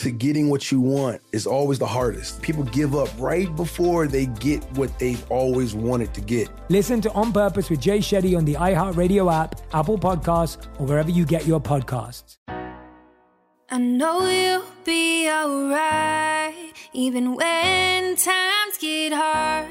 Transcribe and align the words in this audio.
to 0.00 0.10
getting 0.10 0.48
what 0.48 0.72
you 0.72 0.80
want 0.80 1.20
is 1.32 1.46
always 1.46 1.78
the 1.78 1.86
hardest. 1.86 2.40
People 2.40 2.64
give 2.64 2.94
up 2.94 3.08
right 3.18 3.54
before 3.54 4.06
they 4.06 4.26
get 4.26 4.64
what 4.72 4.98
they've 4.98 5.22
always 5.30 5.74
wanted 5.74 6.14
to 6.14 6.22
get. 6.22 6.48
Listen 6.70 7.02
to 7.02 7.12
On 7.12 7.32
Purpose 7.32 7.68
with 7.68 7.80
Jay 7.80 7.98
Shetty 7.98 8.36
on 8.36 8.46
the 8.46 8.54
iHeartRadio 8.54 9.30
app, 9.32 9.60
Apple 9.74 9.98
Podcasts, 9.98 10.66
or 10.80 10.86
wherever 10.86 11.10
you 11.10 11.26
get 11.26 11.46
your 11.46 11.60
podcasts. 11.60 12.38
I 13.72 13.78
know 13.78 14.26
you'll 14.28 14.64
be 14.84 15.30
alright, 15.30 16.72
even 16.94 17.34
when 17.34 18.16
times 18.16 18.78
get 18.80 19.12
hard 19.12 19.68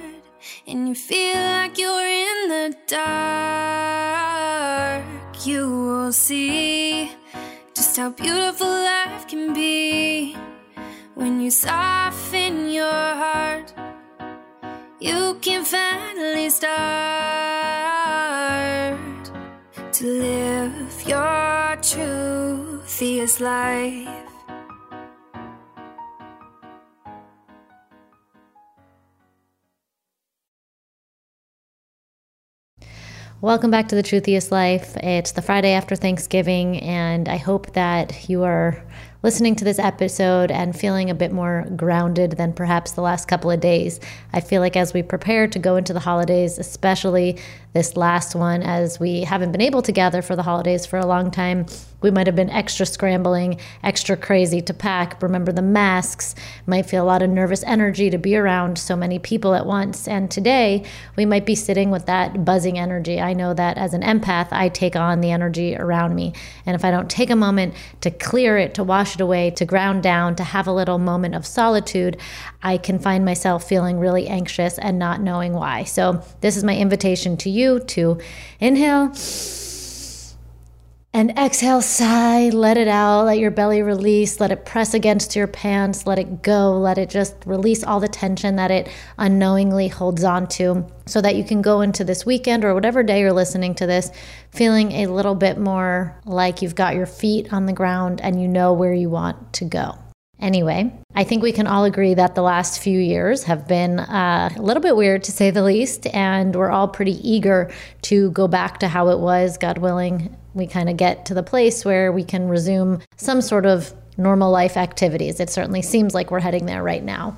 and 0.67 0.87
you 0.87 0.93
feel 0.93 1.35
like 1.35 1.77
you're 1.79 2.05
in 2.05 2.49
the 2.49 2.77
dark. 2.87 3.89
You 5.45 5.69
will 5.69 6.13
see 6.13 7.11
just 7.89 7.97
how 7.97 8.09
beautiful 8.11 8.67
life 8.67 9.27
can 9.27 9.51
be 9.51 10.35
when 11.15 11.41
you 11.41 11.49
soften 11.49 12.69
your 12.69 12.85
heart. 12.85 13.73
You 14.99 15.39
can 15.41 15.65
finally 15.65 16.51
start 16.51 16.69
to 19.93 20.05
live 20.05 21.03
your 21.07 21.77
truthiest 21.81 23.41
life. 23.41 24.28
Welcome 33.41 33.71
back 33.71 33.87
to 33.87 33.95
the 33.95 34.03
Truthiest 34.03 34.51
Life. 34.51 34.97
It's 34.97 35.31
the 35.31 35.41
Friday 35.41 35.71
after 35.71 35.95
Thanksgiving, 35.95 36.81
and 36.81 37.29
I 37.29 37.37
hope 37.37 37.71
that 37.71 38.27
you 38.29 38.43
are 38.43 38.83
listening 39.23 39.55
to 39.55 39.63
this 39.63 39.79
episode 39.79 40.51
and 40.51 40.77
feeling 40.77 41.09
a 41.09 41.15
bit 41.15 41.31
more 41.31 41.65
grounded 41.73 42.31
than 42.31 42.51
perhaps 42.51 42.91
the 42.91 43.01
last 43.01 43.29
couple 43.29 43.49
of 43.49 43.61
days. 43.61 44.01
I 44.33 44.41
feel 44.41 44.59
like 44.59 44.75
as 44.75 44.93
we 44.93 45.03
prepare 45.03 45.47
to 45.47 45.57
go 45.57 45.77
into 45.77 45.93
the 45.93 46.01
holidays, 46.01 46.59
especially 46.59 47.39
this 47.73 47.95
last 47.95 48.35
one, 48.35 48.63
as 48.63 48.99
we 48.99 49.21
haven't 49.21 49.51
been 49.51 49.61
able 49.61 49.83
to 49.83 49.91
gather 49.91 50.23
for 50.23 50.35
the 50.35 50.41
holidays 50.41 50.87
for 50.87 50.97
a 50.97 51.05
long 51.05 51.29
time, 51.29 51.67
we 52.01 52.09
might 52.09 52.27
have 52.27 52.35
been 52.35 52.49
extra 52.49 52.85
scrambling, 52.85 53.59
extra 53.83 54.15
crazy 54.17 54.61
to 54.61 54.73
pack. 54.73 55.21
Remember 55.21 55.51
the 55.51 55.61
masks, 55.61 56.33
might 56.65 56.87
feel 56.87 57.03
a 57.03 57.05
lot 57.05 57.21
of 57.21 57.29
nervous 57.29 57.63
energy 57.63 58.09
to 58.09 58.17
be 58.17 58.35
around 58.35 58.79
so 58.79 58.95
many 58.95 59.19
people 59.19 59.53
at 59.53 59.65
once. 59.65 60.07
And 60.07 60.31
today, 60.31 60.85
we 61.15 61.25
might 61.25 61.45
be 61.45 61.55
sitting 61.55 61.91
with 61.91 62.05
that 62.07 62.43
buzzing 62.43 62.79
energy. 62.79 63.19
I 63.19 63.33
know 63.33 63.53
that 63.53 63.77
as 63.77 63.93
an 63.93 64.01
empath, 64.01 64.47
I 64.51 64.69
take 64.69 64.95
on 64.95 65.21
the 65.21 65.31
energy 65.31 65.75
around 65.75 66.15
me. 66.15 66.33
And 66.65 66.73
if 66.73 66.83
I 66.83 66.91
don't 66.91 67.09
take 67.09 67.29
a 67.29 67.35
moment 67.35 67.75
to 68.01 68.09
clear 68.09 68.57
it, 68.57 68.73
to 68.75 68.83
wash 68.83 69.15
it 69.15 69.21
away, 69.21 69.51
to 69.51 69.65
ground 69.65 70.01
down, 70.01 70.35
to 70.37 70.43
have 70.43 70.67
a 70.67 70.73
little 70.73 70.97
moment 70.97 71.35
of 71.35 71.45
solitude, 71.45 72.17
I 72.63 72.77
can 72.77 72.97
find 72.97 73.25
myself 73.25 73.67
feeling 73.67 73.99
really 73.99 74.27
anxious 74.27 74.79
and 74.79 74.97
not 74.97 75.21
knowing 75.21 75.53
why. 75.53 75.83
So, 75.83 76.23
this 76.41 76.55
is 76.57 76.63
my 76.63 76.75
invitation 76.75 77.37
to 77.37 77.49
you 77.49 77.58
to 77.79 78.19
inhale 78.59 79.13
and 81.11 81.31
exhale, 81.39 81.81
sigh, 81.81 82.49
let 82.49 82.77
it 82.77 82.87
out, 82.87 83.25
let 83.25 83.39
your 83.39 83.49
belly 83.49 83.81
release, 83.81 84.39
let 84.39 84.51
it 84.51 84.63
press 84.63 84.93
against 84.93 85.35
your 85.35 85.47
pants, 85.47 86.05
let 86.05 86.19
it 86.19 86.43
go, 86.43 86.77
let 86.77 86.99
it 86.99 87.09
just 87.09 87.35
release 87.47 87.83
all 87.83 87.99
the 87.99 88.07
tension 88.07 88.57
that 88.57 88.69
it 88.69 88.89
unknowingly 89.17 89.87
holds 89.87 90.23
on 90.23 90.47
to 90.47 90.85
so 91.07 91.19
that 91.19 91.35
you 91.35 91.43
can 91.43 91.63
go 91.63 91.81
into 91.81 92.03
this 92.03 92.27
weekend 92.27 92.63
or 92.63 92.75
whatever 92.75 93.01
day 93.01 93.21
you're 93.21 93.33
listening 93.33 93.73
to 93.73 93.87
this 93.87 94.11
feeling 94.51 94.91
a 94.91 95.07
little 95.07 95.35
bit 95.35 95.57
more 95.57 96.15
like 96.25 96.61
you've 96.61 96.75
got 96.75 96.93
your 96.93 97.07
feet 97.07 97.51
on 97.51 97.65
the 97.65 97.73
ground 97.73 98.21
and 98.21 98.39
you 98.39 98.47
know 98.47 98.73
where 98.73 98.93
you 98.93 99.09
want 99.09 99.51
to 99.53 99.65
go. 99.65 99.97
Anyway, 100.39 100.89
I 101.15 101.25
think 101.25 101.43
we 101.43 101.51
can 101.51 101.67
all 101.67 101.83
agree 101.83 102.13
that 102.13 102.33
the 102.33 102.41
last 102.41 102.81
few 102.81 102.97
years 102.97 103.43
have 103.43 103.67
been 103.67 103.99
uh, 103.99 104.49
a 104.55 104.61
little 104.61 104.81
bit 104.81 104.95
weird 104.95 105.23
to 105.25 105.33
say 105.33 105.51
the 105.51 105.63
least, 105.63 106.07
and 106.07 106.55
we're 106.55 106.69
all 106.69 106.87
pretty 106.87 107.19
eager 107.29 107.69
to 108.03 108.31
go 108.31 108.47
back 108.47 108.79
to 108.79 108.87
how 108.87 109.09
it 109.09 109.19
was, 109.19 109.57
God 109.57 109.79
willing, 109.79 110.35
we 110.53 110.65
kind 110.65 110.89
of 110.89 110.97
get 110.97 111.25
to 111.25 111.33
the 111.33 111.43
place 111.43 111.83
where 111.83 112.11
we 112.11 112.23
can 112.23 112.47
resume 112.47 113.01
some 113.17 113.41
sort 113.41 113.65
of 113.65 113.93
normal 114.17 114.51
life 114.51 114.77
activities. 114.77 115.39
It 115.39 115.49
certainly 115.49 115.81
seems 115.81 116.13
like 116.13 116.31
we're 116.31 116.39
heading 116.39 116.65
there 116.65 116.83
right 116.83 117.03
now. 117.03 117.37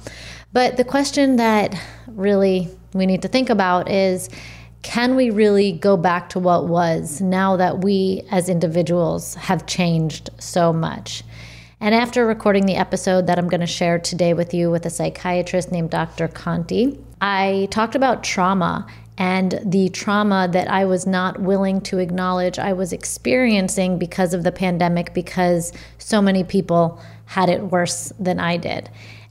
But 0.53 0.77
the 0.77 0.83
question 0.83 1.37
that 1.37 1.75
really 2.07 2.69
we 2.93 3.05
need 3.05 3.21
to 3.21 3.27
think 3.27 3.49
about 3.49 3.89
is 3.89 4.29
can 4.81 5.15
we 5.15 5.29
really 5.29 5.71
go 5.71 5.95
back 5.95 6.29
to 6.29 6.39
what 6.39 6.67
was 6.67 7.21
now 7.21 7.55
that 7.57 7.83
we 7.83 8.23
as 8.31 8.49
individuals 8.49 9.35
have 9.35 9.65
changed 9.67 10.29
so 10.39 10.73
much? 10.73 11.23
And 11.83 11.95
after 11.95 12.27
recording 12.27 12.67
the 12.67 12.75
episode 12.75 13.25
that 13.25 13.39
I'm 13.39 13.47
going 13.47 13.61
to 13.61 13.65
share 13.65 13.97
today 13.97 14.35
with 14.35 14.53
you 14.53 14.69
with 14.69 14.85
a 14.85 14.91
psychiatrist 14.91 15.71
named 15.71 15.89
Dr. 15.89 16.27
Conti, 16.27 16.99
I 17.21 17.69
talked 17.71 17.95
about 17.95 18.23
trauma 18.23 18.85
and 19.17 19.59
the 19.65 19.89
trauma 19.89 20.47
that 20.51 20.69
I 20.69 20.85
was 20.85 21.07
not 21.07 21.41
willing 21.41 21.81
to 21.81 21.97
acknowledge 21.97 22.59
I 22.59 22.73
was 22.73 22.93
experiencing 22.93 23.97
because 23.97 24.35
of 24.35 24.43
the 24.43 24.51
pandemic, 24.51 25.15
because 25.15 25.73
so 25.97 26.21
many 26.21 26.43
people 26.43 27.01
had 27.25 27.49
it 27.49 27.63
worse 27.63 28.13
than 28.19 28.39
I 28.39 28.57
did. 28.57 28.87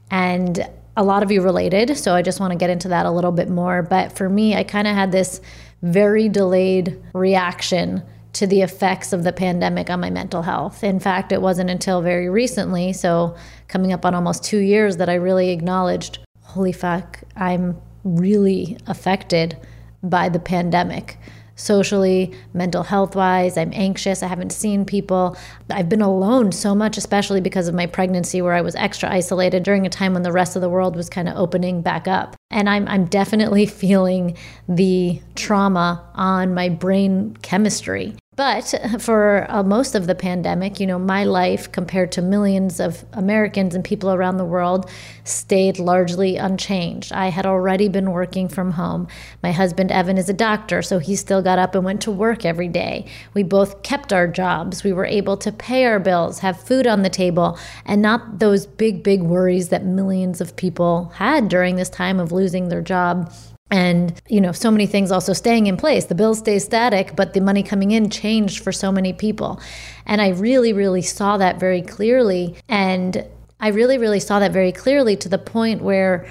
And 0.09 0.69
a 0.97 1.05
lot 1.05 1.23
of 1.23 1.31
you 1.31 1.41
related, 1.41 1.97
so 1.97 2.13
I 2.13 2.21
just 2.21 2.41
want 2.41 2.51
to 2.51 2.57
get 2.57 2.69
into 2.69 2.89
that 2.89 3.05
a 3.05 3.11
little 3.11 3.31
bit 3.31 3.47
more. 3.47 3.81
But 3.81 4.17
for 4.17 4.27
me, 4.27 4.55
I 4.55 4.65
kind 4.65 4.89
of 4.89 4.93
had 4.93 5.13
this 5.13 5.39
very 5.83 6.27
delayed 6.27 7.01
reaction 7.13 8.03
to 8.33 8.47
the 8.47 8.61
effects 8.61 9.13
of 9.13 9.23
the 9.23 9.33
pandemic 9.33 9.89
on 9.89 9.99
my 9.99 10.09
mental 10.09 10.41
health. 10.41 10.83
In 10.83 10.99
fact, 10.99 11.31
it 11.31 11.41
wasn't 11.41 11.69
until 11.69 12.01
very 12.01 12.29
recently, 12.29 12.93
so 12.93 13.35
coming 13.67 13.91
up 13.91 14.05
on 14.05 14.15
almost 14.15 14.43
two 14.43 14.59
years, 14.59 14.97
that 14.97 15.09
I 15.09 15.15
really 15.15 15.49
acknowledged 15.49 16.19
holy 16.51 16.71
fuck, 16.73 17.19
I'm 17.35 17.81
really 18.03 18.77
affected 18.87 19.57
by 20.03 20.27
the 20.27 20.39
pandemic 20.39 21.17
socially, 21.55 22.33
mental 22.53 22.83
health 22.83 23.15
wise. 23.15 23.57
I'm 23.57 23.71
anxious. 23.73 24.23
I 24.23 24.27
haven't 24.27 24.51
seen 24.51 24.83
people. 24.83 25.37
I've 25.69 25.89
been 25.89 26.01
alone 26.01 26.51
so 26.51 26.73
much, 26.73 26.97
especially 26.97 27.39
because 27.39 27.67
of 27.67 27.75
my 27.75 27.85
pregnancy, 27.85 28.41
where 28.41 28.53
I 28.53 28.61
was 28.61 28.75
extra 28.75 29.09
isolated 29.09 29.63
during 29.63 29.85
a 29.85 29.89
time 29.89 30.13
when 30.13 30.23
the 30.23 30.31
rest 30.31 30.55
of 30.55 30.61
the 30.61 30.69
world 30.69 30.95
was 30.95 31.09
kind 31.09 31.29
of 31.29 31.37
opening 31.37 31.81
back 31.81 32.07
up. 32.07 32.35
And 32.49 32.67
I'm, 32.67 32.87
I'm 32.87 33.05
definitely 33.05 33.65
feeling 33.81 34.37
the 34.67 35.21
trauma 35.35 36.03
on 36.15 36.53
my 36.53 36.69
brain 36.69 37.37
chemistry. 37.41 38.15
But 38.41 38.73
for 38.99 39.45
uh, 39.51 39.61
most 39.61 39.93
of 39.93 40.07
the 40.07 40.15
pandemic, 40.15 40.79
you 40.79 40.87
know, 40.87 40.97
my 40.97 41.25
life 41.25 41.71
compared 41.71 42.11
to 42.13 42.23
millions 42.23 42.79
of 42.79 43.05
Americans 43.13 43.75
and 43.75 43.83
people 43.83 44.11
around 44.11 44.37
the 44.37 44.45
world 44.45 44.89
stayed 45.25 45.77
largely 45.77 46.37
unchanged. 46.37 47.13
I 47.13 47.27
had 47.27 47.45
already 47.45 47.87
been 47.87 48.09
working 48.09 48.47
from 48.47 48.71
home. 48.71 49.07
My 49.43 49.51
husband, 49.51 49.91
Evan, 49.91 50.17
is 50.17 50.27
a 50.27 50.33
doctor, 50.33 50.81
so 50.81 50.97
he 50.97 51.15
still 51.15 51.43
got 51.43 51.59
up 51.59 51.75
and 51.75 51.85
went 51.85 52.01
to 52.01 52.09
work 52.09 52.43
every 52.43 52.67
day. 52.67 53.05
We 53.35 53.43
both 53.43 53.83
kept 53.83 54.11
our 54.11 54.27
jobs. 54.27 54.83
We 54.83 54.91
were 54.91 55.05
able 55.05 55.37
to 55.37 55.51
pay 55.51 55.85
our 55.85 55.99
bills, 55.99 56.39
have 56.39 56.59
food 56.59 56.87
on 56.87 57.03
the 57.03 57.11
table, 57.11 57.59
and 57.85 58.01
not 58.01 58.39
those 58.39 58.65
big, 58.65 59.03
big 59.03 59.21
worries 59.21 59.69
that 59.69 59.85
millions 59.85 60.41
of 60.41 60.55
people 60.55 61.11
had 61.13 61.47
during 61.47 61.75
this 61.75 61.89
time 61.89 62.19
of 62.19 62.31
losing 62.31 62.69
their 62.69 62.81
job 62.81 63.31
and 63.71 64.21
you 64.27 64.39
know 64.41 64.51
so 64.51 64.69
many 64.69 64.85
things 64.85 65.11
also 65.11 65.33
staying 65.33 65.65
in 65.65 65.77
place 65.77 66.05
the 66.05 66.15
bill 66.15 66.35
stays 66.35 66.63
static 66.63 67.15
but 67.15 67.33
the 67.33 67.41
money 67.41 67.63
coming 67.63 67.91
in 67.91 68.09
changed 68.09 68.63
for 68.63 68.71
so 68.71 68.91
many 68.91 69.13
people 69.13 69.59
and 70.05 70.21
i 70.21 70.29
really 70.29 70.73
really 70.73 71.01
saw 71.01 71.37
that 71.37 71.59
very 71.59 71.81
clearly 71.81 72.55
and 72.67 73.25
i 73.59 73.69
really 73.69 73.97
really 73.97 74.19
saw 74.19 74.39
that 74.39 74.51
very 74.51 74.71
clearly 74.71 75.15
to 75.15 75.29
the 75.29 75.39
point 75.39 75.81
where 75.81 76.29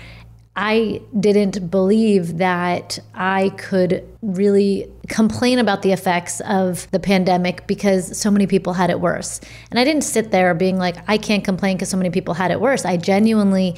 I 0.57 1.01
didn't 1.19 1.71
believe 1.71 2.39
that 2.39 2.99
I 3.15 3.51
could 3.57 4.07
really 4.21 4.91
complain 5.09 5.59
about 5.59 5.83
the 5.83 5.93
effects 5.93 6.41
of 6.41 6.91
the 6.91 6.99
pandemic 6.99 7.67
because 7.67 8.19
so 8.19 8.31
many 8.31 8.47
people 8.47 8.73
had 8.73 8.91
it 8.91 9.01
worse. 9.01 9.41
And 9.71 9.79
I 9.79 9.85
didn't 9.85 10.03
sit 10.03 10.33
there 10.33 10.53
being 10.55 10.77
like, 10.77 10.97
I 11.09 11.19
can't 11.19 11.45
complain 11.45 11.77
because 11.77 11.89
so 11.89 11.97
many 11.97 12.11
people 12.11 12.35
had 12.35 12.51
it 12.51 12.61
worse. 12.61 12.85
I 12.85 12.97
genuinely 12.97 13.77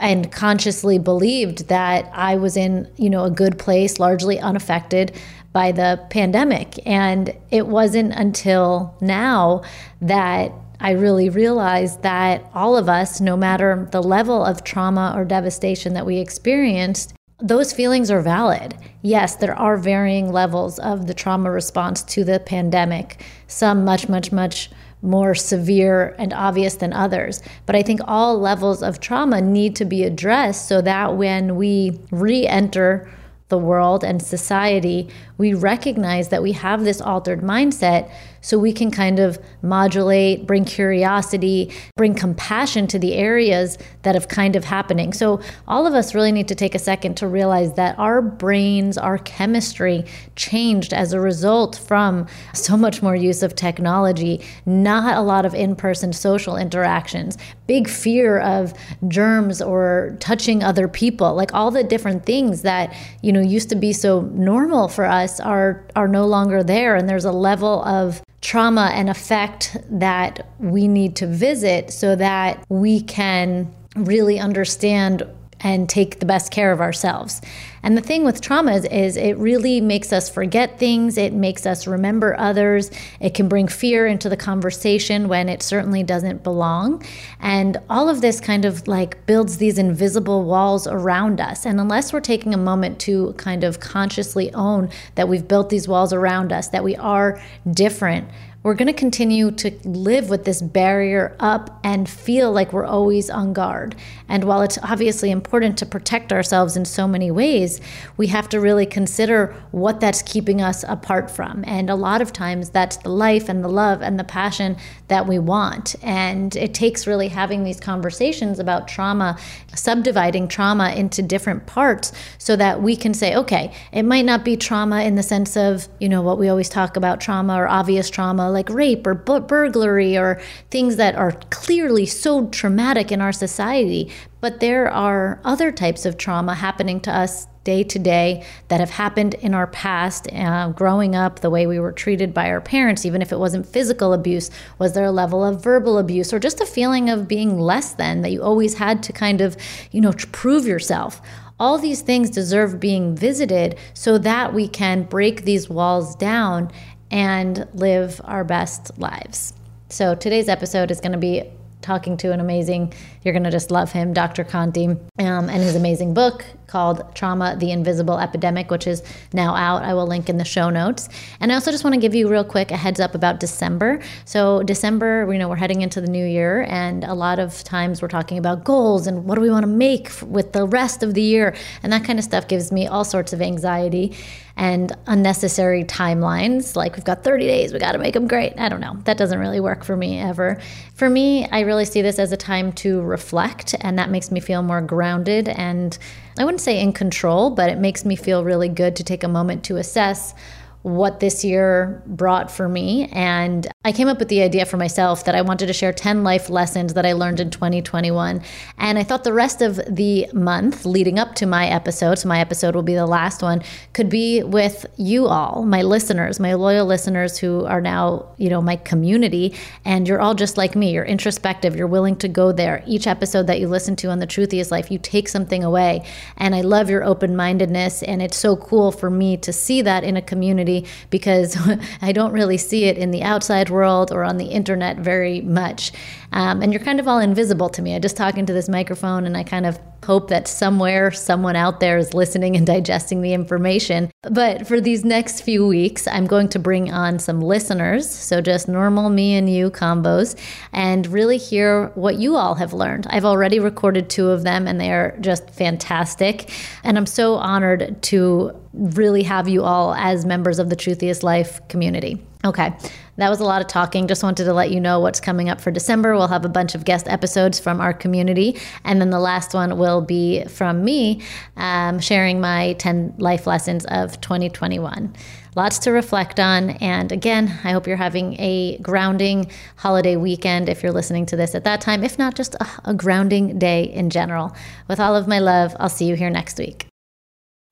and 0.00 0.32
consciously 0.32 0.98
believed 0.98 1.68
that 1.68 2.10
I 2.12 2.36
was 2.36 2.56
in, 2.56 2.90
you 2.96 3.10
know, 3.10 3.24
a 3.24 3.30
good 3.30 3.58
place, 3.58 4.00
largely 4.00 4.38
unaffected 4.38 5.12
by 5.52 5.72
the 5.72 6.04
pandemic. 6.10 6.78
And 6.86 7.36
it 7.50 7.66
wasn't 7.66 8.12
until 8.14 8.96
now 9.00 9.62
that 10.00 10.52
I 10.80 10.92
really 10.92 11.28
realized 11.28 12.02
that 12.02 12.44
all 12.54 12.76
of 12.76 12.88
us, 12.88 13.20
no 13.20 13.36
matter 13.36 13.86
the 13.92 14.02
level 14.02 14.44
of 14.44 14.64
trauma 14.64 15.12
or 15.14 15.24
devastation 15.24 15.94
that 15.94 16.06
we 16.06 16.18
experienced, 16.18 17.14
those 17.38 17.72
feelings 17.72 18.10
are 18.10 18.20
valid. 18.20 18.76
Yes, 19.02 19.36
there 19.36 19.54
are 19.54 19.76
varying 19.76 20.32
levels 20.32 20.78
of 20.78 21.06
the 21.06 21.14
trauma 21.14 21.50
response 21.50 22.02
to 22.04 22.24
the 22.24 22.40
pandemic, 22.40 23.24
some 23.46 23.84
much, 23.84 24.08
much, 24.08 24.32
much 24.32 24.70
more 25.02 25.34
severe 25.34 26.14
and 26.18 26.32
obvious 26.32 26.76
than 26.76 26.92
others. 26.92 27.42
But 27.66 27.76
I 27.76 27.82
think 27.82 28.00
all 28.06 28.38
levels 28.38 28.82
of 28.82 29.00
trauma 29.00 29.40
need 29.40 29.76
to 29.76 29.84
be 29.84 30.04
addressed 30.04 30.68
so 30.68 30.80
that 30.80 31.16
when 31.16 31.56
we 31.56 31.98
re 32.10 32.46
enter 32.46 33.10
the 33.48 33.58
world 33.58 34.02
and 34.02 34.22
society, 34.22 35.10
we 35.36 35.52
recognize 35.52 36.30
that 36.30 36.42
we 36.42 36.52
have 36.52 36.84
this 36.84 37.02
altered 37.02 37.42
mindset 37.42 38.10
so 38.42 38.58
we 38.58 38.72
can 38.72 38.90
kind 38.90 39.18
of 39.18 39.38
modulate, 39.62 40.46
bring 40.46 40.64
curiosity, 40.64 41.72
bring 41.96 42.14
compassion 42.14 42.86
to 42.88 42.98
the 42.98 43.14
areas 43.14 43.78
that 44.02 44.14
have 44.14 44.28
kind 44.28 44.56
of 44.56 44.64
happening. 44.64 45.12
So 45.12 45.40
all 45.66 45.86
of 45.86 45.94
us 45.94 46.14
really 46.14 46.32
need 46.32 46.48
to 46.48 46.54
take 46.54 46.74
a 46.74 46.78
second 46.78 47.16
to 47.18 47.28
realize 47.28 47.74
that 47.74 47.98
our 47.98 48.20
brains, 48.20 48.98
our 48.98 49.16
chemistry 49.18 50.04
changed 50.36 50.92
as 50.92 51.12
a 51.12 51.20
result 51.20 51.76
from 51.76 52.26
so 52.52 52.76
much 52.76 53.00
more 53.02 53.16
use 53.16 53.42
of 53.42 53.54
technology, 53.54 54.40
not 54.66 55.16
a 55.16 55.20
lot 55.22 55.46
of 55.46 55.54
in-person 55.54 56.12
social 56.12 56.56
interactions, 56.56 57.38
big 57.66 57.88
fear 57.88 58.40
of 58.40 58.74
germs 59.08 59.62
or 59.62 60.16
touching 60.20 60.62
other 60.62 60.88
people, 60.88 61.34
like 61.34 61.54
all 61.54 61.70
the 61.70 61.84
different 61.84 62.26
things 62.26 62.62
that, 62.62 62.94
you 63.22 63.32
know, 63.32 63.40
used 63.40 63.68
to 63.68 63.76
be 63.76 63.92
so 63.92 64.22
normal 64.32 64.88
for 64.88 65.04
us 65.04 65.40
are 65.40 65.86
are 65.94 66.08
no 66.08 66.26
longer 66.26 66.62
there 66.62 66.96
and 66.96 67.08
there's 67.08 67.24
a 67.24 67.32
level 67.32 67.84
of 67.84 68.22
trauma 68.42 68.90
and 68.92 69.08
effect 69.08 69.76
that 69.88 70.46
we 70.58 70.86
need 70.88 71.16
to 71.16 71.26
visit 71.26 71.92
so 71.92 72.14
that 72.16 72.64
we 72.68 73.00
can 73.00 73.72
really 73.96 74.38
understand 74.38 75.22
and 75.62 75.88
take 75.88 76.18
the 76.18 76.26
best 76.26 76.50
care 76.50 76.72
of 76.72 76.80
ourselves. 76.80 77.40
And 77.84 77.96
the 77.96 78.00
thing 78.00 78.24
with 78.24 78.40
trauma 78.40 78.74
is, 78.74 78.84
is, 78.84 79.16
it 79.16 79.36
really 79.38 79.80
makes 79.80 80.12
us 80.12 80.30
forget 80.30 80.78
things, 80.78 81.18
it 81.18 81.32
makes 81.32 81.66
us 81.66 81.86
remember 81.86 82.38
others, 82.38 82.90
it 83.20 83.34
can 83.34 83.48
bring 83.48 83.66
fear 83.66 84.06
into 84.06 84.28
the 84.28 84.36
conversation 84.36 85.28
when 85.28 85.48
it 85.48 85.62
certainly 85.62 86.04
doesn't 86.04 86.44
belong. 86.44 87.04
And 87.40 87.78
all 87.90 88.08
of 88.08 88.20
this 88.20 88.40
kind 88.40 88.64
of 88.64 88.86
like 88.86 89.26
builds 89.26 89.56
these 89.56 89.78
invisible 89.78 90.44
walls 90.44 90.86
around 90.86 91.40
us. 91.40 91.66
And 91.66 91.80
unless 91.80 92.12
we're 92.12 92.20
taking 92.20 92.54
a 92.54 92.58
moment 92.58 93.00
to 93.00 93.32
kind 93.32 93.64
of 93.64 93.80
consciously 93.80 94.52
own 94.54 94.88
that 95.16 95.28
we've 95.28 95.46
built 95.46 95.68
these 95.68 95.88
walls 95.88 96.12
around 96.12 96.52
us, 96.52 96.68
that 96.68 96.84
we 96.84 96.94
are 96.96 97.42
different, 97.72 98.28
we're 98.62 98.74
going 98.74 98.86
to 98.86 98.92
continue 98.92 99.50
to 99.50 99.70
live 99.84 100.30
with 100.30 100.44
this 100.44 100.62
barrier 100.62 101.36
up 101.40 101.80
and 101.82 102.08
feel 102.08 102.52
like 102.52 102.72
we're 102.72 102.84
always 102.84 103.28
on 103.28 103.52
guard. 103.52 103.96
And 104.28 104.44
while 104.44 104.62
it's 104.62 104.78
obviously 104.84 105.32
important 105.32 105.76
to 105.78 105.86
protect 105.86 106.32
ourselves 106.32 106.76
in 106.76 106.84
so 106.84 107.08
many 107.08 107.30
ways, 107.30 107.80
we 108.16 108.28
have 108.28 108.48
to 108.50 108.60
really 108.60 108.86
consider 108.86 109.54
what 109.72 109.98
that's 109.98 110.22
keeping 110.22 110.62
us 110.62 110.84
apart 110.86 111.28
from. 111.28 111.64
And 111.66 111.90
a 111.90 111.96
lot 111.96 112.22
of 112.22 112.32
times 112.32 112.70
that's 112.70 112.98
the 112.98 113.08
life 113.08 113.48
and 113.48 113.64
the 113.64 113.68
love 113.68 114.00
and 114.00 114.18
the 114.18 114.24
passion 114.24 114.76
that 115.08 115.26
we 115.26 115.40
want. 115.40 115.96
And 116.00 116.54
it 116.54 116.72
takes 116.72 117.06
really 117.06 117.28
having 117.28 117.64
these 117.64 117.80
conversations 117.80 118.60
about 118.60 118.86
trauma, 118.86 119.38
subdividing 119.74 120.46
trauma 120.46 120.92
into 120.92 121.20
different 121.20 121.66
parts 121.66 122.12
so 122.38 122.54
that 122.56 122.80
we 122.80 122.94
can 122.94 123.12
say, 123.12 123.34
okay, 123.34 123.74
it 123.90 124.04
might 124.04 124.24
not 124.24 124.44
be 124.44 124.56
trauma 124.56 125.02
in 125.02 125.16
the 125.16 125.22
sense 125.22 125.56
of, 125.56 125.88
you 125.98 126.08
know, 126.08 126.22
what 126.22 126.38
we 126.38 126.48
always 126.48 126.68
talk 126.68 126.96
about 126.96 127.20
trauma 127.20 127.56
or 127.56 127.66
obvious 127.66 128.08
trauma 128.08 128.51
like 128.52 128.68
rape 128.68 129.06
or 129.06 129.14
burglary 129.14 130.16
or 130.16 130.40
things 130.70 130.96
that 130.96 131.14
are 131.14 131.32
clearly 131.50 132.06
so 132.06 132.46
traumatic 132.48 133.10
in 133.10 133.20
our 133.20 133.32
society. 133.32 134.10
But 134.40 134.60
there 134.60 134.90
are 134.90 135.40
other 135.44 135.72
types 135.72 136.04
of 136.04 136.18
trauma 136.18 136.54
happening 136.54 137.00
to 137.00 137.16
us 137.16 137.46
day 137.64 137.84
to 137.84 137.98
day 137.98 138.44
that 138.68 138.80
have 138.80 138.90
happened 138.90 139.34
in 139.34 139.54
our 139.54 139.68
past, 139.68 140.26
uh, 140.32 140.68
growing 140.70 141.14
up, 141.14 141.40
the 141.40 141.50
way 141.50 141.66
we 141.66 141.78
were 141.78 141.92
treated 141.92 142.34
by 142.34 142.50
our 142.50 142.60
parents, 142.60 143.06
even 143.06 143.22
if 143.22 143.32
it 143.32 143.38
wasn't 143.38 143.66
physical 143.66 144.12
abuse. 144.12 144.50
Was 144.78 144.94
there 144.94 145.04
a 145.04 145.12
level 145.12 145.44
of 145.44 145.62
verbal 145.62 145.98
abuse 145.98 146.32
or 146.32 146.38
just 146.38 146.60
a 146.60 146.66
feeling 146.66 147.08
of 147.08 147.28
being 147.28 147.58
less 147.58 147.92
than 147.94 148.22
that 148.22 148.32
you 148.32 148.42
always 148.42 148.74
had 148.74 149.02
to 149.04 149.12
kind 149.12 149.40
of, 149.40 149.56
you 149.92 150.00
know, 150.00 150.12
prove 150.32 150.66
yourself? 150.66 151.22
All 151.60 151.78
these 151.78 152.00
things 152.00 152.30
deserve 152.30 152.80
being 152.80 153.14
visited 153.14 153.78
so 153.94 154.18
that 154.18 154.52
we 154.52 154.66
can 154.66 155.04
break 155.04 155.44
these 155.44 155.70
walls 155.70 156.16
down 156.16 156.72
and 157.12 157.68
live 157.74 158.20
our 158.24 158.42
best 158.42 158.98
lives. 158.98 159.52
So 159.90 160.14
today's 160.14 160.48
episode 160.48 160.90
is 160.90 161.00
going 161.00 161.12
to 161.12 161.18
be 161.18 161.44
talking 161.82 162.16
to 162.16 162.32
an 162.32 162.40
amazing, 162.40 162.94
you're 163.22 163.34
going 163.34 163.44
to 163.44 163.50
just 163.50 163.70
love 163.70 163.92
him, 163.92 164.12
Dr. 164.12 164.44
Conti, 164.44 164.86
um, 164.86 164.98
and 165.18 165.50
his 165.50 165.76
amazing 165.76 166.14
book 166.14 166.44
called 166.72 167.04
Trauma 167.14 167.54
the 167.58 167.70
Invisible 167.70 168.18
Epidemic, 168.18 168.70
which 168.70 168.86
is 168.86 169.02
now 169.34 169.54
out. 169.54 169.82
I 169.82 169.92
will 169.92 170.06
link 170.06 170.30
in 170.30 170.38
the 170.38 170.44
show 170.44 170.70
notes. 170.70 171.10
And 171.38 171.52
I 171.52 171.54
also 171.54 171.70
just 171.70 171.84
want 171.84 171.92
to 171.92 172.00
give 172.00 172.14
you 172.14 172.30
real 172.30 172.44
quick 172.44 172.70
a 172.70 172.78
heads 172.78 172.98
up 172.98 173.14
about 173.14 173.40
December. 173.40 174.00
So, 174.24 174.62
December, 174.62 175.30
you 175.30 175.38
know, 175.38 175.50
we're 175.50 175.56
heading 175.56 175.82
into 175.82 176.00
the 176.00 176.06
new 176.06 176.24
year, 176.24 176.62
and 176.62 177.04
a 177.04 177.12
lot 177.12 177.38
of 177.38 177.62
times 177.62 178.00
we're 178.00 178.08
talking 178.08 178.38
about 178.38 178.64
goals 178.64 179.06
and 179.06 179.26
what 179.26 179.34
do 179.34 179.42
we 179.42 179.50
want 179.50 179.64
to 179.64 179.70
make 179.70 180.10
with 180.22 180.52
the 180.52 180.66
rest 180.66 181.02
of 181.02 181.12
the 181.12 181.20
year. 181.20 181.54
And 181.82 181.92
that 181.92 182.04
kind 182.04 182.18
of 182.18 182.24
stuff 182.24 182.48
gives 182.48 182.72
me 182.72 182.86
all 182.86 183.04
sorts 183.04 183.34
of 183.34 183.42
anxiety 183.42 184.16
and 184.56 184.96
unnecessary 185.06 185.84
timelines. 185.84 186.76
Like 186.76 186.96
we've 186.96 187.04
got 187.04 187.24
30 187.24 187.46
days, 187.46 187.72
we 187.72 187.78
got 187.78 187.92
to 187.92 187.98
make 187.98 188.14
them 188.14 188.26
great. 188.26 188.58
I 188.58 188.68
don't 188.68 188.80
know. 188.80 188.96
That 189.04 189.18
doesn't 189.18 189.38
really 189.38 189.60
work 189.60 189.84
for 189.84 189.96
me 189.96 190.18
ever. 190.18 190.60
For 190.94 191.08
me, 191.08 191.46
I 191.50 191.60
really 191.60 191.84
see 191.84 192.02
this 192.02 192.18
as 192.18 192.32
a 192.32 192.36
time 192.36 192.72
to 192.74 193.02
reflect, 193.02 193.74
and 193.80 193.98
that 193.98 194.10
makes 194.10 194.30
me 194.30 194.40
feel 194.40 194.62
more 194.62 194.80
grounded 194.80 195.48
and 195.48 195.98
I 196.38 196.44
wouldn't 196.44 196.60
say 196.60 196.80
in 196.80 196.92
control, 196.92 197.50
but 197.50 197.70
it 197.70 197.78
makes 197.78 198.04
me 198.04 198.16
feel 198.16 198.44
really 198.44 198.68
good 198.68 198.96
to 198.96 199.04
take 199.04 199.22
a 199.22 199.28
moment 199.28 199.64
to 199.64 199.76
assess 199.76 200.34
what 200.82 201.20
this 201.20 201.44
year 201.44 202.02
brought 202.06 202.50
for 202.50 202.68
me. 202.68 203.08
And 203.12 203.66
I 203.84 203.90
came 203.90 204.06
up 204.06 204.20
with 204.20 204.28
the 204.28 204.42
idea 204.42 204.64
for 204.64 204.76
myself 204.76 205.24
that 205.24 205.34
I 205.34 205.42
wanted 205.42 205.66
to 205.66 205.72
share 205.72 205.92
10 205.92 206.22
life 206.22 206.48
lessons 206.48 206.94
that 206.94 207.04
I 207.04 207.14
learned 207.14 207.40
in 207.40 207.50
2021. 207.50 208.40
And 208.78 208.96
I 208.96 209.02
thought 209.02 209.24
the 209.24 209.32
rest 209.32 209.60
of 209.60 209.80
the 209.88 210.28
month 210.32 210.86
leading 210.86 211.18
up 211.18 211.34
to 211.36 211.46
my 211.46 211.66
episode, 211.66 212.20
so 212.20 212.28
my 212.28 212.38
episode 212.38 212.76
will 212.76 212.84
be 212.84 212.94
the 212.94 213.06
last 213.06 213.42
one, 213.42 213.60
could 213.92 214.08
be 214.08 214.44
with 214.44 214.86
you 214.98 215.26
all, 215.26 215.64
my 215.64 215.82
listeners, 215.82 216.38
my 216.38 216.54
loyal 216.54 216.86
listeners 216.86 217.38
who 217.38 217.64
are 217.64 217.80
now, 217.80 218.28
you 218.36 218.48
know, 218.48 218.62
my 218.62 218.76
community. 218.76 219.52
And 219.84 220.06
you're 220.06 220.20
all 220.20 220.36
just 220.36 220.56
like 220.56 220.76
me. 220.76 220.92
You're 220.92 221.04
introspective. 221.04 221.74
You're 221.74 221.88
willing 221.88 222.14
to 222.18 222.28
go 222.28 222.52
there. 222.52 222.84
Each 222.86 223.08
episode 223.08 223.48
that 223.48 223.58
you 223.58 223.66
listen 223.66 223.96
to 223.96 224.10
on 224.10 224.20
The 224.20 224.26
Truth 224.26 224.42
Truthiest 224.50 224.70
Life, 224.70 224.92
you 224.92 224.98
take 224.98 225.28
something 225.28 225.64
away. 225.64 226.04
And 226.36 226.54
I 226.54 226.60
love 226.60 226.88
your 226.88 227.02
open 227.02 227.34
mindedness. 227.34 228.04
And 228.04 228.22
it's 228.22 228.36
so 228.36 228.56
cool 228.56 228.92
for 228.92 229.10
me 229.10 229.36
to 229.38 229.52
see 229.52 229.82
that 229.82 230.04
in 230.04 230.16
a 230.16 230.22
community 230.22 230.86
because 231.10 231.56
I 232.00 232.12
don't 232.12 232.32
really 232.32 232.58
see 232.58 232.84
it 232.84 232.96
in 232.96 233.10
the 233.10 233.24
outside 233.24 233.71
world 233.72 234.12
or 234.12 234.22
on 234.22 234.36
the 234.36 234.46
internet 234.46 234.98
very 234.98 235.40
much. 235.40 235.92
Um, 236.32 236.62
and 236.62 236.72
you're 236.72 236.82
kind 236.82 237.00
of 237.00 237.08
all 237.08 237.18
invisible 237.18 237.68
to 237.70 237.82
me. 237.82 237.94
I 237.94 237.98
just 237.98 238.16
talk 238.16 238.38
into 238.38 238.52
this 238.52 238.68
microphone 238.68 239.26
and 239.26 239.36
I 239.36 239.42
kind 239.42 239.66
of 239.66 239.78
hope 240.04 240.28
that 240.28 240.48
somewhere 240.48 241.10
someone 241.12 241.54
out 241.54 241.78
there 241.80 241.96
is 241.96 242.12
listening 242.12 242.56
and 242.56 242.66
digesting 242.66 243.22
the 243.22 243.32
information. 243.32 244.10
But 244.22 244.66
for 244.66 244.80
these 244.80 245.04
next 245.04 245.42
few 245.42 245.66
weeks, 245.66 246.08
I'm 246.08 246.26
going 246.26 246.48
to 246.50 246.58
bring 246.58 246.92
on 246.92 247.18
some 247.18 247.40
listeners. 247.40 248.10
So 248.10 248.40
just 248.40 248.68
normal 248.68 249.10
me 249.10 249.34
and 249.34 249.48
you 249.48 249.70
combos 249.70 250.36
and 250.72 251.06
really 251.06 251.38
hear 251.38 251.88
what 251.94 252.16
you 252.18 252.36
all 252.36 252.54
have 252.56 252.72
learned. 252.72 253.06
I've 253.10 253.24
already 253.24 253.58
recorded 253.58 254.10
two 254.10 254.30
of 254.30 254.42
them 254.42 254.66
and 254.66 254.80
they 254.80 254.90
are 254.92 255.16
just 255.20 255.50
fantastic. 255.50 256.50
And 256.82 256.96
I'm 256.96 257.06
so 257.06 257.34
honored 257.34 258.02
to 258.04 258.58
really 258.72 259.22
have 259.22 259.48
you 259.48 259.62
all 259.62 259.94
as 259.94 260.24
members 260.24 260.58
of 260.58 260.70
the 260.70 260.76
Truthiest 260.76 261.22
Life 261.22 261.60
community. 261.68 262.24
Okay, 262.44 262.72
that 263.16 263.28
was 263.28 263.40
a 263.40 263.44
lot 263.44 263.60
of 263.60 263.68
talking. 263.68 264.08
Just 264.08 264.22
wanted 264.22 264.44
to 264.44 264.52
let 264.52 264.70
you 264.70 264.80
know 264.80 265.00
what's 265.00 265.20
coming 265.20 265.48
up 265.48 265.60
for 265.60 265.70
December. 265.70 266.14
We'll 266.14 266.28
have 266.28 266.44
a 266.44 266.48
bunch 266.48 266.74
of 266.74 266.84
guest 266.84 267.08
episodes 267.08 267.60
from 267.60 267.80
our 267.80 267.92
community. 267.92 268.58
And 268.84 269.00
then 269.00 269.10
the 269.10 269.20
last 269.20 269.54
one 269.54 269.78
will 269.78 270.00
be 270.00 270.44
from 270.44 270.84
me 270.84 271.22
um, 271.56 272.00
sharing 272.00 272.40
my 272.40 272.74
10 272.74 273.14
life 273.18 273.46
lessons 273.46 273.84
of 273.86 274.20
2021. 274.20 275.14
Lots 275.54 275.78
to 275.80 275.90
reflect 275.90 276.40
on. 276.40 276.70
And 276.70 277.12
again, 277.12 277.58
I 277.64 277.72
hope 277.72 277.86
you're 277.86 277.96
having 277.96 278.40
a 278.40 278.78
grounding 278.78 279.50
holiday 279.76 280.16
weekend 280.16 280.70
if 280.70 280.82
you're 280.82 280.92
listening 280.92 281.26
to 281.26 281.36
this 281.36 281.54
at 281.54 281.64
that 281.64 281.82
time. 281.82 282.02
If 282.02 282.18
not, 282.18 282.34
just 282.34 282.54
a, 282.54 282.66
a 282.86 282.94
grounding 282.94 283.58
day 283.58 283.84
in 283.84 284.08
general. 284.08 284.56
With 284.88 284.98
all 284.98 285.14
of 285.14 285.28
my 285.28 285.38
love, 285.38 285.76
I'll 285.78 285.90
see 285.90 286.06
you 286.06 286.16
here 286.16 286.30
next 286.30 286.58
week. 286.58 286.91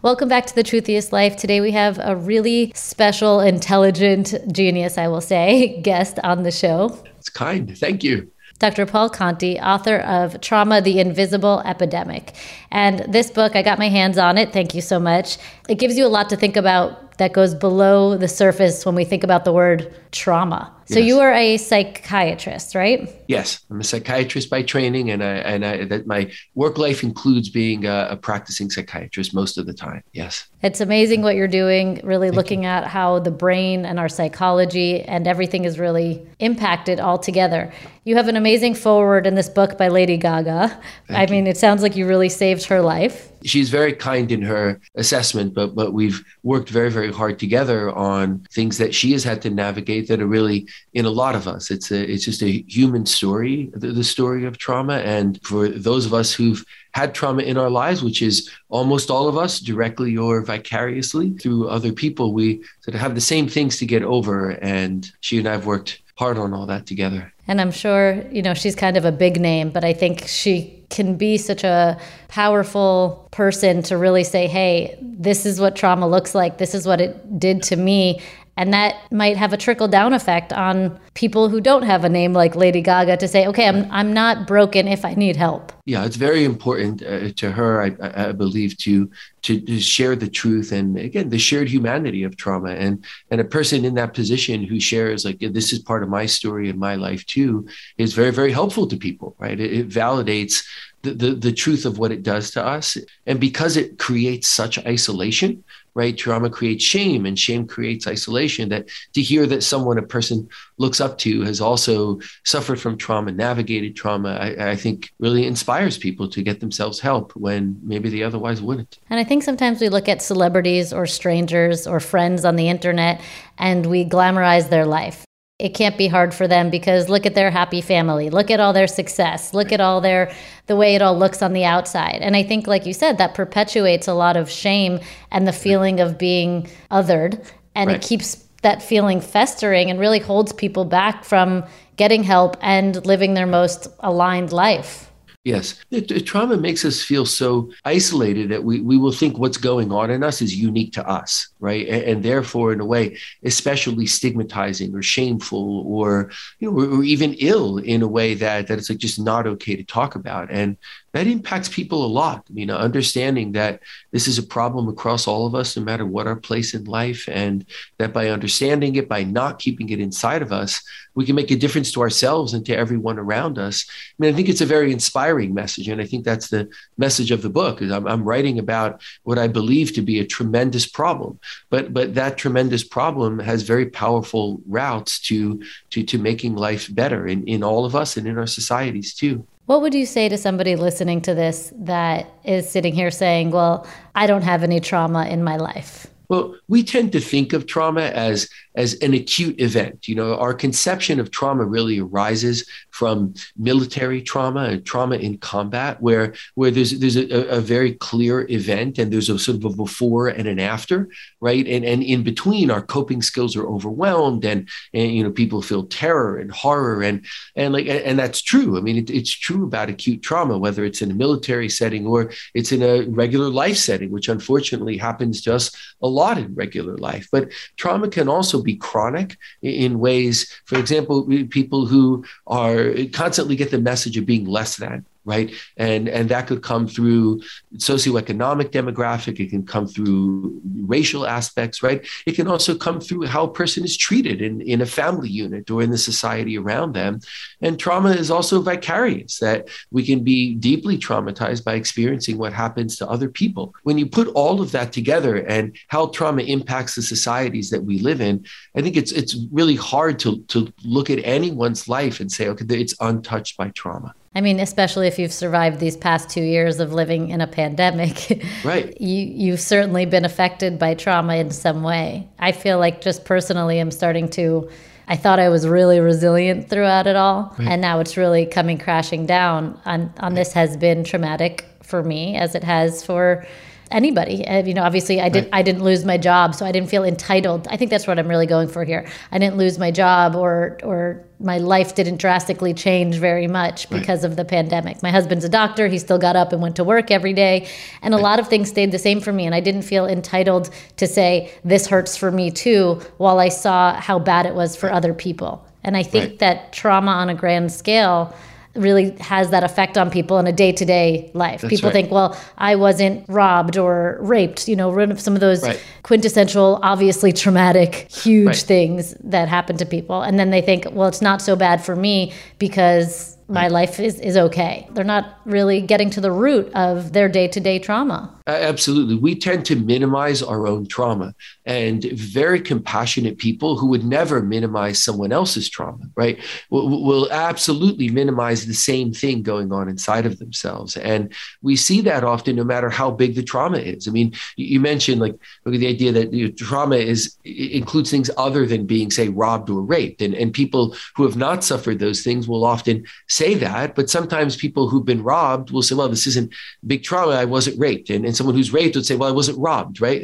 Welcome 0.02 0.30
back 0.30 0.46
to 0.46 0.54
the 0.54 0.62
Truthiest 0.62 1.12
Life. 1.12 1.36
Today 1.36 1.60
we 1.60 1.72
have 1.72 1.98
a 2.02 2.16
really 2.16 2.72
special, 2.74 3.40
intelligent 3.40 4.34
genius, 4.50 4.96
I 4.96 5.08
will 5.08 5.20
say, 5.20 5.78
guest 5.82 6.18
on 6.24 6.42
the 6.42 6.50
show. 6.50 6.98
It's 7.18 7.28
kind. 7.28 7.76
Thank 7.76 8.02
you. 8.02 8.32
Dr. 8.60 8.86
Paul 8.86 9.10
Conti, 9.10 9.60
author 9.60 9.98
of 9.98 10.40
Trauma, 10.40 10.80
the 10.80 11.00
Invisible 11.00 11.60
Epidemic. 11.66 12.34
And 12.70 13.00
this 13.12 13.30
book, 13.30 13.54
I 13.54 13.62
got 13.62 13.78
my 13.78 13.88
hands 13.88 14.16
on 14.16 14.38
it. 14.38 14.54
Thank 14.54 14.74
you 14.74 14.80
so 14.80 14.98
much. 14.98 15.36
It 15.70 15.78
gives 15.78 15.96
you 15.96 16.04
a 16.04 16.08
lot 16.08 16.28
to 16.30 16.36
think 16.36 16.56
about 16.56 17.16
that 17.18 17.32
goes 17.32 17.54
below 17.54 18.16
the 18.16 18.26
surface 18.26 18.84
when 18.84 18.96
we 18.96 19.04
think 19.04 19.22
about 19.22 19.44
the 19.44 19.52
word 19.52 19.94
trauma. 20.10 20.74
So 20.86 20.98
yes. 20.98 21.06
you 21.06 21.20
are 21.20 21.32
a 21.32 21.58
psychiatrist, 21.58 22.74
right? 22.74 23.08
Yes, 23.28 23.60
I'm 23.70 23.78
a 23.78 23.84
psychiatrist 23.84 24.50
by 24.50 24.62
training, 24.62 25.10
and 25.10 25.22
I, 25.22 25.34
and 25.34 25.64
I, 25.64 25.84
that 25.84 26.08
my 26.08 26.32
work 26.56 26.76
life 26.76 27.04
includes 27.04 27.50
being 27.50 27.86
a, 27.86 28.08
a, 28.10 28.16
practicing 28.16 28.68
psychiatrist 28.68 29.32
most 29.32 29.58
of 29.58 29.66
the 29.66 29.72
time. 29.72 30.02
Yes, 30.12 30.48
it's 30.62 30.80
amazing 30.80 31.22
what 31.22 31.36
you're 31.36 31.46
doing. 31.46 32.00
Really 32.02 32.28
Thank 32.28 32.36
looking 32.36 32.62
you. 32.64 32.70
at 32.70 32.88
how 32.88 33.20
the 33.20 33.30
brain 33.30 33.86
and 33.86 34.00
our 34.00 34.08
psychology 34.08 35.02
and 35.02 35.28
everything 35.28 35.66
is 35.66 35.78
really 35.78 36.26
impacted 36.40 36.98
all 36.98 37.18
together. 37.18 37.72
You 38.02 38.16
have 38.16 38.26
an 38.26 38.34
amazing 38.34 38.74
foreword 38.74 39.24
in 39.24 39.36
this 39.36 39.48
book 39.48 39.78
by 39.78 39.86
Lady 39.86 40.16
Gaga. 40.16 40.80
Thank 41.06 41.30
I 41.30 41.32
mean, 41.32 41.46
it 41.46 41.58
sounds 41.58 41.82
like 41.82 41.94
you 41.94 42.08
really 42.08 42.30
saved 42.30 42.64
her 42.64 42.80
life 42.80 43.29
she's 43.44 43.70
very 43.70 43.92
kind 43.92 44.30
in 44.32 44.42
her 44.42 44.80
assessment, 44.94 45.54
but 45.54 45.74
but 45.74 45.92
we've 45.92 46.22
worked 46.42 46.68
very 46.68 46.90
very 46.90 47.12
hard 47.12 47.38
together 47.38 47.90
on 47.90 48.46
things 48.52 48.78
that 48.78 48.94
she 48.94 49.12
has 49.12 49.24
had 49.24 49.42
to 49.42 49.50
navigate 49.50 50.08
that 50.08 50.20
are 50.20 50.26
really 50.26 50.68
in 50.94 51.04
a 51.04 51.10
lot 51.10 51.34
of 51.34 51.46
us. 51.46 51.70
It's 51.70 51.90
a 51.90 52.10
it's 52.10 52.24
just 52.24 52.42
a 52.42 52.62
human 52.68 53.06
story, 53.06 53.70
the, 53.74 53.88
the 53.88 54.04
story 54.04 54.44
of 54.44 54.58
trauma, 54.58 54.98
and 54.98 55.40
for 55.42 55.68
those 55.68 56.06
of 56.06 56.14
us 56.14 56.32
who've 56.32 56.64
had 56.92 57.14
trauma 57.14 57.42
in 57.42 57.56
our 57.56 57.70
lives, 57.70 58.02
which 58.02 58.22
is 58.22 58.50
almost 58.68 59.10
all 59.10 59.28
of 59.28 59.36
us, 59.36 59.60
directly 59.60 60.16
or 60.16 60.42
vicariously 60.42 61.30
through 61.34 61.68
other 61.68 61.92
people, 61.92 62.32
we 62.32 62.62
sort 62.80 62.94
of 62.94 63.00
have 63.00 63.14
the 63.14 63.20
same 63.20 63.48
things 63.48 63.78
to 63.78 63.86
get 63.86 64.02
over. 64.02 64.50
And 64.62 65.10
she 65.20 65.38
and 65.38 65.48
I 65.48 65.52
have 65.52 65.66
worked 65.66 66.02
hard 66.16 66.36
on 66.36 66.52
all 66.52 66.66
that 66.66 66.86
together. 66.86 67.32
And 67.46 67.60
I'm 67.60 67.70
sure, 67.70 68.22
you 68.30 68.42
know, 68.42 68.54
she's 68.54 68.74
kind 68.74 68.96
of 68.96 69.04
a 69.04 69.12
big 69.12 69.40
name, 69.40 69.70
but 69.70 69.84
I 69.84 69.92
think 69.92 70.26
she 70.26 70.79
can 70.90 71.16
be 71.16 71.38
such 71.38 71.64
a 71.64 71.98
powerful 72.28 73.28
person 73.30 73.82
to 73.84 73.96
really 73.96 74.24
say, 74.24 74.46
hey, 74.46 74.98
this 75.00 75.46
is 75.46 75.60
what 75.60 75.76
trauma 75.76 76.06
looks 76.06 76.34
like. 76.34 76.58
This 76.58 76.74
is 76.74 76.86
what 76.86 77.00
it 77.00 77.38
did 77.38 77.62
to 77.64 77.76
me. 77.76 78.20
And 78.56 78.74
that 78.74 79.10
might 79.10 79.36
have 79.36 79.52
a 79.52 79.56
trickle 79.56 79.88
down 79.88 80.12
effect 80.12 80.52
on 80.52 80.98
people 81.14 81.48
who 81.48 81.60
don't 81.60 81.82
have 81.82 82.04
a 82.04 82.08
name 82.08 82.32
like 82.32 82.54
Lady 82.54 82.82
Gaga 82.82 83.16
to 83.16 83.28
say, 83.28 83.46
okay, 83.46 83.66
I'm, 83.66 83.90
I'm 83.90 84.12
not 84.12 84.46
broken 84.46 84.86
if 84.86 85.04
I 85.04 85.14
need 85.14 85.36
help. 85.36 85.72
Yeah, 85.86 86.04
it's 86.04 86.16
very 86.16 86.44
important 86.44 87.02
uh, 87.02 87.32
to 87.32 87.50
her, 87.50 87.82
I, 87.82 88.28
I 88.28 88.32
believe, 88.32 88.76
to, 88.78 89.10
to, 89.42 89.60
to 89.60 89.80
share 89.80 90.14
the 90.14 90.28
truth 90.28 90.72
and 90.72 90.98
again 90.98 91.30
the 91.30 91.38
shared 91.38 91.68
humanity 91.68 92.22
of 92.22 92.36
trauma. 92.36 92.70
And 92.70 93.04
and 93.30 93.40
a 93.40 93.44
person 93.44 93.84
in 93.84 93.94
that 93.94 94.14
position 94.14 94.62
who 94.62 94.78
shares 94.78 95.24
like 95.24 95.38
this 95.40 95.72
is 95.72 95.78
part 95.78 96.02
of 96.02 96.08
my 96.08 96.26
story 96.26 96.68
and 96.68 96.78
my 96.78 96.94
life 96.96 97.24
too 97.26 97.66
is 97.96 98.12
very 98.12 98.30
very 98.30 98.52
helpful 98.52 98.86
to 98.88 98.96
people, 98.96 99.34
right? 99.38 99.58
It, 99.58 99.72
it 99.72 99.88
validates 99.88 100.62
the, 101.02 101.12
the, 101.12 101.34
the 101.34 101.52
truth 101.52 101.86
of 101.86 101.98
what 101.98 102.12
it 102.12 102.22
does 102.22 102.50
to 102.52 102.64
us. 102.64 102.96
And 103.26 103.40
because 103.40 103.76
it 103.76 103.98
creates 103.98 104.48
such 104.48 104.78
isolation, 104.86 105.64
right? 105.94 106.16
Trauma 106.16 106.50
creates 106.50 106.84
shame 106.84 107.26
and 107.26 107.38
shame 107.38 107.66
creates 107.66 108.06
isolation. 108.06 108.68
That 108.68 108.88
to 109.14 109.22
hear 109.22 109.46
that 109.46 109.62
someone 109.62 109.98
a 109.98 110.02
person 110.02 110.48
looks 110.78 111.00
up 111.00 111.18
to 111.18 111.42
has 111.42 111.60
also 111.60 112.20
suffered 112.44 112.80
from 112.80 112.96
trauma, 112.96 113.32
navigated 113.32 113.96
trauma, 113.96 114.30
I, 114.30 114.70
I, 114.70 114.76
think 114.76 115.12
really 115.18 115.46
inspires 115.46 115.98
people 115.98 116.28
to 116.28 116.42
get 116.42 116.60
themselves 116.60 117.00
help 117.00 117.34
when 117.36 117.78
maybe 117.82 118.08
they 118.08 118.22
otherwise 118.22 118.62
wouldn't. 118.62 118.98
And 119.10 119.20
I 119.20 119.24
think 119.24 119.42
sometimes 119.42 119.80
we 119.80 119.88
look 119.88 120.08
at 120.08 120.22
celebrities 120.22 120.92
or 120.92 121.06
strangers 121.06 121.86
or 121.86 122.00
friends 122.00 122.44
on 122.44 122.56
the 122.56 122.68
internet 122.68 123.20
and 123.58 123.86
we 123.86 124.04
glamorize 124.04 124.70
their 124.70 124.86
life 124.86 125.24
it 125.60 125.74
can't 125.74 125.98
be 125.98 126.08
hard 126.08 126.32
for 126.32 126.48
them 126.48 126.70
because 126.70 127.08
look 127.08 127.26
at 127.26 127.34
their 127.34 127.50
happy 127.50 127.80
family. 127.80 128.30
Look 128.30 128.50
at 128.50 128.60
all 128.60 128.72
their 128.72 128.86
success. 128.86 129.52
Look 129.52 129.72
at 129.72 129.80
all 129.80 130.00
their 130.00 130.32
the 130.66 130.76
way 130.76 130.94
it 130.94 131.02
all 131.02 131.18
looks 131.18 131.42
on 131.42 131.52
the 131.52 131.64
outside. 131.64 132.18
And 132.22 132.34
i 132.36 132.42
think 132.42 132.66
like 132.66 132.86
you 132.86 132.94
said 132.94 133.18
that 133.18 133.34
perpetuates 133.34 134.08
a 134.08 134.14
lot 134.14 134.36
of 134.36 134.50
shame 134.50 135.00
and 135.30 135.46
the 135.46 135.52
feeling 135.52 136.00
of 136.00 136.18
being 136.18 136.68
othered. 136.90 137.44
And 137.74 137.88
right. 137.88 137.96
it 137.96 138.02
keeps 138.02 138.44
that 138.62 138.82
feeling 138.82 139.20
festering 139.20 139.90
and 139.90 140.00
really 140.00 140.18
holds 140.18 140.52
people 140.52 140.84
back 140.84 141.24
from 141.24 141.64
getting 141.96 142.22
help 142.22 142.56
and 142.60 143.04
living 143.06 143.34
their 143.34 143.46
most 143.46 143.88
aligned 144.00 144.52
life. 144.52 145.10
Yes. 145.44 145.82
The, 145.90 146.00
the 146.00 146.20
trauma 146.20 146.56
makes 146.56 146.84
us 146.84 147.02
feel 147.02 147.24
so 147.24 147.70
isolated 147.84 148.50
that 148.50 148.64
we, 148.64 148.80
we 148.80 148.98
will 148.98 149.12
think 149.12 149.38
what's 149.38 149.56
going 149.56 149.90
on 149.92 150.10
in 150.10 150.22
us 150.22 150.42
is 150.42 150.54
unique 150.54 150.92
to 150.94 151.08
us, 151.08 151.48
right? 151.60 151.86
And, 151.86 152.02
and 152.02 152.22
therefore, 152.22 152.72
in 152.72 152.80
a 152.80 152.84
way, 152.84 153.18
especially 153.44 154.06
stigmatizing 154.06 154.94
or 154.94 155.02
shameful 155.02 155.84
or, 155.86 156.30
you 156.58 156.70
know, 156.70 156.76
or, 156.76 156.98
or 156.98 157.04
even 157.04 157.34
ill 157.34 157.78
in 157.78 158.02
a 158.02 158.08
way 158.08 158.34
that, 158.34 158.66
that 158.66 158.78
it's 158.78 158.90
like 158.90 158.98
just 158.98 159.20
not 159.20 159.46
okay 159.46 159.76
to 159.76 159.84
talk 159.84 160.14
about. 160.14 160.50
And 160.50 160.76
that 161.12 161.26
impacts 161.26 161.68
people 161.68 162.04
a 162.04 162.06
lot. 162.06 162.44
You 162.50 162.66
know, 162.66 162.76
understanding 162.76 163.52
that 163.52 163.80
this 164.12 164.28
is 164.28 164.38
a 164.38 164.42
problem 164.42 164.88
across 164.88 165.26
all 165.26 165.46
of 165.46 165.54
us, 165.54 165.76
no 165.76 165.82
matter 165.82 166.06
what 166.06 166.26
our 166.26 166.36
place 166.36 166.74
in 166.74 166.84
life, 166.84 167.28
and 167.28 167.64
that 167.98 168.12
by 168.12 168.28
understanding 168.28 168.94
it, 168.96 169.08
by 169.08 169.24
not 169.24 169.58
keeping 169.58 169.90
it 169.90 170.00
inside 170.00 170.42
of 170.42 170.52
us, 170.52 170.82
we 171.14 171.26
can 171.26 171.34
make 171.34 171.50
a 171.50 171.56
difference 171.56 171.90
to 171.92 172.00
ourselves 172.00 172.54
and 172.54 172.64
to 172.66 172.76
everyone 172.76 173.18
around 173.18 173.58
us. 173.58 173.84
I 173.88 174.14
mean, 174.18 174.32
I 174.32 174.36
think 174.36 174.48
it's 174.48 174.60
a 174.60 174.66
very 174.66 174.92
inspiring 174.92 175.52
message, 175.52 175.88
and 175.88 176.00
I 176.00 176.06
think 176.06 176.24
that's 176.24 176.48
the 176.48 176.68
message 176.96 177.32
of 177.32 177.42
the 177.42 177.50
book. 177.50 177.82
Is 177.82 177.90
I'm, 177.90 178.06
I'm 178.06 178.22
writing 178.22 178.58
about 178.58 179.02
what 179.24 179.38
I 179.38 179.48
believe 179.48 179.92
to 179.94 180.02
be 180.02 180.20
a 180.20 180.26
tremendous 180.26 180.86
problem, 180.86 181.40
but 181.68 181.92
but 181.92 182.14
that 182.14 182.38
tremendous 182.38 182.84
problem 182.84 183.38
has 183.38 183.62
very 183.62 183.86
powerful 183.86 184.60
routes 184.66 185.18
to 185.20 185.62
to 185.90 186.02
to 186.02 186.18
making 186.18 186.56
life 186.56 186.92
better 186.94 187.26
in 187.26 187.46
in 187.46 187.62
all 187.62 187.84
of 187.84 187.94
us 187.94 188.16
and 188.16 188.26
in 188.26 188.38
our 188.38 188.46
societies 188.46 189.14
too. 189.14 189.46
What 189.66 189.82
would 189.82 189.94
you 189.94 190.04
say 190.04 190.28
to 190.28 190.36
somebody 190.36 190.74
listening 190.74 191.20
to 191.22 191.34
this 191.34 191.72
that 191.76 192.28
is 192.42 192.68
sitting 192.68 192.92
here 192.92 193.12
saying, 193.12 193.52
Well, 193.52 193.86
I 194.16 194.26
don't 194.26 194.42
have 194.42 194.64
any 194.64 194.80
trauma 194.80 195.26
in 195.26 195.44
my 195.44 195.56
life? 195.58 196.08
Well, 196.28 196.56
we 196.68 196.82
tend 196.82 197.12
to 197.12 197.20
think 197.20 197.52
of 197.52 197.66
trauma 197.66 198.02
as 198.02 198.48
as 198.74 198.94
an 199.00 199.14
acute 199.14 199.60
event. 199.60 200.08
You 200.08 200.14
know, 200.14 200.36
our 200.36 200.54
conception 200.54 201.18
of 201.18 201.30
trauma 201.30 201.64
really 201.64 201.98
arises 201.98 202.68
from 202.90 203.34
military 203.56 204.22
trauma 204.22 204.64
and 204.64 204.84
trauma 204.84 205.16
in 205.16 205.38
combat, 205.38 206.00
where 206.00 206.34
where 206.54 206.70
there's 206.70 206.98
there's 206.98 207.16
a, 207.16 207.48
a, 207.48 207.60
very 207.60 207.94
clear 207.94 208.46
event 208.50 208.98
and 208.98 209.12
there's 209.12 209.28
a 209.28 209.38
sort 209.38 209.56
of 209.58 209.64
a 209.64 209.70
before 209.70 210.28
and 210.28 210.46
an 210.46 210.60
after, 210.60 211.08
right? 211.40 211.66
And 211.66 211.84
and 211.84 212.02
in 212.02 212.22
between, 212.22 212.70
our 212.70 212.82
coping 212.82 213.22
skills 213.22 213.56
are 213.56 213.66
overwhelmed, 213.66 214.44
and 214.44 214.68
and 214.94 215.12
you 215.12 215.22
know 215.22 215.32
people 215.32 215.62
feel 215.62 215.84
terror 215.84 216.36
and 216.36 216.50
horror, 216.52 217.02
and 217.02 217.24
and 217.56 217.72
like 217.72 217.86
and 217.88 218.18
that's 218.18 218.42
true. 218.42 218.78
I 218.78 218.80
mean, 218.80 218.98
it, 218.98 219.10
it's 219.10 219.30
true 219.30 219.64
about 219.64 219.90
acute 219.90 220.22
trauma, 220.22 220.58
whether 220.58 220.84
it's 220.84 221.02
in 221.02 221.10
a 221.10 221.14
military 221.14 221.68
setting 221.68 222.06
or 222.06 222.32
it's 222.54 222.72
in 222.72 222.82
a 222.82 223.02
regular 223.08 223.48
life 223.48 223.76
setting, 223.76 224.10
which 224.10 224.28
unfortunately 224.28 224.96
happens 224.96 225.40
to 225.42 225.54
us 225.54 225.70
a 226.02 226.08
lot 226.08 226.38
in 226.38 226.54
regular 226.54 226.96
life. 226.96 227.28
But 227.32 227.50
trauma 227.76 228.08
can 228.08 228.28
also 228.28 228.59
be 228.62 228.76
chronic 228.76 229.36
in 229.62 229.98
ways, 229.98 230.60
for 230.64 230.78
example, 230.78 231.26
people 231.50 231.86
who 231.86 232.24
are 232.46 232.92
constantly 233.12 233.56
get 233.56 233.70
the 233.70 233.80
message 233.80 234.16
of 234.16 234.26
being 234.26 234.46
less 234.46 234.76
than 234.76 235.04
right? 235.34 235.48
And 235.76 236.08
and 236.16 236.28
that 236.32 236.46
could 236.48 236.62
come 236.62 236.84
through 236.94 237.40
socioeconomic 237.76 238.68
demographic. 238.78 239.40
It 239.40 239.50
can 239.54 239.64
come 239.74 239.86
through 239.86 240.60
racial 240.96 241.26
aspects, 241.38 241.82
right? 241.82 242.00
It 242.26 242.34
can 242.38 242.48
also 242.48 242.72
come 242.86 242.98
through 243.00 243.26
how 243.26 243.42
a 243.44 243.52
person 243.60 243.84
is 243.84 243.96
treated 243.96 244.42
in, 244.42 244.60
in 244.72 244.80
a 244.80 244.86
family 245.00 245.30
unit 245.44 245.70
or 245.70 245.82
in 245.82 245.90
the 245.90 245.98
society 246.10 246.58
around 246.58 246.90
them. 246.94 247.20
And 247.64 247.78
trauma 247.78 248.10
is 248.22 248.30
also 248.30 248.60
vicarious, 248.60 249.38
that 249.38 249.68
we 249.90 250.02
can 250.04 250.20
be 250.24 250.54
deeply 250.70 250.96
traumatized 250.98 251.64
by 251.64 251.74
experiencing 251.74 252.36
what 252.38 252.52
happens 252.52 252.96
to 252.96 253.08
other 253.08 253.28
people. 253.28 253.64
When 253.84 253.98
you 253.98 254.06
put 254.06 254.28
all 254.28 254.60
of 254.60 254.72
that 254.72 254.92
together 254.92 255.36
and 255.54 255.76
how 255.88 256.02
trauma 256.08 256.42
impacts 256.42 256.94
the 256.96 257.02
societies 257.02 257.70
that 257.70 257.84
we 257.84 257.98
live 257.98 258.20
in, 258.20 258.44
I 258.76 258.82
think 258.82 258.96
it's 258.96 259.12
it's 259.12 259.36
really 259.52 259.76
hard 259.76 260.18
to, 260.20 260.30
to 260.52 260.58
look 260.84 261.08
at 261.10 261.20
anyone's 261.38 261.88
life 261.88 262.20
and 262.20 262.30
say, 262.30 262.48
okay, 262.48 262.64
it's 262.82 262.96
untouched 263.00 263.56
by 263.56 263.68
trauma. 263.70 264.14
I 264.32 264.40
mean, 264.40 264.60
especially 264.60 265.08
if 265.08 265.18
you've 265.18 265.32
survived 265.32 265.80
these 265.80 265.96
past 265.96 266.30
two 266.30 266.42
years 266.42 266.78
of 266.78 266.92
living 266.92 267.30
in 267.30 267.40
a 267.40 267.48
pandemic, 267.48 268.44
right? 268.64 268.98
You 269.00 269.24
you've 269.26 269.60
certainly 269.60 270.06
been 270.06 270.24
affected 270.24 270.78
by 270.78 270.94
trauma 270.94 271.36
in 271.36 271.50
some 271.50 271.82
way. 271.82 272.28
I 272.38 272.52
feel 272.52 272.78
like 272.78 273.00
just 273.00 273.24
personally, 273.24 273.80
I'm 273.80 273.90
starting 273.90 274.28
to. 274.30 274.70
I 275.08 275.16
thought 275.16 275.40
I 275.40 275.48
was 275.48 275.66
really 275.66 275.98
resilient 275.98 276.70
throughout 276.70 277.08
it 277.08 277.16
all, 277.16 277.52
right. 277.58 277.66
and 277.66 277.82
now 277.82 277.98
it's 277.98 278.16
really 278.16 278.46
coming 278.46 278.78
crashing 278.78 279.26
down. 279.26 279.80
On 279.84 280.12
on 280.20 280.34
this 280.34 280.52
has 280.52 280.76
been 280.76 281.02
traumatic 281.02 281.64
for 281.82 282.04
me, 282.04 282.36
as 282.36 282.54
it 282.54 282.62
has 282.62 283.04
for 283.04 283.44
anybody. 283.90 284.46
Uh, 284.46 284.62
you 284.64 284.74
know, 284.74 284.82
obviously, 284.82 285.20
I 285.20 285.28
didn't. 285.28 285.50
Right. 285.52 285.60
I 285.60 285.62
didn't 285.62 285.82
lose 285.82 286.04
my 286.04 286.16
job, 286.16 286.54
so 286.54 286.64
I 286.66 286.72
didn't 286.72 286.88
feel 286.88 287.04
entitled. 287.04 287.66
I 287.68 287.76
think 287.76 287.90
that's 287.90 288.06
what 288.06 288.18
I'm 288.18 288.28
really 288.28 288.46
going 288.46 288.68
for 288.68 288.84
here. 288.84 289.06
I 289.32 289.38
didn't 289.38 289.56
lose 289.56 289.78
my 289.78 289.90
job, 289.90 290.36
or 290.36 290.78
or 290.82 291.24
my 291.38 291.58
life 291.58 291.94
didn't 291.94 292.18
drastically 292.18 292.74
change 292.74 293.16
very 293.16 293.46
much 293.46 293.88
because 293.90 294.22
right. 294.22 294.30
of 294.30 294.36
the 294.36 294.44
pandemic. 294.44 295.02
My 295.02 295.10
husband's 295.10 295.44
a 295.44 295.48
doctor. 295.48 295.88
He 295.88 295.98
still 295.98 296.18
got 296.18 296.36
up 296.36 296.52
and 296.52 296.60
went 296.60 296.76
to 296.76 296.84
work 296.84 297.10
every 297.10 297.32
day, 297.32 297.68
and 298.02 298.14
a 298.14 298.18
lot 298.18 298.38
of 298.38 298.48
things 298.48 298.68
stayed 298.68 298.92
the 298.92 298.98
same 298.98 299.20
for 299.20 299.32
me. 299.32 299.46
And 299.46 299.54
I 299.54 299.60
didn't 299.60 299.82
feel 299.82 300.06
entitled 300.06 300.70
to 300.96 301.06
say 301.06 301.52
this 301.64 301.86
hurts 301.86 302.16
for 302.16 302.30
me 302.30 302.50
too, 302.50 303.00
while 303.16 303.38
I 303.38 303.48
saw 303.48 303.94
how 303.94 304.18
bad 304.18 304.46
it 304.46 304.54
was 304.54 304.76
for 304.76 304.92
other 304.92 305.14
people. 305.14 305.66
And 305.82 305.96
I 305.96 306.02
think 306.02 306.40
that 306.40 306.72
trauma 306.72 307.12
on 307.12 307.30
a 307.30 307.34
grand 307.34 307.72
scale 307.72 308.34
really 308.74 309.10
has 309.18 309.50
that 309.50 309.64
effect 309.64 309.98
on 309.98 310.10
people 310.10 310.38
in 310.38 310.46
a 310.46 310.52
day-to-day 310.52 311.30
life. 311.34 311.62
That's 311.62 311.70
people 311.74 311.88
right. 311.88 311.92
think, 311.92 312.10
well, 312.10 312.36
I 312.56 312.76
wasn't 312.76 313.28
robbed 313.28 313.76
or 313.76 314.18
raped, 314.20 314.68
you 314.68 314.76
know, 314.76 315.14
some 315.16 315.34
of 315.34 315.40
those 315.40 315.62
right. 315.62 315.82
quintessential, 316.04 316.78
obviously 316.82 317.32
traumatic, 317.32 318.10
huge 318.10 318.46
right. 318.46 318.56
things 318.56 319.14
that 319.24 319.48
happen 319.48 319.76
to 319.78 319.86
people. 319.86 320.22
And 320.22 320.38
then 320.38 320.50
they 320.50 320.62
think, 320.62 320.86
well, 320.92 321.08
it's 321.08 321.22
not 321.22 321.42
so 321.42 321.56
bad 321.56 321.84
for 321.84 321.96
me 321.96 322.32
because 322.58 323.36
my 323.50 323.66
mm. 323.66 323.72
life 323.72 323.98
is, 323.98 324.18
is 324.20 324.36
okay. 324.36 324.88
They're 324.92 325.04
not 325.04 325.40
really 325.44 325.80
getting 325.80 326.08
to 326.10 326.20
the 326.20 326.30
root 326.30 326.72
of 326.74 327.12
their 327.12 327.28
day 327.28 327.48
to 327.48 327.60
day 327.60 327.78
trauma. 327.78 328.32
Absolutely. 328.46 329.16
We 329.16 329.34
tend 329.34 329.64
to 329.66 329.76
minimize 329.76 330.42
our 330.42 330.66
own 330.66 330.86
trauma 330.86 331.34
and 331.66 332.04
very 332.04 332.60
compassionate 332.60 333.38
people 333.38 333.76
who 333.78 333.86
would 333.88 334.04
never 334.04 334.42
minimize 334.42 335.02
someone 335.02 335.30
else's 335.30 335.68
trauma, 335.68 336.04
right? 336.16 336.38
Will, 336.70 337.02
will 337.02 337.30
absolutely 337.30 338.08
minimize 338.08 338.66
the 338.66 338.74
same 338.74 339.12
thing 339.12 339.42
going 339.42 339.72
on 339.72 339.88
inside 339.88 340.26
of 340.26 340.38
themselves. 340.38 340.96
And 340.96 341.32
we 341.62 341.76
see 341.76 342.00
that 342.02 342.24
often 342.24 342.56
no 342.56 342.64
matter 342.64 342.90
how 342.90 343.10
big 343.10 343.34
the 343.34 343.42
trauma 343.42 343.78
is. 343.78 344.08
I 344.08 344.10
mean, 344.10 344.32
you 344.56 344.80
mentioned 344.80 345.20
like 345.20 345.36
the 345.64 345.86
idea 345.86 346.12
that 346.12 346.32
you 346.32 346.46
know, 346.46 346.52
trauma 346.52 346.96
is 346.96 347.36
includes 347.44 348.10
things 348.10 348.30
other 348.36 348.66
than 348.66 348.86
being, 348.86 349.10
say, 349.10 349.28
robbed 349.28 349.70
or 349.70 349.82
raped. 349.82 350.22
And, 350.22 350.34
and 350.34 350.52
people 350.52 350.96
who 351.14 351.24
have 351.24 351.36
not 351.36 351.62
suffered 351.62 351.98
those 351.98 352.22
things 352.22 352.48
will 352.48 352.64
often 352.64 353.04
say 353.40 353.54
that, 353.54 353.94
but 353.94 354.10
sometimes 354.10 354.54
people 354.64 354.88
who've 354.88 355.10
been 355.12 355.22
robbed 355.22 355.70
will 355.70 355.82
say, 355.82 355.94
well, 355.94 356.10
this 356.10 356.26
isn't 356.26 356.52
big 356.86 357.02
trauma. 357.02 357.32
I 357.32 357.46
wasn't 357.46 357.80
raped. 357.80 358.10
And, 358.10 358.26
and 358.26 358.36
someone 358.36 358.54
who's 358.54 358.72
raped 358.72 358.96
would 358.96 359.06
say, 359.06 359.16
well, 359.16 359.30
I 359.30 359.38
wasn't 359.40 359.58
robbed, 359.58 360.00
right? 360.00 360.20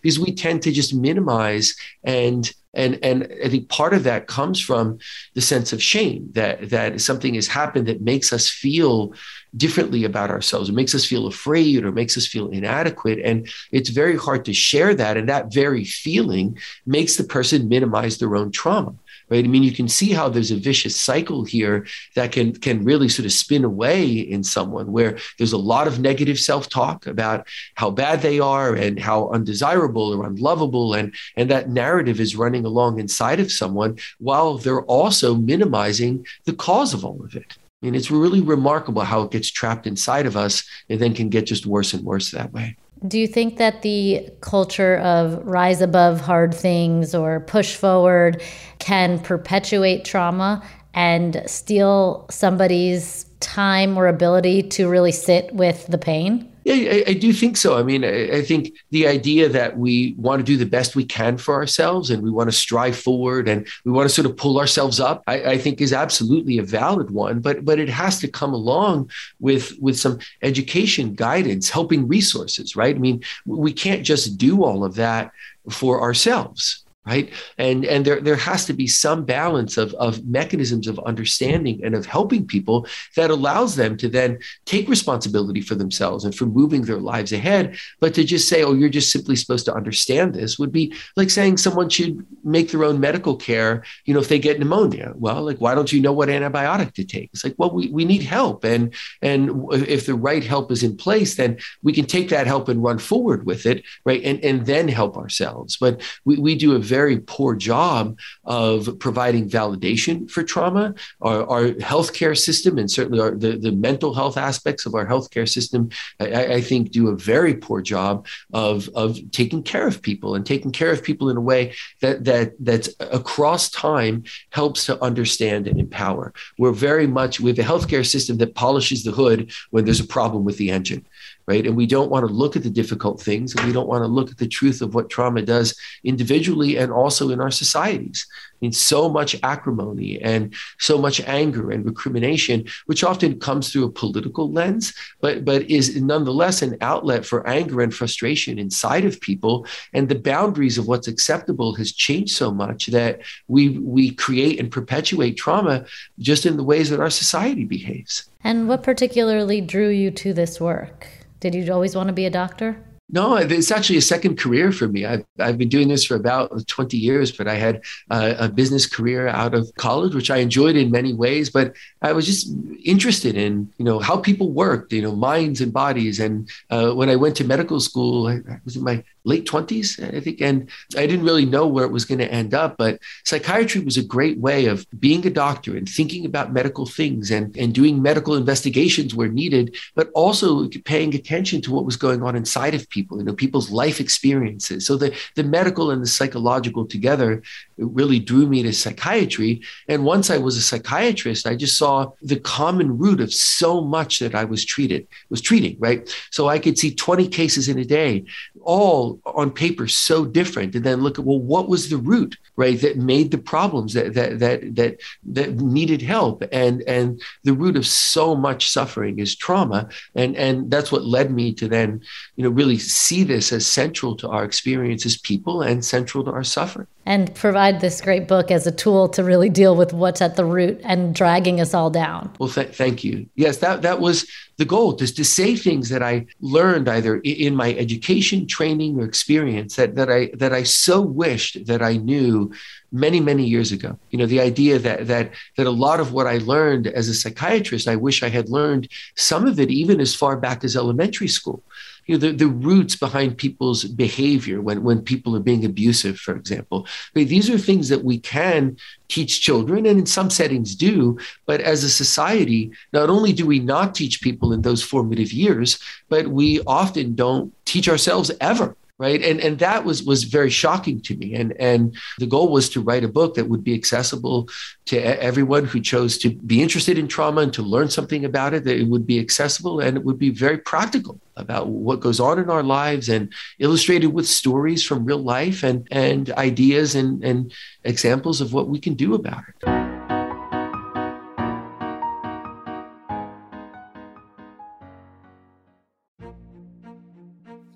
Because 0.00 0.20
we 0.20 0.32
tend 0.32 0.62
to 0.62 0.70
just 0.70 0.94
minimize 0.94 1.74
and 2.04 2.52
and 2.74 2.98
and 3.02 3.28
I 3.44 3.48
think 3.50 3.68
part 3.68 3.92
of 3.92 4.04
that 4.04 4.28
comes 4.28 4.58
from 4.58 4.98
the 5.34 5.42
sense 5.42 5.74
of 5.74 5.82
shame 5.82 6.30
that 6.32 6.70
that 6.70 7.02
something 7.02 7.34
has 7.34 7.46
happened 7.46 7.86
that 7.88 8.00
makes 8.00 8.32
us 8.32 8.48
feel 8.48 9.12
differently 9.54 10.04
about 10.04 10.30
ourselves. 10.30 10.70
It 10.70 10.74
makes 10.74 10.94
us 10.94 11.04
feel 11.04 11.26
afraid 11.26 11.84
or 11.84 11.92
makes 11.92 12.16
us 12.16 12.26
feel 12.26 12.48
inadequate, 12.48 13.18
and 13.22 13.46
it's 13.72 13.90
very 13.90 14.16
hard 14.16 14.46
to 14.46 14.54
share 14.54 14.94
that. 14.94 15.18
And 15.18 15.28
that 15.28 15.52
very 15.52 15.84
feeling 15.84 16.56
makes 16.86 17.16
the 17.16 17.24
person 17.24 17.68
minimize 17.68 18.16
their 18.16 18.36
own 18.36 18.50
trauma 18.50 18.94
right? 19.32 19.46
I 19.46 19.48
mean, 19.48 19.62
you 19.62 19.72
can 19.72 19.88
see 19.88 20.10
how 20.10 20.28
there's 20.28 20.50
a 20.50 20.56
vicious 20.56 20.94
cycle 20.94 21.42
here 21.44 21.86
that 22.16 22.32
can 22.32 22.52
can 22.52 22.84
really 22.84 23.08
sort 23.08 23.24
of 23.24 23.32
spin 23.32 23.64
away 23.64 24.06
in 24.34 24.44
someone 24.44 24.92
where 24.92 25.16
there's 25.38 25.54
a 25.54 25.68
lot 25.72 25.86
of 25.86 26.00
negative 26.00 26.38
self-talk 26.38 27.06
about 27.06 27.48
how 27.74 27.90
bad 27.90 28.20
they 28.20 28.38
are 28.40 28.74
and 28.74 29.00
how 29.00 29.30
undesirable 29.30 30.12
or 30.12 30.26
unlovable 30.26 30.92
and 30.92 31.14
and 31.38 31.50
that 31.50 31.70
narrative 31.70 32.20
is 32.20 32.36
running 32.36 32.66
along 32.66 33.00
inside 33.00 33.40
of 33.40 33.50
someone 33.50 33.96
while 34.18 34.58
they're 34.58 34.84
also 35.00 35.34
minimizing 35.34 36.26
the 36.44 36.52
cause 36.52 36.92
of 36.92 37.02
all 37.02 37.24
of 37.24 37.34
it. 37.34 37.56
I 37.82 37.86
mean, 37.86 37.94
it's 37.94 38.10
really 38.10 38.42
remarkable 38.42 39.02
how 39.02 39.22
it 39.22 39.30
gets 39.30 39.50
trapped 39.50 39.86
inside 39.86 40.26
of 40.26 40.36
us 40.36 40.62
and 40.90 41.00
then 41.00 41.14
can 41.14 41.30
get 41.30 41.46
just 41.46 41.64
worse 41.64 41.94
and 41.94 42.04
worse 42.04 42.30
that 42.32 42.52
way. 42.52 42.76
Do 43.06 43.18
you 43.18 43.26
think 43.26 43.56
that 43.56 43.82
the 43.82 44.30
culture 44.40 44.98
of 44.98 45.44
rise 45.44 45.80
above 45.80 46.20
hard 46.20 46.54
things 46.54 47.14
or 47.14 47.40
push 47.40 47.74
forward 47.74 48.42
can 48.78 49.18
perpetuate 49.18 50.04
trauma 50.04 50.62
and 50.94 51.42
steal 51.46 52.26
somebody's 52.30 53.24
time 53.40 53.98
or 53.98 54.06
ability 54.06 54.62
to 54.62 54.88
really 54.88 55.10
sit 55.10 55.52
with 55.52 55.86
the 55.88 55.98
pain? 55.98 56.51
Yeah, 56.64 56.74
I, 56.74 57.04
I, 57.08 57.14
do 57.14 57.32
think 57.32 57.56
so. 57.56 57.76
I 57.76 57.82
mean, 57.82 58.04
I, 58.04 58.38
I, 58.38 58.42
think 58.42 58.72
the 58.90 59.08
idea 59.08 59.48
that 59.48 59.76
we 59.76 60.14
want 60.16 60.40
to 60.40 60.44
do 60.44 60.56
the 60.56 60.66
best 60.66 60.94
we 60.94 61.04
can 61.04 61.36
for 61.36 61.54
ourselves 61.54 62.10
and 62.10 62.22
we 62.22 62.30
want 62.30 62.50
to 62.50 62.56
strive 62.56 62.96
forward 62.96 63.48
and 63.48 63.66
we 63.84 63.90
want 63.90 64.08
to 64.08 64.14
sort 64.14 64.26
of 64.26 64.36
pull 64.36 64.58
ourselves 64.60 65.00
up, 65.00 65.24
I, 65.26 65.42
I, 65.42 65.58
think 65.58 65.80
is 65.80 65.92
absolutely 65.92 66.58
a 66.58 66.62
valid 66.62 67.10
one. 67.10 67.40
But 67.40 67.64
but 67.64 67.78
it 67.78 67.88
has 67.88 68.20
to 68.20 68.28
come 68.28 68.54
along 68.54 69.10
with 69.40 69.72
with 69.80 69.98
some 69.98 70.18
education, 70.42 71.14
guidance, 71.14 71.68
helping 71.68 72.06
resources, 72.06 72.76
right? 72.76 72.94
I 72.94 72.98
mean, 72.98 73.22
we 73.44 73.72
can't 73.72 74.04
just 74.04 74.38
do 74.38 74.62
all 74.62 74.84
of 74.84 74.94
that 74.96 75.32
for 75.68 76.00
ourselves 76.00 76.81
right? 77.04 77.32
And 77.58 77.84
and 77.84 78.04
there 78.04 78.20
there 78.20 78.36
has 78.36 78.64
to 78.66 78.72
be 78.72 78.86
some 78.86 79.24
balance 79.24 79.76
of 79.76 79.92
of 79.94 80.24
mechanisms 80.24 80.86
of 80.86 81.00
understanding 81.00 81.80
and 81.84 81.96
of 81.96 82.06
helping 82.06 82.46
people 82.46 82.86
that 83.16 83.30
allows 83.30 83.74
them 83.74 83.96
to 83.96 84.08
then 84.08 84.38
take 84.66 84.88
responsibility 84.88 85.60
for 85.60 85.74
themselves 85.74 86.24
and 86.24 86.32
for 86.32 86.46
moving 86.46 86.82
their 86.82 87.00
lives 87.00 87.32
ahead. 87.32 87.76
But 87.98 88.14
to 88.14 88.24
just 88.24 88.48
say 88.48 88.62
oh 88.62 88.74
you're 88.74 88.88
just 88.88 89.10
simply 89.10 89.34
supposed 89.34 89.64
to 89.64 89.74
understand 89.74 90.34
this 90.34 90.60
would 90.60 90.70
be 90.70 90.94
like 91.16 91.30
saying 91.30 91.56
someone 91.56 91.88
should 91.88 92.24
make 92.44 92.70
their 92.70 92.84
own 92.84 93.00
medical 93.00 93.36
care 93.36 93.82
you 94.04 94.14
know 94.14 94.20
if 94.20 94.28
they 94.28 94.38
get 94.38 94.60
pneumonia. 94.60 95.12
Well 95.16 95.42
like 95.42 95.58
why 95.58 95.74
don't 95.74 95.92
you 95.92 96.00
know 96.00 96.12
what 96.12 96.28
antibiotic 96.28 96.94
to 96.94 97.04
take? 97.04 97.30
It's 97.32 97.42
like 97.42 97.56
well 97.58 97.74
we, 97.74 97.88
we 97.88 98.04
need 98.04 98.22
help. 98.22 98.62
And 98.62 98.94
and 99.22 99.50
if 99.72 100.06
the 100.06 100.14
right 100.14 100.44
help 100.44 100.70
is 100.70 100.84
in 100.84 100.96
place 100.96 101.34
then 101.34 101.58
we 101.82 101.92
can 101.92 102.06
take 102.06 102.28
that 102.28 102.46
help 102.46 102.68
and 102.68 102.80
run 102.80 102.98
forward 102.98 103.44
with 103.44 103.66
it 103.66 103.84
right? 104.04 104.22
And 104.22 104.38
and 104.44 104.66
then 104.66 104.86
help 104.86 105.16
ourselves. 105.16 105.76
But 105.76 106.00
we, 106.24 106.36
we 106.36 106.54
do 106.54 106.76
a 106.76 106.91
very 106.98 107.18
poor 107.36 107.52
job 107.72 108.02
of 108.44 108.76
providing 109.06 109.44
validation 109.48 110.30
for 110.30 110.42
trauma. 110.42 110.94
Our, 111.28 111.40
our 111.54 111.64
healthcare 111.92 112.36
system, 112.36 112.72
and 112.80 112.90
certainly 112.90 113.20
our, 113.24 113.32
the, 113.44 113.52
the 113.66 113.72
mental 113.72 114.12
health 114.20 114.36
aspects 114.36 114.84
of 114.86 114.94
our 114.94 115.06
healthcare 115.12 115.48
system, 115.48 115.82
I, 116.20 116.54
I 116.58 116.60
think 116.60 116.90
do 116.90 117.08
a 117.08 117.16
very 117.16 117.54
poor 117.54 117.80
job 117.94 118.26
of, 118.52 118.88
of 119.02 119.18
taking 119.30 119.62
care 119.62 119.86
of 119.86 120.02
people 120.02 120.34
and 120.34 120.44
taking 120.44 120.72
care 120.80 120.92
of 120.92 121.02
people 121.08 121.30
in 121.30 121.36
a 121.36 121.46
way 121.52 121.62
that, 122.02 122.24
that 122.24 122.52
that's 122.68 122.88
across 123.20 123.70
time 123.70 124.24
helps 124.50 124.80
to 124.86 125.02
understand 125.02 125.66
and 125.66 125.78
empower. 125.80 126.26
We're 126.58 126.72
very 126.90 127.06
much, 127.06 127.40
we 127.40 127.50
have 127.52 127.62
a 127.66 127.70
healthcare 127.72 128.06
system 128.06 128.34
that 128.38 128.54
polishes 128.54 129.02
the 129.02 129.12
hood 129.20 129.52
when 129.70 129.84
there's 129.84 130.00
a 130.00 130.14
problem 130.18 130.44
with 130.44 130.56
the 130.58 130.70
engine 130.70 131.06
right? 131.46 131.66
And 131.66 131.76
we 131.76 131.86
don't 131.86 132.10
want 132.10 132.26
to 132.26 132.32
look 132.32 132.56
at 132.56 132.62
the 132.62 132.70
difficult 132.70 133.20
things 133.20 133.54
and 133.54 133.64
we 133.66 133.72
don't 133.72 133.88
want 133.88 134.02
to 134.02 134.08
look 134.08 134.30
at 134.30 134.38
the 134.38 134.48
truth 134.48 134.80
of 134.82 134.94
what 134.94 135.10
trauma 135.10 135.42
does 135.42 135.76
individually 136.04 136.76
and 136.76 136.92
also 136.92 137.30
in 137.30 137.40
our 137.40 137.50
societies. 137.50 138.26
I 138.30 138.66
mean, 138.66 138.72
so 138.72 139.08
much 139.08 139.34
acrimony 139.42 140.22
and 140.22 140.54
so 140.78 140.96
much 140.98 141.20
anger 141.22 141.72
and 141.72 141.84
recrimination, 141.84 142.64
which 142.86 143.02
often 143.02 143.40
comes 143.40 143.72
through 143.72 143.84
a 143.84 143.90
political 143.90 144.52
lens, 144.52 144.94
but, 145.20 145.44
but 145.44 145.68
is 145.68 146.00
nonetheless 146.00 146.62
an 146.62 146.76
outlet 146.80 147.26
for 147.26 147.46
anger 147.48 147.80
and 147.80 147.92
frustration 147.92 148.60
inside 148.60 149.04
of 149.04 149.20
people. 149.20 149.66
And 149.92 150.08
the 150.08 150.14
boundaries 150.14 150.78
of 150.78 150.86
what's 150.86 151.08
acceptable 151.08 151.74
has 151.74 151.92
changed 151.92 152.36
so 152.36 152.52
much 152.52 152.86
that 152.86 153.22
we, 153.48 153.78
we 153.78 154.12
create 154.14 154.60
and 154.60 154.70
perpetuate 154.70 155.36
trauma 155.36 155.84
just 156.20 156.46
in 156.46 156.56
the 156.56 156.64
ways 156.64 156.90
that 156.90 157.00
our 157.00 157.10
society 157.10 157.64
behaves. 157.64 158.28
And 158.44 158.68
what 158.68 158.84
particularly 158.84 159.60
drew 159.60 159.88
you 159.88 160.12
to 160.12 160.32
this 160.32 160.60
work? 160.60 161.21
Did 161.42 161.56
you 161.56 161.72
always 161.72 161.96
want 161.96 162.06
to 162.06 162.12
be 162.12 162.24
a 162.24 162.30
doctor? 162.30 162.76
No, 163.10 163.34
it's 163.34 163.72
actually 163.72 163.96
a 163.96 164.00
second 164.14 164.38
career 164.38 164.70
for 164.70 164.86
me. 164.86 165.04
I've, 165.04 165.24
I've 165.40 165.58
been 165.58 165.68
doing 165.68 165.88
this 165.88 166.04
for 166.04 166.14
about 166.14 166.66
20 166.68 166.96
years, 166.96 167.32
but 167.32 167.48
I 167.48 167.56
had 167.56 167.82
a, 168.10 168.44
a 168.44 168.48
business 168.48 168.86
career 168.86 169.26
out 169.26 169.52
of 169.52 169.68
college, 169.76 170.14
which 170.14 170.30
I 170.30 170.36
enjoyed 170.36 170.76
in 170.76 170.92
many 170.92 171.12
ways. 171.12 171.50
But 171.50 171.74
I 172.00 172.12
was 172.12 172.26
just 172.26 172.48
interested 172.84 173.36
in, 173.36 173.70
you 173.76 173.84
know, 173.84 173.98
how 173.98 174.16
people 174.18 174.52
worked, 174.52 174.92
you 174.92 175.02
know, 175.02 175.16
minds 175.16 175.60
and 175.60 175.72
bodies. 175.72 176.20
And 176.20 176.48
uh, 176.70 176.92
when 176.92 177.10
I 177.10 177.16
went 177.16 177.36
to 177.38 177.44
medical 177.44 177.80
school, 177.80 178.28
I 178.28 178.40
was 178.64 178.76
in 178.76 178.84
my 178.84 179.02
late 179.24 179.46
20s, 179.46 180.14
I 180.14 180.20
think. 180.20 180.40
And 180.40 180.68
I 180.96 181.06
didn't 181.06 181.24
really 181.24 181.44
know 181.44 181.66
where 181.66 181.84
it 181.84 181.92
was 181.92 182.04
going 182.04 182.18
to 182.18 182.32
end 182.32 182.54
up. 182.54 182.76
But 182.76 183.00
psychiatry 183.24 183.80
was 183.80 183.96
a 183.96 184.02
great 184.02 184.38
way 184.38 184.66
of 184.66 184.86
being 184.98 185.26
a 185.26 185.30
doctor 185.30 185.76
and 185.76 185.88
thinking 185.88 186.24
about 186.26 186.52
medical 186.52 186.86
things 186.86 187.30
and, 187.30 187.56
and 187.56 187.74
doing 187.74 188.02
medical 188.02 188.34
investigations 188.34 189.14
where 189.14 189.28
needed, 189.28 189.76
but 189.94 190.10
also 190.14 190.68
paying 190.84 191.14
attention 191.14 191.60
to 191.62 191.72
what 191.72 191.84
was 191.84 191.96
going 191.96 192.22
on 192.22 192.36
inside 192.36 192.74
of 192.74 192.88
people, 192.88 193.18
you 193.18 193.24
know, 193.24 193.34
people's 193.34 193.70
life 193.70 194.00
experiences. 194.00 194.86
So 194.86 194.96
the, 194.96 195.16
the 195.36 195.44
medical 195.44 195.90
and 195.90 196.02
the 196.02 196.06
psychological 196.06 196.86
together 196.86 197.42
really 197.76 198.18
drew 198.18 198.46
me 198.46 198.62
to 198.62 198.72
psychiatry. 198.72 199.62
And 199.88 200.04
once 200.04 200.30
I 200.30 200.38
was 200.38 200.56
a 200.56 200.62
psychiatrist, 200.62 201.46
I 201.46 201.56
just 201.56 201.78
saw 201.78 202.12
the 202.22 202.38
common 202.38 202.98
root 202.98 203.20
of 203.20 203.32
so 203.32 203.80
much 203.80 204.18
that 204.18 204.34
I 204.34 204.44
was 204.44 204.64
treated, 204.64 205.06
was 205.30 205.40
treating, 205.40 205.76
right? 205.78 206.08
So 206.30 206.48
I 206.48 206.58
could 206.58 206.78
see 206.78 206.94
20 206.94 207.28
cases 207.28 207.68
in 207.68 207.78
a 207.78 207.84
day, 207.84 208.24
all 208.62 209.11
on 209.24 209.50
paper 209.50 209.86
so 209.88 210.24
different. 210.24 210.74
And 210.74 210.84
then 210.84 211.00
look 211.00 211.18
at, 211.18 211.24
well, 211.24 211.38
what 211.38 211.68
was 211.68 211.88
the 211.88 211.96
root, 211.96 212.36
right, 212.56 212.80
that 212.80 212.96
made 212.96 213.30
the 213.30 213.38
problems 213.38 213.94
that 213.94 214.14
that 214.14 214.38
that 214.40 214.74
that 214.76 215.00
that 215.24 215.56
needed 215.56 216.02
help? 216.02 216.42
And 216.52 216.82
and 216.82 217.20
the 217.44 217.54
root 217.54 217.76
of 217.76 217.86
so 217.86 218.34
much 218.34 218.70
suffering 218.70 219.18
is 219.18 219.34
trauma. 219.34 219.88
And 220.14 220.36
and 220.36 220.70
that's 220.70 220.92
what 220.92 221.04
led 221.04 221.30
me 221.30 221.52
to 221.54 221.68
then, 221.68 222.02
you 222.36 222.44
know, 222.44 222.50
really 222.50 222.78
see 222.78 223.24
this 223.24 223.52
as 223.52 223.66
central 223.66 224.16
to 224.16 224.28
our 224.28 224.44
experience 224.44 225.06
as 225.06 225.16
people 225.16 225.62
and 225.62 225.84
central 225.84 226.24
to 226.24 226.30
our 226.30 226.44
suffering 226.44 226.86
and 227.04 227.34
provide 227.34 227.80
this 227.80 228.00
great 228.00 228.28
book 228.28 228.50
as 228.50 228.66
a 228.66 228.72
tool 228.72 229.08
to 229.08 229.24
really 229.24 229.48
deal 229.48 229.74
with 229.74 229.92
what's 229.92 230.20
at 230.20 230.36
the 230.36 230.44
root 230.44 230.80
and 230.84 231.14
dragging 231.14 231.60
us 231.60 231.74
all 231.74 231.90
down. 231.90 232.32
Well, 232.38 232.48
th- 232.48 232.74
thank 232.74 233.02
you. 233.02 233.28
Yes, 233.34 233.58
that 233.58 233.82
that 233.82 234.00
was 234.00 234.26
the 234.58 234.64
goal, 234.64 234.96
is 234.96 235.12
to 235.14 235.24
say 235.24 235.56
things 235.56 235.88
that 235.88 236.02
I 236.02 236.26
learned 236.40 236.88
either 236.88 237.16
in 237.24 237.56
my 237.56 237.74
education, 237.74 238.46
training, 238.46 239.00
or 239.00 239.04
experience 239.04 239.76
that 239.76 239.96
that 239.96 240.10
I 240.10 240.30
that 240.34 240.52
I 240.52 240.62
so 240.62 241.00
wished 241.00 241.66
that 241.66 241.82
I 241.82 241.96
knew 241.96 242.52
many 242.92 243.18
many 243.18 243.44
years 243.44 243.72
ago. 243.72 243.98
You 244.10 244.18
know, 244.18 244.26
the 244.26 244.40
idea 244.40 244.78
that 244.78 245.08
that 245.08 245.32
that 245.56 245.66
a 245.66 245.70
lot 245.70 245.98
of 245.98 246.12
what 246.12 246.26
I 246.26 246.38
learned 246.38 246.86
as 246.86 247.08
a 247.08 247.14
psychiatrist, 247.14 247.88
I 247.88 247.96
wish 247.96 248.22
I 248.22 248.28
had 248.28 248.48
learned 248.48 248.88
some 249.16 249.46
of 249.46 249.58
it 249.58 249.70
even 249.70 250.00
as 250.00 250.14
far 250.14 250.36
back 250.36 250.62
as 250.62 250.76
elementary 250.76 251.28
school 251.28 251.62
you 252.06 252.16
know, 252.16 252.18
the, 252.18 252.32
the 252.32 252.48
roots 252.48 252.96
behind 252.96 253.38
people's 253.38 253.84
behavior 253.84 254.60
when, 254.60 254.82
when 254.82 255.02
people 255.02 255.36
are 255.36 255.40
being 255.40 255.64
abusive, 255.64 256.18
for 256.18 256.34
example. 256.34 256.86
these 257.14 257.48
are 257.48 257.58
things 257.58 257.88
that 257.88 258.04
we 258.04 258.18
can 258.18 258.76
teach 259.08 259.40
children 259.40 259.86
and 259.86 260.00
in 260.00 260.06
some 260.06 260.30
settings 260.30 260.74
do. 260.74 261.18
But 261.46 261.60
as 261.60 261.84
a 261.84 261.90
society, 261.90 262.72
not 262.92 263.10
only 263.10 263.32
do 263.32 263.46
we 263.46 263.58
not 263.58 263.94
teach 263.94 264.20
people 264.20 264.52
in 264.52 264.62
those 264.62 264.82
formative 264.82 265.32
years, 265.32 265.78
but 266.08 266.28
we 266.28 266.60
often 266.66 267.14
don't 267.14 267.52
teach 267.64 267.88
ourselves 267.88 268.30
ever 268.40 268.76
right? 269.02 269.20
And 269.20 269.40
and 269.40 269.58
that 269.58 269.84
was 269.84 270.04
was 270.04 270.22
very 270.22 270.48
shocking 270.48 271.00
to 271.02 271.16
me. 271.16 271.34
And 271.34 271.52
and 271.60 271.96
the 272.20 272.26
goal 272.34 272.52
was 272.52 272.68
to 272.70 272.80
write 272.80 273.02
a 273.02 273.08
book 273.08 273.34
that 273.34 273.48
would 273.48 273.64
be 273.64 273.74
accessible 273.74 274.48
to 274.86 274.96
everyone 275.20 275.64
who 275.64 275.80
chose 275.80 276.16
to 276.18 276.30
be 276.30 276.62
interested 276.62 276.96
in 276.96 277.08
trauma 277.08 277.40
and 277.40 277.52
to 277.54 277.62
learn 277.62 277.90
something 277.90 278.24
about 278.24 278.54
it 278.54 278.62
that 278.62 278.78
it 278.78 278.86
would 278.86 279.04
be 279.04 279.18
accessible 279.18 279.80
and 279.80 279.96
it 279.96 280.04
would 280.04 280.20
be 280.20 280.30
very 280.30 280.58
practical 280.58 281.18
about 281.36 281.66
what 281.66 281.98
goes 281.98 282.20
on 282.20 282.38
in 282.38 282.48
our 282.48 282.62
lives 282.62 283.08
and 283.08 283.32
illustrated 283.58 284.08
with 284.08 284.28
stories 284.28 284.84
from 284.84 285.04
real 285.04 285.24
life 285.36 285.64
and 285.64 285.88
and 285.90 286.30
ideas 286.32 286.94
and 286.94 287.24
and 287.24 287.52
examples 287.82 288.40
of 288.40 288.52
what 288.52 288.68
we 288.68 288.78
can 288.78 288.94
do 288.94 289.14
about 289.14 289.42
it 289.48 289.71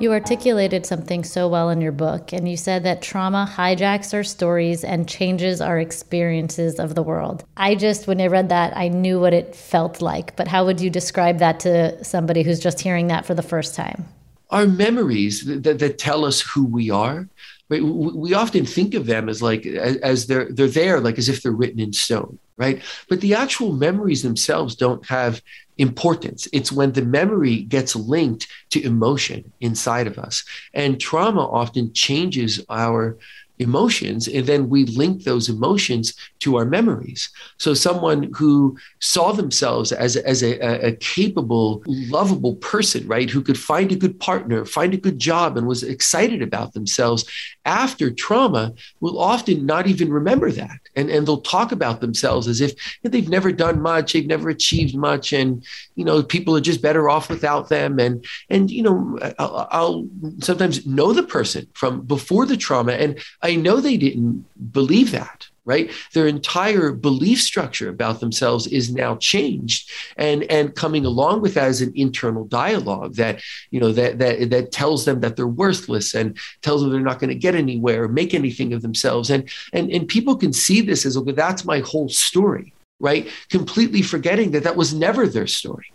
You 0.00 0.12
articulated 0.12 0.86
something 0.86 1.24
so 1.24 1.48
well 1.48 1.70
in 1.70 1.80
your 1.80 1.90
book, 1.90 2.32
and 2.32 2.48
you 2.48 2.56
said 2.56 2.84
that 2.84 3.02
trauma 3.02 3.52
hijacks 3.52 4.14
our 4.14 4.22
stories 4.22 4.84
and 4.84 5.08
changes 5.08 5.60
our 5.60 5.80
experiences 5.80 6.78
of 6.78 6.94
the 6.94 7.02
world. 7.02 7.42
I 7.56 7.74
just, 7.74 8.06
when 8.06 8.20
I 8.20 8.28
read 8.28 8.48
that, 8.50 8.76
I 8.76 8.86
knew 8.86 9.18
what 9.18 9.34
it 9.34 9.56
felt 9.56 10.00
like. 10.00 10.36
But 10.36 10.46
how 10.46 10.64
would 10.66 10.80
you 10.80 10.88
describe 10.88 11.38
that 11.40 11.58
to 11.60 12.04
somebody 12.04 12.44
who's 12.44 12.60
just 12.60 12.78
hearing 12.78 13.08
that 13.08 13.26
for 13.26 13.34
the 13.34 13.42
first 13.42 13.74
time? 13.74 14.04
Our 14.50 14.68
memories 14.68 15.44
that, 15.46 15.80
that 15.80 15.98
tell 15.98 16.24
us 16.24 16.42
who 16.42 16.64
we 16.64 16.90
are, 16.90 17.28
right? 17.68 17.82
We 17.82 18.34
often 18.34 18.64
think 18.64 18.94
of 18.94 19.06
them 19.06 19.28
as 19.28 19.42
like 19.42 19.66
as 19.66 20.26
they're 20.26 20.50
they're 20.50 20.68
there, 20.68 21.00
like 21.00 21.18
as 21.18 21.28
if 21.28 21.42
they're 21.42 21.52
written 21.52 21.80
in 21.80 21.92
stone, 21.92 22.38
right? 22.56 22.82
But 23.08 23.20
the 23.20 23.34
actual 23.34 23.72
memories 23.72 24.22
themselves 24.22 24.74
don't 24.74 25.04
have 25.06 25.42
importance. 25.76 26.48
It's 26.52 26.72
when 26.72 26.92
the 26.92 27.04
memory 27.04 27.62
gets 27.62 27.94
linked 27.94 28.48
to 28.70 28.82
emotion 28.82 29.52
inside 29.60 30.06
of 30.06 30.18
us, 30.18 30.44
and 30.72 31.00
trauma 31.00 31.46
often 31.46 31.92
changes 31.92 32.64
our 32.68 33.18
emotions 33.58 34.28
and 34.28 34.46
then 34.46 34.68
we 34.68 34.84
link 34.84 35.24
those 35.24 35.48
emotions 35.48 36.14
to 36.40 36.56
our 36.56 36.64
memories. 36.64 37.30
So 37.58 37.74
someone 37.74 38.30
who 38.34 38.76
saw 39.00 39.32
themselves 39.32 39.92
as, 39.92 40.16
as 40.16 40.42
a, 40.42 40.58
a, 40.86 40.92
capable 40.98 41.82
lovable 41.86 42.56
person 42.56 43.06
right 43.06 43.30
who 43.30 43.42
could 43.42 43.58
find 43.58 43.92
a 43.92 43.96
good 43.96 44.18
partner 44.18 44.64
find 44.64 44.94
a 44.94 44.98
good 44.98 45.18
job 45.18 45.56
and 45.56 45.66
was 45.66 45.82
excited 45.82 46.42
about 46.42 46.72
themselves 46.72 47.24
after 47.64 48.10
trauma 48.10 48.74
will 49.00 49.18
often 49.18 49.64
not 49.64 49.86
even 49.86 50.12
remember 50.12 50.50
that. 50.50 50.78
And, 50.96 51.10
and 51.10 51.26
they'll 51.26 51.40
talk 51.40 51.72
about 51.72 52.00
themselves 52.00 52.48
as 52.48 52.60
if 52.60 52.74
they've 53.02 53.28
never 53.28 53.52
done 53.52 53.80
much 53.80 54.12
they've 54.12 54.26
never 54.26 54.48
achieved 54.48 54.96
much 54.96 55.32
and 55.32 55.64
you 55.94 56.04
know 56.04 56.22
people 56.22 56.56
are 56.56 56.60
just 56.60 56.82
better 56.82 57.08
off 57.08 57.28
without 57.28 57.68
them. 57.68 57.98
And 57.98 58.24
and 58.50 58.70
you 58.70 58.82
know 58.82 59.18
I'll, 59.38 59.68
I'll 59.70 60.08
sometimes 60.40 60.86
know 60.86 61.12
the 61.12 61.22
person 61.22 61.66
from 61.74 62.02
before 62.02 62.46
the 62.46 62.56
trauma. 62.56 62.92
And 62.92 63.18
I 63.42 63.47
know 63.56 63.80
they 63.80 63.96
didn't 63.96 64.44
believe 64.72 65.10
that, 65.12 65.48
right? 65.64 65.90
Their 66.14 66.26
entire 66.26 66.92
belief 66.92 67.40
structure 67.40 67.88
about 67.88 68.20
themselves 68.20 68.66
is 68.66 68.92
now 68.92 69.16
changed, 69.16 69.90
and 70.16 70.44
and 70.44 70.74
coming 70.74 71.04
along 71.04 71.42
with 71.42 71.54
that 71.54 71.68
is 71.68 71.82
an 71.82 71.92
internal 71.94 72.44
dialogue 72.44 73.14
that 73.14 73.40
you 73.70 73.80
know 73.80 73.92
that 73.92 74.18
that 74.18 74.50
that 74.50 74.72
tells 74.72 75.04
them 75.04 75.20
that 75.20 75.36
they're 75.36 75.46
worthless 75.46 76.14
and 76.14 76.36
tells 76.62 76.82
them 76.82 76.90
they're 76.90 77.00
not 77.00 77.18
going 77.18 77.30
to 77.30 77.34
get 77.34 77.54
anywhere, 77.54 78.04
or 78.04 78.08
make 78.08 78.34
anything 78.34 78.72
of 78.72 78.82
themselves, 78.82 79.30
and 79.30 79.48
and 79.72 79.90
and 79.90 80.08
people 80.08 80.36
can 80.36 80.52
see 80.52 80.80
this 80.80 81.04
as 81.04 81.16
okay, 81.16 81.32
that's 81.32 81.64
my 81.64 81.80
whole 81.80 82.08
story, 82.08 82.72
right? 83.00 83.28
Completely 83.50 84.02
forgetting 84.02 84.52
that 84.52 84.64
that 84.64 84.76
was 84.76 84.94
never 84.94 85.26
their 85.26 85.46
story 85.46 85.86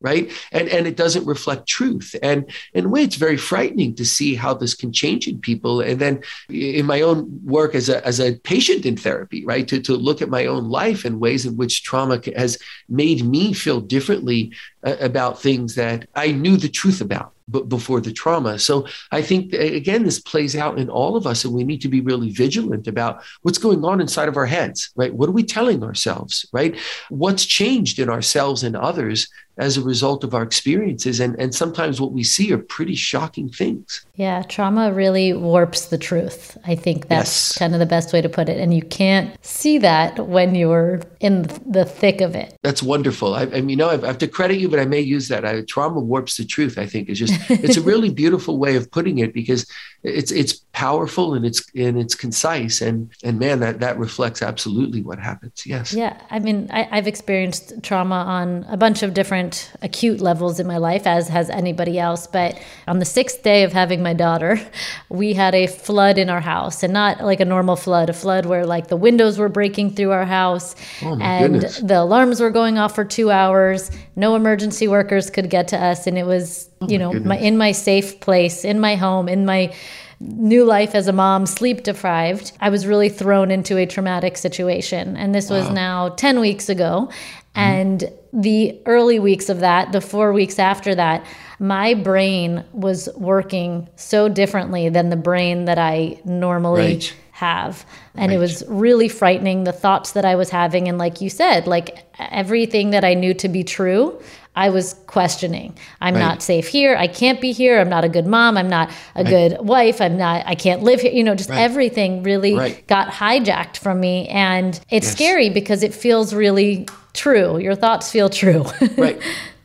right? 0.00 0.30
And 0.52 0.68
and 0.68 0.86
it 0.86 0.96
doesn't 0.96 1.26
reflect 1.26 1.68
truth. 1.68 2.14
And 2.22 2.50
in 2.72 2.86
a 2.86 2.88
way 2.88 3.02
it's 3.02 3.16
very 3.16 3.36
frightening 3.36 3.94
to 3.96 4.04
see 4.04 4.34
how 4.34 4.54
this 4.54 4.74
can 4.74 4.92
change 4.92 5.28
in 5.28 5.40
people. 5.40 5.80
And 5.80 6.00
then 6.00 6.22
in 6.48 6.86
my 6.86 7.02
own 7.02 7.40
work 7.44 7.74
as 7.74 7.88
a 7.88 8.04
as 8.06 8.20
a 8.20 8.36
patient 8.38 8.86
in 8.86 8.96
therapy 8.96 9.44
right 9.44 9.66
to, 9.68 9.80
to 9.82 9.94
look 9.94 10.22
at 10.22 10.28
my 10.28 10.46
own 10.46 10.68
life 10.68 11.04
and 11.04 11.20
ways 11.20 11.44
in 11.46 11.56
which 11.56 11.82
trauma 11.82 12.20
has 12.36 12.58
made 12.88 13.24
me 13.24 13.52
feel 13.52 13.80
differently 13.80 14.52
about 14.82 15.40
things 15.40 15.74
that 15.74 16.08
i 16.14 16.30
knew 16.30 16.56
the 16.56 16.68
truth 16.68 17.00
about 17.00 17.32
b- 17.50 17.62
before 17.62 18.00
the 18.00 18.12
trauma 18.12 18.58
so 18.58 18.86
i 19.12 19.20
think 19.20 19.52
again 19.52 20.04
this 20.04 20.20
plays 20.20 20.56
out 20.56 20.78
in 20.78 20.88
all 20.88 21.16
of 21.16 21.26
us 21.26 21.44
and 21.44 21.54
we 21.54 21.64
need 21.64 21.80
to 21.80 21.88
be 21.88 22.00
really 22.00 22.30
vigilant 22.30 22.86
about 22.86 23.22
what's 23.42 23.58
going 23.58 23.84
on 23.84 24.00
inside 24.00 24.28
of 24.28 24.36
our 24.36 24.46
heads 24.46 24.90
right 24.96 25.14
what 25.14 25.28
are 25.28 25.32
we 25.32 25.42
telling 25.42 25.82
ourselves 25.82 26.46
right 26.52 26.78
what's 27.08 27.44
changed 27.44 27.98
in 27.98 28.08
ourselves 28.08 28.62
and 28.62 28.76
others 28.76 29.28
as 29.60 29.76
a 29.76 29.82
result 29.82 30.24
of 30.24 30.34
our 30.34 30.42
experiences. 30.42 31.20
And, 31.20 31.38
and 31.38 31.54
sometimes 31.54 32.00
what 32.00 32.12
we 32.12 32.24
see 32.24 32.50
are 32.52 32.58
pretty 32.58 32.94
shocking 32.94 33.50
things. 33.50 34.06
Yeah, 34.14 34.42
trauma 34.42 34.90
really 34.90 35.34
warps 35.34 35.86
the 35.86 35.98
truth. 35.98 36.56
I 36.64 36.74
think 36.74 37.08
that's 37.08 37.50
yes. 37.50 37.58
kind 37.58 37.74
of 37.74 37.78
the 37.78 37.86
best 37.86 38.12
way 38.12 38.22
to 38.22 38.28
put 38.28 38.48
it. 38.48 38.58
And 38.58 38.72
you 38.72 38.82
can't 38.82 39.36
see 39.44 39.76
that 39.78 40.26
when 40.26 40.54
you're 40.54 41.02
in 41.20 41.42
the 41.66 41.84
thick 41.84 42.22
of 42.22 42.34
it. 42.34 42.56
That's 42.62 42.82
wonderful. 42.82 43.34
I, 43.34 43.42
I 43.42 43.60
mean, 43.60 43.68
you 43.68 43.76
know, 43.76 43.90
I 43.90 43.98
have 44.06 44.18
to 44.18 44.28
credit 44.28 44.58
you, 44.58 44.68
but 44.70 44.80
I 44.80 44.84
may 44.86 45.00
use 45.00 45.28
that. 45.28 45.44
I, 45.44 45.62
trauma 45.62 46.00
warps 46.00 46.36
the 46.36 46.44
truth, 46.44 46.78
I 46.78 46.86
think 46.86 47.08
is 47.08 47.18
just, 47.18 47.34
it's 47.50 47.76
a 47.76 47.82
really 47.82 48.10
beautiful 48.22 48.58
way 48.58 48.76
of 48.76 48.90
putting 48.90 49.18
it 49.18 49.34
because 49.34 49.66
it's, 50.02 50.30
it's 50.32 50.54
powerful 50.72 51.34
and 51.34 51.44
it's, 51.44 51.62
and 51.74 51.98
it's 51.98 52.14
concise. 52.14 52.80
And, 52.80 53.10
and 53.22 53.38
man, 53.38 53.60
that, 53.60 53.80
that 53.80 53.98
reflects 53.98 54.40
absolutely 54.42 55.02
what 55.02 55.18
happens. 55.18 55.66
Yes. 55.66 55.92
Yeah. 55.92 56.18
I 56.30 56.38
mean, 56.38 56.68
I, 56.70 56.88
I've 56.90 57.06
experienced 57.06 57.82
trauma 57.82 58.14
on 58.14 58.64
a 58.68 58.76
bunch 58.76 59.02
of 59.02 59.12
different 59.12 59.72
acute 59.82 60.20
levels 60.20 60.58
in 60.58 60.66
my 60.66 60.78
life, 60.78 61.06
as 61.06 61.28
has 61.28 61.50
anybody 61.50 61.98
else. 61.98 62.26
But 62.26 62.58
on 62.86 62.98
the 62.98 63.04
sixth 63.04 63.42
day 63.42 63.62
of 63.62 63.72
having 63.72 64.02
my 64.02 64.14
daughter, 64.14 64.60
we 65.08 65.34
had 65.34 65.54
a 65.54 65.66
flood 65.66 66.18
in 66.18 66.30
our 66.30 66.40
house, 66.40 66.82
and 66.82 66.92
not 66.92 67.22
like 67.22 67.40
a 67.40 67.44
normal 67.44 67.76
flood, 67.76 68.08
a 68.08 68.14
flood 68.14 68.46
where 68.46 68.64
like 68.66 68.88
the 68.88 68.96
windows 68.96 69.38
were 69.38 69.48
breaking 69.48 69.94
through 69.94 70.12
our 70.12 70.24
house, 70.24 70.74
oh 71.02 71.18
and 71.20 71.54
goodness. 71.54 71.78
the 71.78 72.00
alarms 72.00 72.40
were 72.40 72.50
going 72.50 72.78
off 72.78 72.94
for 72.94 73.04
two 73.04 73.30
hours. 73.30 73.90
No 74.16 74.34
emergency 74.34 74.88
workers 74.88 75.30
could 75.30 75.50
get 75.50 75.68
to 75.68 75.78
us, 75.78 76.06
and 76.06 76.16
it 76.16 76.24
was 76.24 76.69
Oh 76.80 76.88
you 76.88 76.98
know 76.98 77.12
my, 77.12 77.36
in 77.38 77.58
my 77.58 77.72
safe 77.72 78.20
place, 78.20 78.64
in 78.64 78.80
my 78.80 78.96
home, 78.96 79.28
in 79.28 79.44
my 79.44 79.74
new 80.20 80.64
life 80.64 80.94
as 80.94 81.08
a 81.08 81.12
mom, 81.12 81.46
sleep 81.46 81.82
deprived, 81.82 82.52
I 82.60 82.68
was 82.68 82.86
really 82.86 83.08
thrown 83.08 83.50
into 83.50 83.78
a 83.78 83.86
traumatic 83.86 84.36
situation. 84.36 85.16
And 85.16 85.34
this 85.34 85.48
was 85.48 85.70
now 85.70 86.10
10 86.10 86.40
weeks 86.40 86.68
ago. 86.68 87.08
Mm-hmm. 87.10 87.58
And 87.60 88.12
the 88.32 88.80
early 88.86 89.18
weeks 89.18 89.48
of 89.48 89.60
that, 89.60 89.92
the 89.92 90.00
four 90.00 90.32
weeks 90.32 90.58
after 90.58 90.94
that, 90.94 91.24
my 91.58 91.94
brain 91.94 92.64
was 92.72 93.08
working 93.16 93.88
so 93.96 94.28
differently 94.28 94.88
than 94.88 95.08
the 95.08 95.16
brain 95.16 95.64
that 95.64 95.78
I 95.78 96.20
normally 96.24 96.94
right. 96.94 97.16
have. 97.32 97.84
And 98.14 98.30
right. 98.30 98.36
it 98.36 98.38
was 98.38 98.62
really 98.68 99.08
frightening 99.08 99.64
the 99.64 99.72
thoughts 99.72 100.12
that 100.12 100.24
I 100.24 100.36
was 100.36 100.50
having. 100.50 100.86
And 100.86 100.98
like 100.98 101.20
you 101.20 101.28
said, 101.30 101.66
like 101.66 102.06
everything 102.18 102.90
that 102.90 103.04
I 103.04 103.14
knew 103.14 103.34
to 103.34 103.48
be 103.48 103.64
true, 103.64 104.20
I 104.60 104.68
was 104.68 104.94
questioning. 105.06 105.74
I'm 106.02 106.12
right. 106.12 106.20
not 106.20 106.42
safe 106.42 106.68
here. 106.68 106.94
I 106.94 107.06
can't 107.06 107.40
be 107.40 107.50
here. 107.50 107.80
I'm 107.80 107.88
not 107.88 108.04
a 108.04 108.10
good 108.10 108.26
mom. 108.26 108.58
I'm 108.58 108.68
not 108.68 108.92
a 109.14 109.24
good 109.24 109.56
wife. 109.58 110.02
I'm 110.02 110.18
not, 110.18 110.46
I 110.46 110.54
can't 110.54 110.82
live 110.82 111.00
here. 111.00 111.12
You 111.12 111.24
know, 111.24 111.34
just 111.34 111.48
everything 111.48 112.22
really 112.22 112.82
got 112.86 113.08
hijacked 113.08 113.78
from 113.78 114.00
me. 114.00 114.28
And 114.28 114.78
it's 114.90 115.06
yes. 115.06 115.12
scary 115.12 115.48
because 115.48 115.82
it 115.82 115.94
feels 115.94 116.34
really 116.34 116.86
true. 117.14 117.56
Your 117.56 117.74
thoughts 117.74 118.10
feel 118.10 118.28
true. 118.28 118.66
right. 118.98 119.18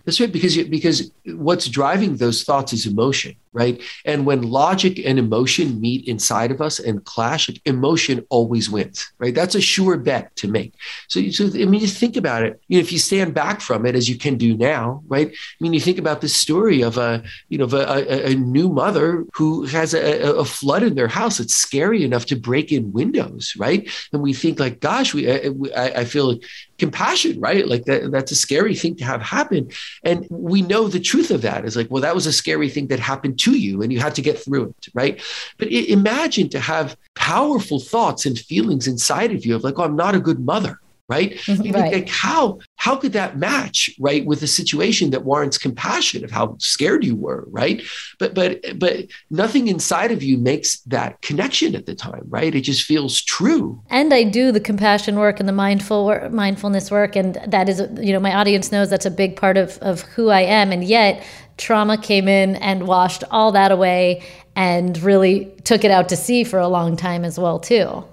That's 0.06 0.18
right. 0.22 0.32
Because 0.32 0.56
because 0.64 1.12
what's 1.28 1.68
driving 1.68 2.18
those 2.18 2.44
thoughts 2.44 2.74
is 2.74 2.86
emotion 2.86 3.36
right? 3.56 3.82
And 4.04 4.26
when 4.26 4.42
logic 4.42 5.00
and 5.04 5.18
emotion 5.18 5.80
meet 5.80 6.08
inside 6.08 6.52
of 6.52 6.62
us 6.62 6.78
and 6.78 7.04
clash, 7.06 7.50
emotion 7.66 8.26
always 8.30 8.70
wins, 8.70 9.10
right? 9.18 9.34
That's 9.34 9.56
a 9.56 9.62
sure 9.62 9.98
bet 9.98 10.36
to 10.36 10.50
make. 10.50 10.74
So, 11.08 11.30
so 11.30 11.46
I 11.46 11.66
mean, 11.66 11.80
just 11.80 11.98
think 11.98 12.18
about 12.18 12.44
it. 12.44 12.62
You 12.68 12.78
know, 12.78 12.82
if 12.82 12.92
you 12.92 13.00
stand 13.00 13.34
back 13.34 13.62
from 13.62 13.86
it, 13.86 13.96
as 13.96 14.10
you 14.10 14.18
can 14.18 14.36
do 14.38 14.58
now, 14.58 15.02
right? 15.08 15.30
I 15.30 15.58
mean, 15.62 15.72
you 15.72 15.80
think 15.80 15.98
about 15.98 16.20
this 16.20 16.36
story 16.36 16.82
of 16.82 16.98
a, 16.98 17.24
you 17.48 17.58
know, 17.58 17.64
of 17.64 17.74
a, 17.74 17.86
a, 17.88 18.32
a 18.32 18.36
new 18.36 18.68
mother 18.68 19.24
who 19.34 19.64
has 19.68 19.94
a, 19.94 20.36
a, 20.36 20.44
flood 20.44 20.84
in 20.84 20.96
their 20.96 21.08
house. 21.08 21.40
It's 21.40 21.56
scary 21.56 22.04
enough 22.04 22.26
to 22.26 22.36
break 22.36 22.74
in 22.74 22.92
windows, 22.92 23.54
right? 23.58 23.90
And 24.12 24.22
we 24.22 24.34
think 24.34 24.60
like, 24.60 24.82
gosh, 24.82 25.14
we, 25.14 25.32
I, 25.32 26.02
I 26.02 26.06
feel 26.06 26.40
compassion, 26.78 27.40
right? 27.40 27.66
Like 27.66 27.86
that, 27.86 28.12
that's 28.12 28.32
a 28.32 28.36
scary 28.36 28.76
thing 28.76 28.98
to 28.98 29.06
have 29.06 29.22
happen. 29.22 29.70
And 30.04 30.28
we 30.30 30.62
know 30.62 30.90
the 30.90 31.00
truth 31.00 31.15
of 31.32 31.42
that 31.42 31.66
is 31.66 31.76
like, 31.76 31.90
well, 31.90 32.02
that 32.02 32.16
was 32.16 32.26
a 32.26 32.34
scary 32.34 32.70
thing 32.70 32.88
that 32.88 33.00
happened 33.00 33.40
to 33.40 33.58
you 33.58 33.82
and 33.82 33.92
you 33.92 34.00
had 34.00 34.16
to 34.16 34.22
get 34.22 34.38
through 34.38 34.74
it, 34.78 34.88
right? 34.94 35.22
But 35.58 35.72
imagine 35.72 36.50
to 36.50 36.60
have 36.60 36.98
powerful 37.16 37.80
thoughts 37.80 38.26
and 38.26 38.38
feelings 38.38 38.88
inside 38.88 39.32
of 39.32 39.46
you 39.46 39.56
of 39.56 39.64
like, 39.64 39.80
oh, 39.80 39.84
I'm 39.84 39.96
not 39.96 40.16
a 40.16 40.20
good 40.20 40.40
mother 40.40 40.80
right? 41.08 41.34
Mm-hmm. 41.34 41.72
right. 41.72 41.94
Like 41.94 42.10
how 42.10 42.60
how 42.86 42.96
could 42.96 43.14
that 43.14 43.36
match, 43.36 43.90
right, 44.00 44.24
with 44.28 44.44
a 44.44 44.48
situation 44.48 45.10
that 45.10 45.26
warrants 45.26 45.58
compassion 45.58 46.24
of 46.24 46.30
how 46.30 46.56
scared 46.60 47.04
you 47.04 47.16
were, 47.16 47.46
right? 47.50 47.82
But 48.20 48.36
but 48.36 48.64
but 48.78 49.08
nothing 49.32 49.68
inside 49.70 50.12
of 50.12 50.22
you 50.22 50.38
makes 50.38 50.82
that 50.82 51.20
connection 51.24 51.74
at 51.74 51.88
the 51.88 51.96
time, 51.96 52.26
right? 52.28 52.54
It 52.54 52.62
just 52.62 52.84
feels 52.84 53.24
true. 53.24 53.82
And 53.90 54.14
I 54.14 54.22
do 54.22 54.52
the 54.52 54.60
compassion 54.60 55.16
work 55.16 55.40
and 55.40 55.50
the 55.50 55.54
mindful 55.54 56.06
work, 56.06 56.32
mindfulness 56.32 56.92
work, 56.92 57.16
and 57.16 57.40
that 57.48 57.70
is, 57.70 57.82
you 58.00 58.14
know, 58.14 58.20
my 58.20 58.36
audience 58.36 58.72
knows 58.72 58.92
that's 58.92 59.08
a 59.08 59.18
big 59.24 59.36
part 59.36 59.58
of 59.58 59.80
of 59.80 60.02
who 60.02 60.30
I 60.30 60.42
am, 60.42 60.72
and 60.72 60.84
yet 60.84 61.26
trauma 61.58 61.98
came 61.98 62.28
in 62.28 62.56
and 62.58 62.88
washed 62.88 63.24
all 63.32 63.52
that 63.54 63.72
away 63.72 64.22
and 64.56 65.02
really 65.02 65.52
took 65.64 65.84
it 65.84 65.90
out 65.90 66.08
to 66.10 66.16
sea 66.16 66.44
for 66.44 66.60
a 66.60 66.68
long 66.68 66.96
time 66.96 67.26
as 67.26 67.40
well 67.40 67.58
too 67.58 68.04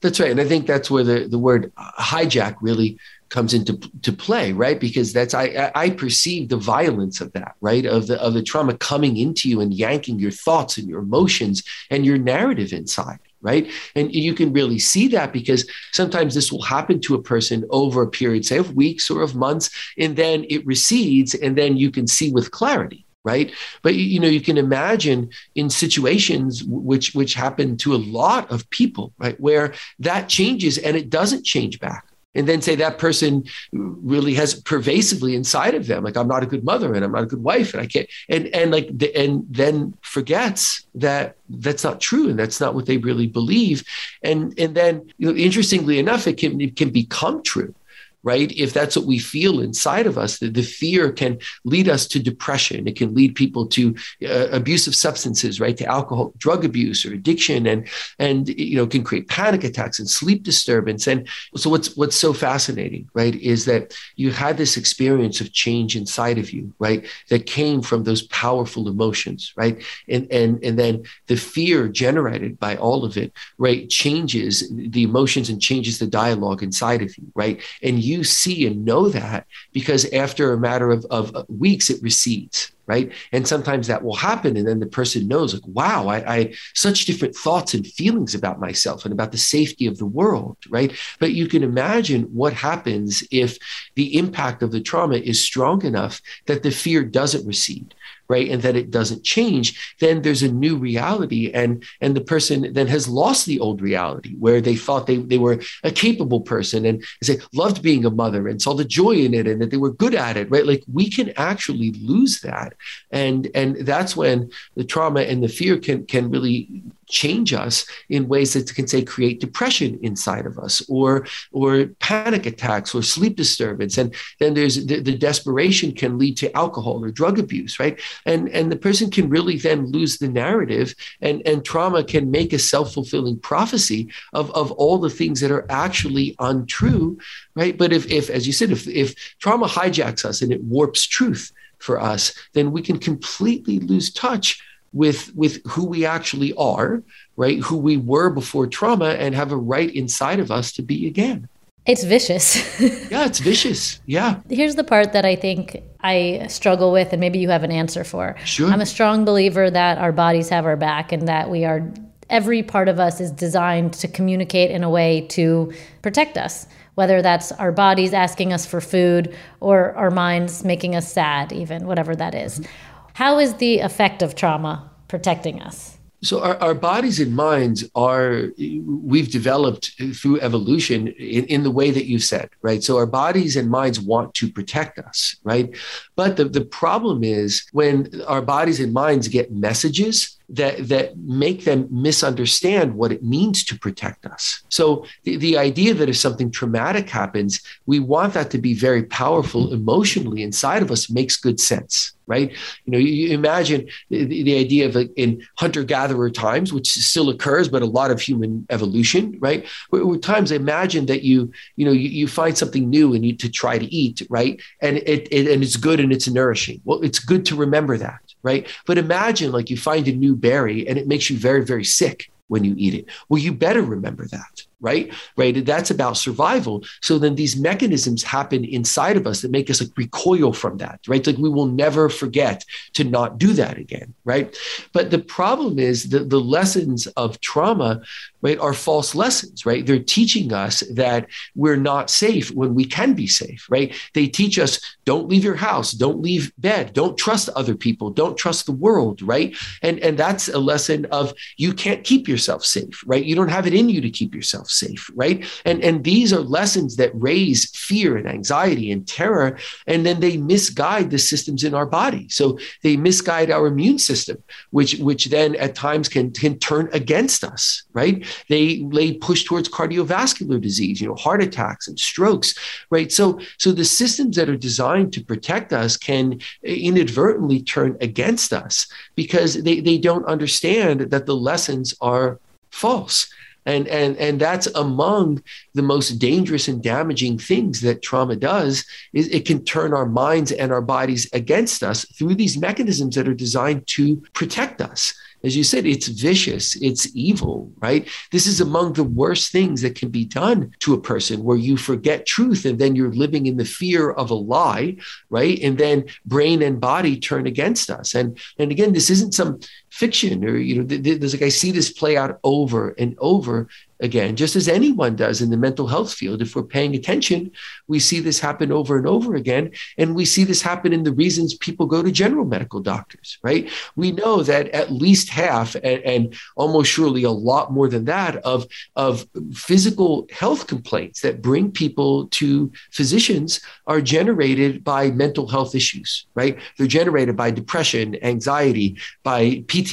that's 0.00 0.20
right 0.20 0.30
and 0.30 0.40
i 0.40 0.44
think 0.44 0.66
that's 0.66 0.90
where 0.90 1.02
the, 1.02 1.26
the 1.28 1.38
word 1.38 1.72
hijack 1.98 2.54
really 2.60 2.96
comes 3.28 3.54
into 3.54 3.76
to 4.02 4.12
play 4.12 4.52
right? 4.52 4.78
Because 4.78 5.12
that's 5.12 5.34
i 5.34 5.70
i 5.74 5.90
perceive 5.90 6.48
the 6.48 6.56
violence 6.56 7.20
of 7.20 7.32
that 7.32 7.54
right? 7.60 7.84
Of 7.86 8.06
the 8.06 8.20
of 8.20 8.34
the 8.34 8.42
trauma 8.42 8.76
coming 8.78 9.16
into 9.16 9.48
you 9.48 9.60
and 9.60 9.72
yanking 9.72 10.18
your 10.18 10.30
thoughts 10.30 10.78
and 10.78 10.88
your 10.88 11.00
emotions 11.00 11.62
and 11.90 12.04
your 12.04 12.18
narrative 12.18 12.72
inside 12.72 13.18
right? 13.44 13.70
And 13.94 14.12
you 14.12 14.34
can 14.34 14.52
really 14.52 14.78
see 14.78 15.06
that 15.08 15.32
because 15.32 15.70
sometimes 15.92 16.34
this 16.34 16.50
will 16.50 16.62
happen 16.62 16.98
to 17.02 17.14
a 17.14 17.22
person 17.22 17.64
over 17.70 18.02
a 18.02 18.08
period 18.08 18.46
say 18.46 18.56
of 18.56 18.74
weeks 18.74 19.10
or 19.10 19.20
of 19.20 19.36
months 19.36 19.70
and 19.98 20.16
then 20.16 20.46
it 20.48 20.66
recedes 20.66 21.34
and 21.34 21.56
then 21.56 21.76
you 21.76 21.90
can 21.90 22.06
see 22.06 22.32
with 22.32 22.50
clarity 22.50 23.04
right? 23.24 23.52
But 23.82 23.94
you 23.94 24.20
know 24.20 24.28
you 24.28 24.40
can 24.40 24.58
imagine 24.58 25.30
in 25.54 25.70
situations 25.70 26.62
which 26.64 27.14
which 27.14 27.34
happen 27.34 27.76
to 27.78 27.94
a 27.94 28.04
lot 28.20 28.50
of 28.50 28.68
people 28.70 29.12
right? 29.18 29.38
Where 29.40 29.74
that 29.98 30.28
changes 30.28 30.78
and 30.78 30.96
it 30.96 31.10
doesn't 31.10 31.44
change 31.44 31.80
back 31.80 32.06
and 32.34 32.48
then 32.48 32.60
say 32.60 32.74
that 32.74 32.98
person 32.98 33.44
really 33.72 34.34
has 34.34 34.54
pervasively 34.54 35.34
inside 35.34 35.74
of 35.74 35.86
them 35.86 36.04
like 36.04 36.16
i'm 36.16 36.28
not 36.28 36.42
a 36.42 36.46
good 36.46 36.64
mother 36.64 36.94
and 36.94 37.04
i'm 37.04 37.12
not 37.12 37.22
a 37.24 37.26
good 37.26 37.42
wife 37.42 37.74
and 37.74 37.82
i 37.82 37.86
can't 37.86 38.08
and 38.28 38.46
and 38.48 38.70
like 38.70 38.88
the, 38.96 39.14
and 39.16 39.44
then 39.50 39.94
forgets 40.02 40.86
that 40.94 41.36
that's 41.48 41.84
not 41.84 42.00
true 42.00 42.28
and 42.28 42.38
that's 42.38 42.60
not 42.60 42.74
what 42.74 42.86
they 42.86 42.96
really 42.98 43.26
believe. 43.26 43.84
And 44.22 44.58
and 44.58 44.74
then 44.74 45.12
you 45.18 45.28
know 45.28 45.36
interestingly 45.36 45.98
enough 45.98 46.26
it 46.26 46.38
can 46.38 46.60
it 46.60 46.76
can 46.76 46.90
become 46.90 47.42
true 47.42 47.74
right? 48.24 48.50
If 48.52 48.72
that's 48.72 48.96
what 48.96 49.06
we 49.06 49.18
feel 49.18 49.60
inside 49.60 50.06
of 50.06 50.18
us, 50.18 50.38
the, 50.38 50.64
fear 50.64 51.12
can 51.12 51.38
lead 51.64 51.90
us 51.90 52.06
to 52.08 52.18
depression. 52.18 52.88
It 52.88 52.96
can 52.96 53.14
lead 53.14 53.34
people 53.34 53.66
to 53.66 53.94
uh, 54.26 54.48
abusive 54.50 54.94
substances, 54.94 55.60
right? 55.60 55.76
To 55.76 55.84
alcohol, 55.84 56.32
drug 56.38 56.64
abuse 56.64 57.04
or 57.04 57.12
addiction, 57.12 57.66
and 57.66 57.86
and 58.18 58.48
you 58.48 58.76
know 58.76 58.86
can 58.86 59.04
create 59.04 59.28
panic 59.28 59.62
attacks 59.62 59.98
and 59.98 60.08
sleep 60.08 60.42
disturbance. 60.42 61.06
And 61.06 61.28
so 61.54 61.68
what's 61.68 61.94
what's 61.96 62.16
so 62.16 62.32
fascinating, 62.32 63.08
right, 63.12 63.34
is 63.34 63.66
that 63.66 63.94
you 64.16 64.30
had 64.30 64.56
this 64.56 64.78
experience 64.78 65.42
of 65.42 65.52
change 65.52 65.96
inside 65.96 66.38
of 66.38 66.50
you, 66.50 66.72
right, 66.78 67.06
that 67.28 67.44
came 67.44 67.82
from 67.82 68.04
those 68.04 68.22
powerful 68.28 68.88
emotions, 68.88 69.52
right, 69.56 69.84
and 70.08 70.26
and 70.32 70.64
and 70.64 70.78
then 70.78 71.04
the 71.26 71.36
fear 71.36 71.88
generated 71.88 72.58
by 72.58 72.74
all 72.76 73.04
of 73.04 73.18
it, 73.18 73.32
right, 73.58 73.88
changes 73.90 74.66
the 74.72 75.02
emotions 75.02 75.50
and 75.50 75.60
changes 75.60 75.98
the 75.98 76.06
dialogue 76.06 76.62
inside 76.62 77.02
of 77.02 77.16
you, 77.18 77.30
right, 77.34 77.60
and 77.82 78.02
you 78.02 78.13
you 78.14 78.24
see 78.24 78.66
and 78.66 78.84
know 78.84 79.08
that 79.08 79.46
because 79.72 80.10
after 80.12 80.52
a 80.52 80.58
matter 80.58 80.90
of, 80.90 81.04
of 81.10 81.32
weeks, 81.48 81.90
it 81.90 82.02
recedes 82.02 82.70
right? 82.86 83.12
And 83.32 83.48
sometimes 83.48 83.86
that 83.86 84.02
will 84.02 84.14
happen 84.14 84.56
and 84.56 84.68
then 84.68 84.80
the 84.80 84.86
person 84.86 85.26
knows 85.26 85.54
like 85.54 85.66
wow 85.66 86.08
I, 86.08 86.34
I 86.36 86.54
such 86.74 87.06
different 87.06 87.34
thoughts 87.34 87.74
and 87.74 87.86
feelings 87.86 88.34
about 88.34 88.60
myself 88.60 89.04
and 89.04 89.12
about 89.12 89.32
the 89.32 89.38
safety 89.38 89.86
of 89.86 89.98
the 89.98 90.06
world 90.06 90.56
right? 90.68 90.92
But 91.18 91.32
you 91.32 91.46
can 91.48 91.62
imagine 91.62 92.24
what 92.24 92.52
happens 92.52 93.26
if 93.30 93.58
the 93.94 94.16
impact 94.16 94.62
of 94.62 94.72
the 94.72 94.80
trauma 94.80 95.16
is 95.16 95.42
strong 95.42 95.84
enough 95.84 96.20
that 96.46 96.62
the 96.62 96.70
fear 96.70 97.04
doesn't 97.04 97.46
recede 97.46 97.94
right 98.28 98.48
and 98.48 98.62
that 98.62 98.76
it 98.76 98.90
doesn't 98.90 99.22
change 99.24 99.96
then 100.00 100.22
there's 100.22 100.42
a 100.42 100.50
new 100.50 100.76
reality 100.76 101.50
and 101.52 101.84
and 102.00 102.16
the 102.16 102.20
person 102.20 102.72
then 102.72 102.86
has 102.86 103.08
lost 103.08 103.44
the 103.46 103.60
old 103.60 103.82
reality 103.82 104.34
where 104.38 104.60
they 104.60 104.76
thought 104.76 105.06
they, 105.06 105.16
they 105.16 105.38
were 105.38 105.60
a 105.82 105.90
capable 105.90 106.40
person 106.40 106.86
and 106.86 107.04
they 107.26 107.38
loved 107.52 107.82
being 107.82 108.04
a 108.04 108.10
mother 108.10 108.48
and 108.48 108.62
saw 108.62 108.72
the 108.72 108.84
joy 108.84 109.12
in 109.12 109.34
it 109.34 109.46
and 109.46 109.60
that 109.60 109.70
they 109.70 109.76
were 109.76 109.92
good 109.92 110.14
at 110.14 110.36
it 110.36 110.50
right? 110.54 110.66
Like 110.66 110.84
we 110.92 111.10
can 111.10 111.32
actually 111.36 111.90
lose 111.92 112.40
that. 112.40 112.74
And 113.10 113.50
and 113.54 113.76
that's 113.86 114.16
when 114.16 114.50
the 114.76 114.84
trauma 114.84 115.22
and 115.22 115.42
the 115.42 115.48
fear 115.48 115.78
can 115.78 116.06
can 116.06 116.30
really 116.30 116.82
change 117.06 117.52
us 117.52 117.86
in 118.08 118.28
ways 118.28 118.52
that 118.54 118.74
can 118.74 118.86
say 118.86 119.02
create 119.02 119.40
depression 119.40 119.98
inside 120.02 120.46
of 120.46 120.58
us 120.58 120.82
or 120.88 121.26
or 121.52 121.86
panic 122.00 122.46
attacks 122.46 122.94
or 122.94 123.02
sleep 123.02 123.36
disturbance. 123.36 123.98
And 123.98 124.14
then 124.38 124.54
there's 124.54 124.86
the, 124.86 125.00
the, 125.00 125.14
desperation 125.24 125.92
can 125.92 126.18
lead 126.18 126.36
to 126.38 126.54
alcohol 126.56 127.02
or 127.02 127.10
drug 127.10 127.38
abuse 127.38 127.78
right? 127.78 128.00
And 128.26 128.48
and 128.48 128.70
the 128.70 128.76
person 128.76 129.10
can 129.10 129.28
really 129.28 129.56
then 129.56 129.86
lose 129.86 130.18
the 130.18 130.28
narrative 130.28 130.94
and 131.20 131.40
and 131.46 131.64
trauma 131.64 132.04
can 132.04 132.30
make 132.30 132.52
a 132.52 132.58
self-fulfilling 132.58 133.38
prophecy 133.38 134.10
of 134.32 134.50
of 134.52 134.72
all 134.72 134.98
the 134.98 135.10
things 135.10 135.40
that 135.40 135.50
are 135.50 135.66
actually 135.70 136.34
untrue 136.38 137.18
right? 137.54 137.76
But 137.78 137.92
if 137.92 138.10
if 138.10 138.28
as 138.30 138.46
you 138.46 138.52
said 138.52 138.70
if 138.70 138.86
if 138.88 139.14
trauma 139.38 139.66
hijacks 139.66 140.24
us 140.24 140.42
and 140.42 140.52
it 140.52 140.62
warps 140.62 141.06
truth 141.06 141.52
for 141.78 142.00
us 142.00 142.32
then 142.52 142.72
we 142.72 142.82
can 142.82 142.98
completely 142.98 143.78
lose 143.78 144.12
touch 144.12 144.62
with 144.94 145.34
with 145.34 145.60
who 145.66 145.84
we 145.84 146.06
actually 146.06 146.54
are 146.54 147.02
right? 147.36 147.58
Who 147.60 147.76
we 147.76 147.96
were 147.96 148.30
before 148.30 148.66
trauma 148.66 149.10
and 149.10 149.34
have 149.34 149.52
a 149.52 149.56
right 149.56 149.92
inside 149.94 150.40
of 150.40 150.50
us 150.50 150.72
to 150.72 150.82
be 150.82 151.06
again. 151.06 151.48
It's 151.86 152.04
vicious. 152.04 152.80
Yeah 153.10 153.26
it's 153.26 153.40
vicious. 153.40 154.00
Yeah. 154.06 154.40
Here's 154.48 154.74
the 154.74 154.84
part 154.84 155.12
that 155.12 155.24
i 155.24 155.36
think 155.36 155.82
i 156.00 156.46
struggle 156.48 156.92
with 156.92 157.12
and 157.12 157.20
maybe 157.20 157.38
you 157.38 157.50
have 157.50 157.62
an 157.62 157.72
answer 157.72 158.04
for. 158.04 158.36
Sure. 158.44 158.70
I'm 158.70 158.80
a 158.80 158.86
strong 158.86 159.24
believer 159.24 159.70
that 159.70 159.98
our 159.98 160.12
bodies 160.12 160.48
have 160.48 160.64
our 160.64 160.76
back 160.76 161.12
and 161.12 161.28
that 161.28 161.50
we 161.50 161.64
are 161.64 161.92
every 162.30 162.62
part 162.62 162.88
of 162.88 162.98
us 162.98 163.20
is 163.20 163.30
designed 163.30 163.92
to 163.92 164.08
communicate 164.08 164.70
in 164.70 164.82
a 164.82 164.88
way 164.88 165.26
to 165.28 165.72
protect 166.00 166.38
us 166.38 166.66
whether 166.94 167.20
that's 167.20 167.50
our 167.52 167.72
bodies 167.72 168.14
asking 168.14 168.52
us 168.52 168.64
for 168.64 168.80
food 168.80 169.36
or 169.60 169.92
our 169.94 170.10
minds 170.10 170.64
making 170.64 170.94
us 170.94 171.12
sad 171.12 171.52
even 171.52 171.86
whatever 171.86 172.16
that 172.16 172.34
is. 172.34 172.60
Mm-hmm 172.60 172.93
how 173.14 173.38
is 173.38 173.54
the 173.54 173.78
effect 173.78 174.22
of 174.22 174.34
trauma 174.34 174.90
protecting 175.08 175.62
us? 175.62 175.98
So 176.22 176.42
our, 176.42 176.56
our 176.56 176.74
bodies 176.74 177.20
and 177.20 177.36
minds 177.36 177.84
are 177.94 178.46
we've 178.58 179.30
developed 179.30 179.92
through 180.14 180.40
evolution 180.40 181.08
in, 181.08 181.44
in 181.44 181.62
the 181.62 181.70
way 181.70 181.90
that 181.90 182.06
you 182.06 182.18
said, 182.18 182.48
right? 182.62 182.82
So 182.82 182.96
our 182.96 183.06
bodies 183.06 183.56
and 183.56 183.70
minds 183.70 184.00
want 184.00 184.34
to 184.34 184.50
protect 184.50 184.98
us, 184.98 185.36
right? 185.44 185.76
But 186.16 186.36
the, 186.36 186.46
the 186.46 186.64
problem 186.64 187.22
is 187.22 187.66
when 187.72 188.22
our 188.26 188.42
bodies 188.42 188.80
and 188.80 188.92
minds 188.92 189.28
get 189.28 189.52
messages 189.52 190.33
that 190.48 190.88
that 190.88 191.16
make 191.18 191.64
them 191.64 191.88
misunderstand 191.90 192.94
what 192.94 193.12
it 193.12 193.22
means 193.22 193.64
to 193.64 193.78
protect 193.78 194.26
us. 194.26 194.62
So 194.68 195.06
the, 195.24 195.36
the 195.36 195.58
idea 195.58 195.94
that 195.94 196.08
if 196.08 196.16
something 196.16 196.50
traumatic 196.50 197.08
happens, 197.08 197.60
we 197.86 198.00
want 198.00 198.34
that 198.34 198.50
to 198.50 198.58
be 198.58 198.74
very 198.74 199.04
powerful 199.04 199.72
emotionally 199.72 200.42
inside 200.42 200.82
of 200.82 200.90
us 200.90 201.10
makes 201.10 201.36
good 201.36 201.60
sense 201.60 202.14
right? 202.26 202.50
You 202.84 202.92
know, 202.92 202.98
you, 202.98 203.34
imagine 203.34 203.88
the, 204.08 204.24
the, 204.24 204.56
idea 204.56 204.86
of 204.86 204.96
a, 204.96 205.12
in 205.14 205.46
hunter-gatherer 205.58 206.30
times, 206.30 206.72
which 206.72 206.90
still 206.90 207.28
occurs, 207.28 207.68
but 207.68 207.82
a 207.82 207.86
lot 207.86 208.10
of 208.10 208.20
human 208.20 208.66
evolution, 208.70 209.36
right? 209.40 209.66
Where, 209.90 210.06
where 210.06 210.18
times 210.18 210.50
imagine 210.50 211.06
that 211.06 211.22
you, 211.22 211.52
you 211.76 211.84
know, 211.84 211.92
you, 211.92 212.08
you 212.08 212.26
find 212.26 212.56
something 212.56 212.88
new 212.88 213.14
and 213.14 213.24
you 213.24 213.36
to 213.36 213.50
try 213.50 213.78
to 213.78 213.86
eat, 213.86 214.22
right? 214.30 214.60
And 214.80 214.98
it, 214.98 215.28
it 215.30 215.48
and 215.48 215.62
it's 215.62 215.76
good 215.76 216.00
and 216.00 216.12
it's 216.12 216.28
nourishing. 216.28 216.80
Well, 216.84 217.02
it's 217.02 217.18
good 217.18 217.44
to 217.46 217.56
remember 217.56 217.98
that, 217.98 218.20
right? 218.44 218.68
But 218.86 218.98
imagine 218.98 219.50
like 219.50 219.70
you 219.70 219.76
find 219.76 220.06
a 220.06 220.12
new 220.12 220.36
berry 220.36 220.86
and 220.86 220.96
it 220.96 221.08
makes 221.08 221.28
you 221.28 221.36
very, 221.36 221.64
very 221.64 221.84
sick 221.84 222.30
when 222.46 222.62
you 222.62 222.74
eat 222.76 222.94
it. 222.94 223.06
Well, 223.28 223.42
you 223.42 223.52
better 223.52 223.82
remember 223.82 224.26
that 224.28 224.62
right? 224.84 225.12
Right. 225.36 225.64
That's 225.64 225.90
about 225.90 226.18
survival. 226.18 226.84
So 227.00 227.18
then 227.18 227.34
these 227.34 227.56
mechanisms 227.56 228.22
happen 228.22 228.64
inside 228.64 229.16
of 229.16 229.26
us 229.26 229.40
that 229.40 229.50
make 229.50 229.70
us 229.70 229.80
like 229.80 229.96
recoil 229.96 230.52
from 230.52 230.76
that, 230.78 231.00
right? 231.08 231.26
Like 231.26 231.38
we 231.38 231.48
will 231.48 231.66
never 231.66 232.08
forget 232.08 232.64
to 232.92 233.02
not 233.02 233.38
do 233.38 233.54
that 233.54 233.78
again, 233.78 234.14
right? 234.24 234.54
But 234.92 235.10
the 235.10 235.18
problem 235.18 235.78
is 235.78 236.10
that 236.10 236.28
the 236.28 236.40
lessons 236.40 237.06
of 237.16 237.40
trauma, 237.40 238.02
right, 238.42 238.58
are 238.58 238.74
false 238.74 239.14
lessons, 239.14 239.64
right? 239.64 239.86
They're 239.86 239.98
teaching 239.98 240.52
us 240.52 240.80
that 240.92 241.28
we're 241.56 241.76
not 241.76 242.10
safe 242.10 242.50
when 242.50 242.74
we 242.74 242.84
can 242.84 243.14
be 243.14 243.26
safe, 243.26 243.66
right? 243.70 243.94
They 244.12 244.26
teach 244.26 244.58
us 244.58 244.80
don't 245.06 245.28
leave 245.28 245.44
your 245.44 245.54
house, 245.54 245.92
don't 245.92 246.20
leave 246.20 246.52
bed, 246.58 246.92
don't 246.92 247.16
trust 247.16 247.48
other 247.50 247.74
people, 247.74 248.10
don't 248.10 248.36
trust 248.36 248.66
the 248.66 248.72
world, 248.72 249.22
right? 249.22 249.56
And 249.82 249.98
and 250.00 250.18
that's 250.18 250.48
a 250.48 250.58
lesson 250.58 251.06
of 251.06 251.32
you 251.56 251.72
can't 251.72 252.04
keep 252.04 252.28
yourself 252.28 252.64
safe, 252.64 253.02
right? 253.06 253.24
You 253.24 253.34
don't 253.34 253.48
have 253.48 253.66
it 253.66 253.74
in 253.74 253.88
you 253.88 254.00
to 254.02 254.10
keep 254.10 254.34
yourself 254.34 254.68
safe, 254.74 255.10
right? 255.14 255.44
And 255.64 255.82
and 255.82 256.04
these 256.04 256.32
are 256.32 256.40
lessons 256.40 256.96
that 256.96 257.10
raise 257.14 257.70
fear 257.70 258.16
and 258.16 258.28
anxiety 258.28 258.90
and 258.90 259.06
terror, 259.06 259.58
and 259.86 260.04
then 260.04 260.20
they 260.20 260.36
misguide 260.36 261.10
the 261.10 261.18
systems 261.18 261.64
in 261.64 261.74
our 261.74 261.86
body. 261.86 262.28
So 262.28 262.58
they 262.82 262.96
misguide 262.96 263.50
our 263.50 263.66
immune 263.66 263.98
system, 263.98 264.42
which 264.70 264.94
which 264.96 265.26
then 265.26 265.56
at 265.56 265.74
times 265.74 266.08
can 266.08 266.30
can 266.32 266.58
turn 266.58 266.88
against 266.92 267.44
us, 267.44 267.84
right? 267.92 268.26
They 268.48 268.84
they 268.92 269.12
push 269.14 269.44
towards 269.44 269.68
cardiovascular 269.68 270.60
disease, 270.60 271.00
you 271.00 271.08
know, 271.08 271.14
heart 271.14 271.42
attacks 271.42 271.88
and 271.88 271.98
strokes, 271.98 272.54
right? 272.90 273.10
So 273.12 273.40
so 273.58 273.72
the 273.72 273.84
systems 273.84 274.36
that 274.36 274.48
are 274.48 274.56
designed 274.56 275.12
to 275.14 275.24
protect 275.24 275.72
us 275.72 275.96
can 275.96 276.40
inadvertently 276.62 277.62
turn 277.62 277.96
against 278.00 278.52
us 278.52 278.86
because 279.14 279.62
they, 279.62 279.80
they 279.80 279.98
don't 279.98 280.26
understand 280.26 281.00
that 281.12 281.26
the 281.26 281.36
lessons 281.36 281.94
are 282.00 282.40
false 282.70 283.32
and 283.66 283.88
and 283.88 284.16
and 284.16 284.40
that's 284.40 284.66
among 284.74 285.42
the 285.74 285.82
most 285.82 286.18
dangerous 286.18 286.68
and 286.68 286.82
damaging 286.82 287.38
things 287.38 287.80
that 287.80 288.02
trauma 288.02 288.36
does 288.36 288.84
is 289.12 289.28
it 289.28 289.46
can 289.46 289.64
turn 289.64 289.94
our 289.94 290.06
minds 290.06 290.52
and 290.52 290.72
our 290.72 290.82
bodies 290.82 291.28
against 291.32 291.82
us 291.82 292.04
through 292.16 292.34
these 292.34 292.58
mechanisms 292.58 293.14
that 293.14 293.28
are 293.28 293.34
designed 293.34 293.86
to 293.86 294.16
protect 294.32 294.80
us 294.80 295.14
as 295.44 295.54
you 295.54 295.62
said, 295.62 295.84
it's 295.84 296.08
vicious, 296.08 296.74
it's 296.76 297.14
evil, 297.14 297.70
right? 297.78 298.08
This 298.32 298.46
is 298.46 298.62
among 298.62 298.94
the 298.94 299.04
worst 299.04 299.52
things 299.52 299.82
that 299.82 299.94
can 299.94 300.08
be 300.08 300.24
done 300.24 300.72
to 300.78 300.94
a 300.94 301.00
person 301.00 301.44
where 301.44 301.58
you 301.58 301.76
forget 301.76 302.24
truth 302.24 302.64
and 302.64 302.78
then 302.78 302.96
you're 302.96 303.12
living 303.12 303.44
in 303.44 303.58
the 303.58 303.64
fear 303.66 304.10
of 304.10 304.30
a 304.30 304.34
lie, 304.34 304.96
right? 305.28 305.60
And 305.60 305.76
then 305.76 306.06
brain 306.24 306.62
and 306.62 306.80
body 306.80 307.18
turn 307.18 307.46
against 307.46 307.90
us. 307.90 308.14
And 308.14 308.38
and 308.58 308.70
again, 308.70 308.94
this 308.94 309.10
isn't 309.10 309.34
some 309.34 309.60
fiction 309.94 310.44
or 310.44 310.56
you 310.56 310.74
know 310.76 310.84
there's 310.84 311.34
like 311.34 311.42
i 311.42 311.48
see 311.48 311.70
this 311.70 311.92
play 311.92 312.16
out 312.16 312.40
over 312.42 312.90
and 312.98 313.14
over 313.18 313.68
again, 314.00 314.36
just 314.36 314.56
as 314.56 314.68
anyone 314.68 315.16
does 315.16 315.40
in 315.40 315.50
the 315.50 315.56
mental 315.56 315.86
health 315.86 316.12
field. 316.12 316.42
If 316.42 316.54
we're 316.54 316.62
paying 316.62 316.94
attention, 316.94 317.50
we 317.86 317.98
see 317.98 318.20
this 318.20 318.40
happen 318.40 318.72
over 318.72 318.98
and 318.98 319.06
over 319.06 319.34
again. 319.34 319.70
And 319.96 320.14
we 320.14 320.24
see 320.24 320.44
this 320.44 320.60
happen 320.62 320.92
in 320.92 321.04
the 321.04 321.12
reasons 321.12 321.54
people 321.54 321.86
go 321.86 322.02
to 322.02 322.10
general 322.10 322.44
medical 322.44 322.80
doctors, 322.80 323.38
right? 323.42 323.70
We 323.96 324.12
know 324.12 324.42
that 324.42 324.68
at 324.68 324.92
least 324.92 325.30
half, 325.30 325.74
and, 325.76 326.02
and 326.04 326.34
almost 326.56 326.90
surely 326.90 327.22
a 327.22 327.30
lot 327.30 327.72
more 327.72 327.88
than 327.88 328.04
that, 328.04 328.36
of, 328.36 328.66
of 328.96 329.26
physical 329.54 330.28
health 330.30 330.66
complaints 330.66 331.20
that 331.22 331.40
bring 331.42 331.70
people 331.70 332.26
to 332.28 332.70
physicians 332.90 333.60
are 333.86 334.00
generated 334.00 334.84
by 334.84 335.10
mental 335.10 335.46
health 335.48 335.74
issues, 335.74 336.26
right? 336.34 336.58
They're 336.76 336.86
generated 336.86 337.36
by 337.36 337.52
depression, 337.52 338.22
anxiety, 338.22 338.98
by 339.22 339.64
PTSD, 339.66 339.83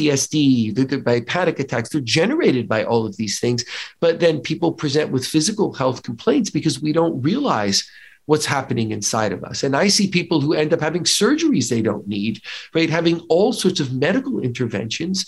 by 1.03 1.21
panic 1.21 1.59
attacks. 1.59 1.89
They're 1.89 2.01
generated 2.01 2.67
by 2.67 2.83
all 2.83 3.05
of 3.05 3.17
these 3.17 3.39
things 3.39 3.65
but 3.99 4.19
then 4.19 4.39
people 4.39 4.71
present 4.71 5.11
with 5.11 5.25
physical 5.25 5.73
health 5.73 6.03
complaints 6.03 6.49
because 6.49 6.81
we 6.81 6.91
don't 6.91 7.21
realize 7.21 7.89
what's 8.25 8.45
happening 8.45 8.91
inside 8.91 9.31
of 9.31 9.43
us. 9.43 9.63
And 9.63 9.75
I 9.75 9.87
see 9.87 10.07
people 10.07 10.41
who 10.41 10.53
end 10.53 10.73
up 10.73 10.79
having 10.79 11.03
surgeries 11.03 11.69
they 11.69 11.81
don't 11.81 12.07
need, 12.07 12.41
right? 12.73 12.89
Having 12.89 13.19
all 13.29 13.51
sorts 13.51 13.79
of 13.79 13.93
medical 13.93 14.39
interventions 14.39 15.25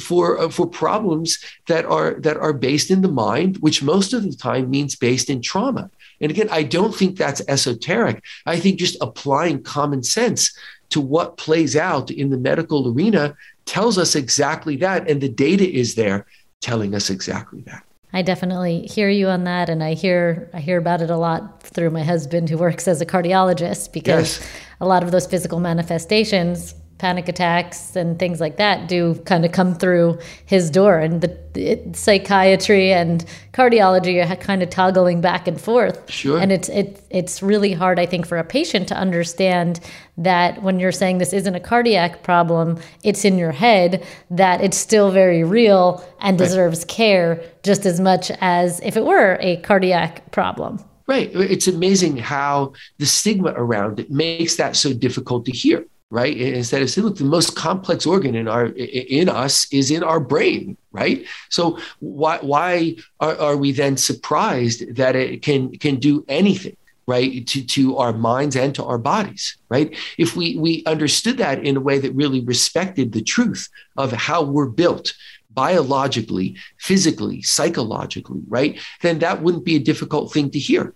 for 0.00 0.38
uh, 0.38 0.48
for 0.50 0.66
problems 0.66 1.38
that 1.66 1.84
are 1.86 2.14
that 2.20 2.36
are 2.36 2.52
based 2.52 2.90
in 2.90 3.00
the 3.02 3.10
mind, 3.10 3.56
which 3.58 3.82
most 3.82 4.12
of 4.12 4.22
the 4.22 4.36
time 4.36 4.70
means 4.70 4.94
based 4.94 5.30
in 5.30 5.40
trauma. 5.40 5.90
And 6.20 6.30
again, 6.30 6.48
I 6.50 6.62
don't 6.62 6.94
think 6.94 7.16
that's 7.16 7.42
esoteric. 7.48 8.22
I 8.46 8.60
think 8.60 8.78
just 8.78 8.98
applying 9.00 9.62
common 9.62 10.02
sense 10.02 10.56
to 10.90 11.00
what 11.00 11.36
plays 11.36 11.74
out 11.74 12.10
in 12.10 12.30
the 12.30 12.38
medical 12.38 12.92
arena 12.92 13.34
tells 13.66 13.98
us 13.98 14.14
exactly 14.14 14.76
that 14.76 15.08
and 15.08 15.20
the 15.20 15.28
data 15.28 15.68
is 15.68 15.94
there 15.94 16.26
telling 16.60 16.94
us 16.94 17.10
exactly 17.10 17.62
that. 17.62 17.84
I 18.14 18.22
definitely 18.22 18.86
hear 18.86 19.10
you 19.10 19.26
on 19.26 19.42
that, 19.42 19.68
and 19.68 19.82
I 19.82 19.94
hear 19.94 20.48
I 20.54 20.60
hear 20.60 20.78
about 20.78 21.02
it 21.02 21.10
a 21.10 21.16
lot 21.16 21.64
through 21.64 21.90
my 21.90 22.04
husband, 22.04 22.48
who 22.48 22.56
works 22.56 22.86
as 22.86 23.00
a 23.00 23.06
cardiologist, 23.06 23.92
because 23.92 24.38
yes. 24.38 24.48
a 24.80 24.86
lot 24.86 25.02
of 25.02 25.10
those 25.10 25.26
physical 25.26 25.58
manifestations 25.58 26.76
panic 26.98 27.28
attacks 27.28 27.96
and 27.96 28.18
things 28.18 28.40
like 28.40 28.56
that 28.56 28.88
do 28.88 29.14
kind 29.26 29.44
of 29.44 29.52
come 29.52 29.74
through 29.74 30.18
his 30.46 30.70
door. 30.70 30.98
And 30.98 31.20
the 31.20 31.44
it, 31.54 31.96
psychiatry 31.96 32.92
and 32.92 33.24
cardiology 33.52 34.28
are 34.28 34.36
kind 34.36 34.62
of 34.62 34.70
toggling 34.70 35.20
back 35.20 35.46
and 35.46 35.60
forth. 35.60 36.10
Sure. 36.10 36.38
And 36.38 36.52
it's 36.52 36.68
it, 36.68 37.04
it's 37.10 37.42
really 37.42 37.72
hard 37.72 37.98
i 37.98 38.06
think 38.06 38.26
for 38.26 38.38
a 38.38 38.44
patient 38.44 38.88
to 38.88 38.96
understand 38.96 39.80
that 40.18 40.62
when 40.62 40.80
you're 40.80 40.92
saying 40.92 41.18
this 41.18 41.32
isn't 41.32 41.54
a 41.54 41.60
cardiac 41.60 42.22
problem 42.22 42.78
it's 43.04 43.24
in 43.24 43.38
your 43.38 43.52
head 43.52 44.04
that 44.30 44.60
it's 44.60 44.76
still 44.76 45.10
very 45.10 45.44
real 45.44 46.04
and 46.20 46.36
deserves 46.36 46.84
care 46.86 47.40
just 47.62 47.86
as 47.86 48.00
much 48.00 48.30
as 48.40 48.80
if 48.80 48.96
it 48.96 49.04
were 49.04 49.38
a 49.40 49.56
cardiac 49.58 50.30
problem. 50.32 50.82
Right. 51.06 51.30
It's 51.34 51.68
amazing 51.68 52.16
how 52.16 52.72
the 52.98 53.06
stigma 53.06 53.52
around 53.56 54.00
it 54.00 54.10
makes 54.10 54.56
that 54.56 54.74
so 54.74 54.92
difficult 54.92 55.44
to 55.46 55.52
hear 55.52 55.84
right? 56.14 56.36
Instead 56.36 56.80
of 56.80 56.88
saying, 56.88 57.08
look, 57.08 57.18
the 57.18 57.24
most 57.24 57.56
complex 57.56 58.06
organ 58.06 58.36
in 58.36 58.46
our 58.46 58.66
in 58.66 59.28
us 59.28 59.66
is 59.72 59.90
in 59.90 60.04
our 60.04 60.20
brain, 60.20 60.76
right? 60.92 61.26
So 61.48 61.80
why 61.98 62.38
why 62.38 62.96
are, 63.18 63.36
are 63.36 63.56
we 63.56 63.72
then 63.72 63.96
surprised 63.96 64.94
that 64.94 65.16
it 65.16 65.42
can 65.42 65.76
can 65.76 65.96
do 65.96 66.24
anything? 66.28 66.76
right 67.06 67.46
to, 67.46 67.62
to 67.62 67.98
our 67.98 68.14
minds 68.14 68.56
and 68.56 68.74
to 68.74 68.82
our 68.82 68.96
bodies 68.96 69.58
right 69.68 69.94
if 70.16 70.36
we 70.36 70.56
we 70.56 70.82
understood 70.86 71.36
that 71.36 71.62
in 71.62 71.76
a 71.76 71.80
way 71.88 71.98
that 71.98 72.14
really 72.14 72.40
respected 72.40 73.12
the 73.12 73.20
truth 73.20 73.68
of 73.98 74.10
how 74.10 74.42
we're 74.42 74.74
built 74.82 75.12
biologically 75.50 76.56
physically 76.78 77.42
psychologically 77.42 78.40
right 78.48 78.80
then 79.02 79.18
that 79.18 79.42
wouldn't 79.42 79.66
be 79.66 79.76
a 79.76 79.86
difficult 79.90 80.32
thing 80.32 80.48
to 80.50 80.58
hear 80.58 80.94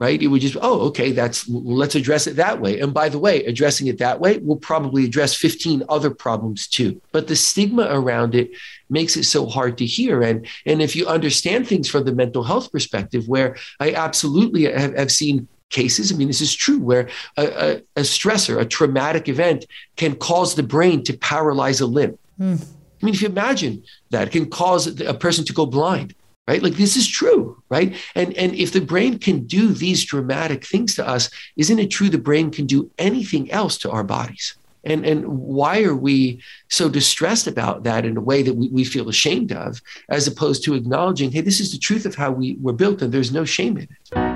right? 0.00 0.20
It 0.20 0.26
would 0.26 0.40
just, 0.40 0.56
oh, 0.60 0.80
okay, 0.88 1.12
that's, 1.12 1.48
let's 1.48 1.94
address 1.94 2.26
it 2.26 2.36
that 2.36 2.60
way. 2.60 2.80
And 2.80 2.92
by 2.92 3.08
the 3.08 3.18
way, 3.18 3.44
addressing 3.44 3.86
it 3.86 3.98
that 3.98 4.20
way 4.20 4.38
will 4.38 4.56
probably 4.56 5.04
address 5.04 5.34
15 5.34 5.84
other 5.88 6.10
problems 6.10 6.66
too. 6.66 7.00
But 7.12 7.28
the 7.28 7.36
stigma 7.36 7.86
around 7.90 8.34
it 8.34 8.50
makes 8.90 9.16
it 9.16 9.24
so 9.24 9.46
hard 9.46 9.78
to 9.78 9.86
hear. 9.86 10.22
And, 10.22 10.46
and 10.66 10.82
if 10.82 10.96
you 10.96 11.06
understand 11.06 11.68
things 11.68 11.88
from 11.88 12.04
the 12.04 12.14
mental 12.14 12.42
health 12.42 12.72
perspective, 12.72 13.28
where 13.28 13.56
I 13.78 13.92
absolutely 13.92 14.64
have, 14.64 14.96
have 14.96 15.12
seen 15.12 15.46
cases, 15.70 16.12
I 16.12 16.16
mean, 16.16 16.28
this 16.28 16.40
is 16.40 16.54
true, 16.54 16.80
where 16.80 17.08
a, 17.36 17.44
a, 17.44 17.76
a, 17.96 18.02
stressor, 18.02 18.60
a 18.60 18.64
traumatic 18.64 19.28
event 19.28 19.64
can 19.96 20.16
cause 20.16 20.56
the 20.56 20.62
brain 20.62 21.04
to 21.04 21.16
paralyze 21.16 21.80
a 21.80 21.86
limb. 21.86 22.18
Mm. 22.40 22.62
I 22.62 23.06
mean, 23.06 23.14
if 23.14 23.22
you 23.22 23.28
imagine 23.28 23.84
that, 24.10 24.28
it 24.28 24.30
can 24.32 24.50
cause 24.50 25.00
a 25.00 25.14
person 25.14 25.44
to 25.44 25.52
go 25.52 25.66
blind 25.66 26.14
right? 26.46 26.62
Like 26.62 26.74
this 26.74 26.96
is 26.96 27.08
true 27.08 27.62
right? 27.68 27.94
And 28.14 28.34
and 28.34 28.54
if 28.54 28.72
the 28.72 28.80
brain 28.80 29.18
can 29.18 29.46
do 29.46 29.68
these 29.68 30.04
dramatic 30.04 30.64
things 30.64 30.94
to 30.96 31.06
us 31.06 31.30
isn't 31.56 31.78
it 31.78 31.90
true 31.90 32.08
the 32.08 32.18
brain 32.18 32.50
can 32.50 32.66
do 32.66 32.90
anything 32.98 33.50
else 33.50 33.78
to 33.78 33.90
our 33.90 34.04
bodies? 34.04 34.56
And 34.84 35.04
and 35.06 35.26
why 35.26 35.82
are 35.82 35.96
we 35.96 36.40
so 36.68 36.88
distressed 36.88 37.46
about 37.46 37.84
that 37.84 38.04
in 38.04 38.16
a 38.16 38.20
way 38.20 38.42
that 38.42 38.54
we, 38.54 38.68
we 38.68 38.84
feel 38.84 39.08
ashamed 39.08 39.52
of 39.52 39.80
as 40.08 40.26
opposed 40.26 40.62
to 40.64 40.74
acknowledging 40.74 41.30
hey 41.30 41.40
this 41.40 41.60
is 41.60 41.72
the 41.72 41.78
truth 41.78 42.04
of 42.06 42.14
how 42.14 42.30
we 42.30 42.56
were 42.60 42.72
built 42.72 43.02
and 43.02 43.12
there's 43.12 43.32
no 43.32 43.44
shame 43.44 43.78
in 43.78 43.84
it? 43.84 44.34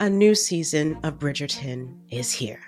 A 0.00 0.08
new 0.08 0.34
season 0.34 0.98
of 1.02 1.18
Bridgerton 1.18 1.98
is 2.10 2.32
here 2.32 2.67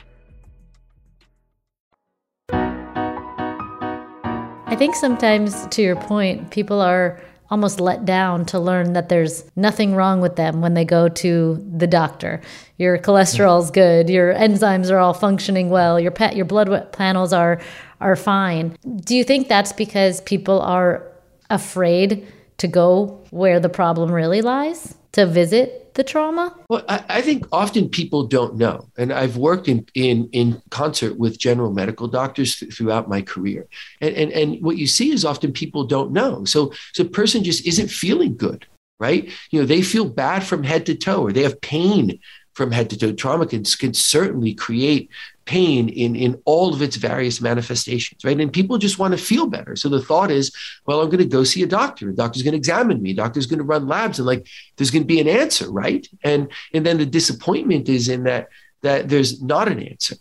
I 4.71 4.75
think 4.77 4.95
sometimes, 4.95 5.67
to 5.67 5.81
your 5.81 5.97
point, 5.97 6.49
people 6.49 6.79
are 6.79 7.21
almost 7.49 7.81
let 7.81 8.05
down 8.05 8.45
to 8.45 8.57
learn 8.57 8.93
that 8.93 9.09
there's 9.09 9.43
nothing 9.57 9.95
wrong 9.95 10.21
with 10.21 10.37
them 10.37 10.61
when 10.61 10.75
they 10.75 10.85
go 10.85 11.09
to 11.09 11.61
the 11.75 11.87
doctor. 11.87 12.39
Your 12.77 12.97
cholesterol's 12.97 13.69
mm. 13.69 13.73
good, 13.73 14.09
your 14.09 14.33
enzymes 14.33 14.89
are 14.89 14.97
all 14.97 15.13
functioning 15.13 15.69
well, 15.69 15.99
your 15.99 16.11
pet, 16.11 16.37
your 16.37 16.45
blood 16.45 16.93
panels 16.93 17.33
are 17.33 17.59
are 17.99 18.15
fine. 18.15 18.77
Do 19.03 19.13
you 19.13 19.25
think 19.25 19.49
that's 19.49 19.73
because 19.73 20.21
people 20.21 20.61
are 20.61 21.05
afraid 21.49 22.25
to 22.59 22.67
go 22.69 23.21
where 23.29 23.59
the 23.59 23.67
problem 23.67 24.09
really 24.09 24.41
lies? 24.41 24.95
To 25.11 25.25
visit 25.25 25.80
the 25.93 26.03
trauma? 26.03 26.55
Well, 26.69 26.83
I, 26.87 27.03
I, 27.09 27.21
think 27.21 27.45
often 27.51 27.89
people 27.89 28.25
don't 28.25 28.55
know. 28.55 28.89
And 28.97 29.11
I've 29.11 29.37
worked 29.37 29.67
in, 29.67 29.85
in, 29.93 30.29
in 30.31 30.61
concert 30.69 31.17
with 31.17 31.39
general 31.39 31.71
medical 31.71 32.07
doctors 32.07 32.55
th- 32.57 32.73
throughout 32.73 33.09
my 33.09 33.21
career. 33.21 33.67
And, 33.99 34.15
and, 34.15 34.31
and 34.31 34.61
what 34.61 34.77
you 34.77 34.87
see 34.87 35.11
is 35.11 35.25
often 35.25 35.51
people 35.51 35.83
don't 35.85 36.11
know. 36.11 36.45
So, 36.45 36.73
so 36.93 37.03
a 37.03 37.09
person 37.09 37.43
just 37.43 37.65
isn't 37.67 37.89
feeling 37.89 38.37
good, 38.37 38.65
right? 38.99 39.29
You 39.51 39.59
know, 39.59 39.65
they 39.65 39.81
feel 39.81 40.05
bad 40.05 40.43
from 40.43 40.63
head 40.63 40.85
to 40.85 40.95
toe 40.95 41.23
or 41.23 41.31
they 41.31 41.43
have 41.43 41.61
pain 41.61 42.19
from 42.61 42.71
head 42.71 42.91
to 42.91 42.97
toe. 42.97 43.11
Trauma 43.11 43.47
can, 43.47 43.63
can 43.63 43.93
certainly 43.93 44.53
create 44.53 45.09
pain 45.45 45.89
in, 45.89 46.15
in 46.15 46.39
all 46.45 46.73
of 46.73 46.81
its 46.83 46.95
various 46.95 47.41
manifestations, 47.41 48.23
right? 48.23 48.39
And 48.39 48.53
people 48.53 48.77
just 48.77 48.99
want 48.99 49.17
to 49.17 49.23
feel 49.23 49.47
better. 49.47 49.75
So 49.75 49.89
the 49.89 50.01
thought 50.01 50.29
is, 50.29 50.55
well, 50.85 51.01
I'm 51.01 51.07
going 51.07 51.17
to 51.17 51.25
go 51.25 51.43
see 51.43 51.63
a 51.63 51.67
doctor. 51.67 52.09
A 52.09 52.15
doctor's 52.15 52.43
going 52.43 52.51
to 52.51 52.57
examine 52.57 53.01
me. 53.01 53.11
A 53.11 53.15
doctor's 53.15 53.47
going 53.47 53.57
to 53.57 53.65
run 53.65 53.87
labs, 53.87 54.19
and 54.19 54.27
like 54.27 54.47
there's 54.77 54.91
going 54.91 55.01
to 55.01 55.07
be 55.07 55.19
an 55.19 55.27
answer, 55.27 55.71
right? 55.71 56.07
And 56.23 56.49
and 56.73 56.85
then 56.85 56.99
the 56.99 57.05
disappointment 57.05 57.89
is 57.89 58.07
in 58.09 58.23
that 58.25 58.49
that 58.81 59.09
there's 59.09 59.41
not 59.41 59.67
an 59.67 59.81
answer. 59.81 60.15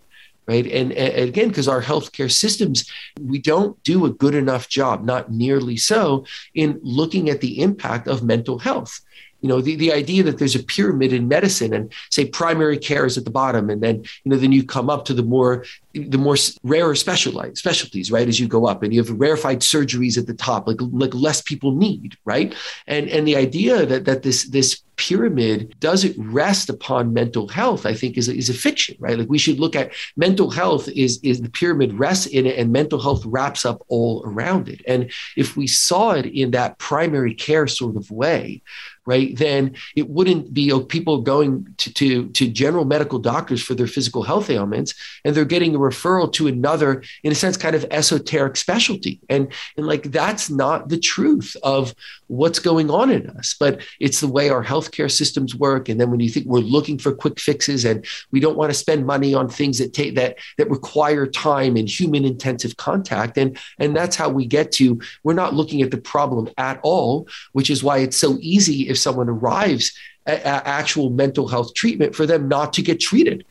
Right. 0.49 0.67
And, 0.67 0.91
and 0.93 1.29
again, 1.29 1.49
because 1.49 1.69
our 1.69 1.81
healthcare 1.81 2.33
systems, 2.33 2.91
we 3.21 3.39
don't 3.39 3.81
do 3.85 4.05
a 4.05 4.11
good 4.11 4.35
enough 4.35 4.69
job, 4.69 5.05
not 5.05 5.31
nearly 5.31 5.77
so, 5.77 6.25
in 6.55 6.81
looking 6.83 7.31
at 7.31 7.41
the 7.41 7.63
impact 7.63 8.09
of 8.09 8.25
mental 8.25 8.59
health 8.59 9.01
you 9.41 9.49
know 9.49 9.61
the, 9.61 9.77
the 9.77 9.93
idea 9.93 10.23
that 10.23 10.39
there's 10.39 10.57
a 10.57 10.63
pyramid 10.63 11.13
in 11.13 11.29
medicine 11.29 11.73
and 11.73 11.93
say 12.11 12.25
primary 12.27 12.79
care 12.79 13.07
is 13.07 13.19
at 13.19 13.25
the 13.25 13.31
bottom 13.31 13.71
and 13.71 13.83
then 13.83 13.97
you 14.25 14.31
know 14.31 14.37
then 14.37 14.53
you 14.53 14.65
come 14.65 14.91
up 14.91 15.05
to 15.05 15.15
the 15.15 15.23
more 15.23 15.65
the 15.95 16.19
more 16.19 16.37
rarer 16.63 16.95
specialized 16.95 17.59
specialties 17.59 18.13
right 18.13 18.29
as 18.29 18.39
you 18.39 18.47
go 18.47 18.67
up 18.67 18.83
and 18.83 18.95
you 18.95 19.03
have 19.03 19.19
rarefied 19.19 19.61
surgeries 19.61 20.17
at 20.17 20.27
the 20.27 20.35
top 20.35 20.67
like 20.67 20.79
like 20.81 21.15
less 21.15 21.43
people 21.43 21.73
need 21.73 22.17
right? 22.25 22.55
And 22.87 23.09
and 23.09 23.27
the 23.27 23.37
idea 23.37 23.87
that 23.87 24.05
that 24.05 24.23
this 24.23 24.49
this 24.49 24.83
pyramid 24.97 25.75
doesn't 25.81 26.15
rest 26.19 26.69
upon 26.69 27.15
mental 27.15 27.49
health 27.49 27.87
i 27.87 27.95
think 27.95 28.19
is 28.19 28.29
a, 28.29 28.35
is 28.37 28.51
a 28.51 28.55
fiction 28.55 28.95
right? 29.01 29.19
Like 29.19 29.29
we 29.29 29.39
should 29.39 29.59
look 29.59 29.75
at 29.75 29.93
mental 30.17 30.51
health 30.51 30.89
is 30.89 31.19
is 31.23 31.41
the 31.41 31.51
pyramid 31.51 31.95
rests 31.95 32.27
in 32.27 32.47
it 32.47 32.59
and 32.59 32.71
mental 32.71 33.01
health 33.01 33.25
wraps 33.25 33.65
up 33.65 33.83
all 33.89 34.23
around 34.27 34.69
it. 34.69 34.81
And 34.87 35.11
if 35.37 35.57
we 35.57 35.67
saw 35.67 36.13
it 36.13 36.27
in 36.27 36.53
that 36.53 36.79
primary 36.79 37.35
care 37.35 37.67
sort 37.67 37.97
of 37.97 38.11
way 38.11 38.63
right, 39.11 39.37
then 39.37 39.75
it 39.97 40.09
wouldn't 40.09 40.55
be 40.55 40.71
people 40.89 41.21
going 41.23 41.53
to, 41.79 41.93
to, 42.01 42.29
to 42.29 42.49
general 42.49 42.85
medical 42.85 43.19
doctors 43.19 43.61
for 43.63 43.75
their 43.75 43.89
physical 43.89 44.23
health 44.23 44.49
ailments, 44.49 44.95
and 45.25 45.35
they're 45.35 45.45
getting 45.57 45.75
a 45.75 45.79
referral 45.79 46.33
to 46.33 46.47
another, 46.47 47.03
in 47.25 47.33
a 47.33 47.35
sense, 47.35 47.57
kind 47.57 47.75
of 47.75 47.85
esoteric 47.91 48.57
specialty. 48.57 49.21
And, 49.29 49.53
and 49.77 49.87
like 49.87 50.05
that's 50.13 50.49
not 50.49 50.89
the 50.89 50.99
truth 50.99 51.57
of 51.63 51.95
what's 52.29 52.61
going 52.61 52.91
on 52.91 53.11
in 53.11 53.29
us, 53.31 53.57
but 53.59 53.83
it's 53.99 54.21
the 54.21 54.29
way 54.29 54.49
our 54.49 54.65
healthcare 54.65 55.11
systems 55.11 55.55
work. 55.55 55.89
And 55.89 56.01
then 56.01 56.11
when 56.13 56.21
you 56.21 56.31
think 56.31 56.47
we're 56.47 56.61
looking 56.61 56.97
for 56.97 57.13
quick 57.13 57.41
fixes 57.41 57.85
and 57.85 58.07
we 58.31 58.39
don't 58.39 58.57
want 58.57 58.71
to 58.71 58.79
spend 58.79 59.05
money 59.05 59.35
on 59.35 59.49
things 59.49 59.79
that 59.79 59.93
take 59.93 60.15
that 60.15 60.37
that 60.57 60.71
require 60.71 61.27
time 61.27 61.75
and 61.77 61.89
human 61.89 62.25
intensive 62.25 62.77
contact, 62.77 63.37
and 63.37 63.59
and 63.81 63.97
that's 63.97 64.15
how 64.15 64.29
we 64.29 64.47
get 64.47 64.71
to 64.79 65.01
we're 65.25 65.43
not 65.43 65.55
looking 65.55 65.83
at 65.83 65.91
the 65.91 65.99
problem 66.15 66.49
at 66.57 66.79
all, 66.85 67.27
which 67.53 67.71
is 67.71 67.83
why 67.83 67.99
it's 67.99 68.17
so 68.17 68.39
easy 68.41 68.89
if 68.89 68.99
someone 69.01 69.29
arrives 69.29 69.93
at, 70.27 70.43
at 70.43 70.67
actual 70.67 71.11
mental 71.11 71.49
health 71.49 71.75
treatment 71.75 72.15
for 72.15 72.27
them 72.27 72.49
not 72.49 72.73
to 72.75 72.83
get 72.83 73.01
treated 73.01 73.45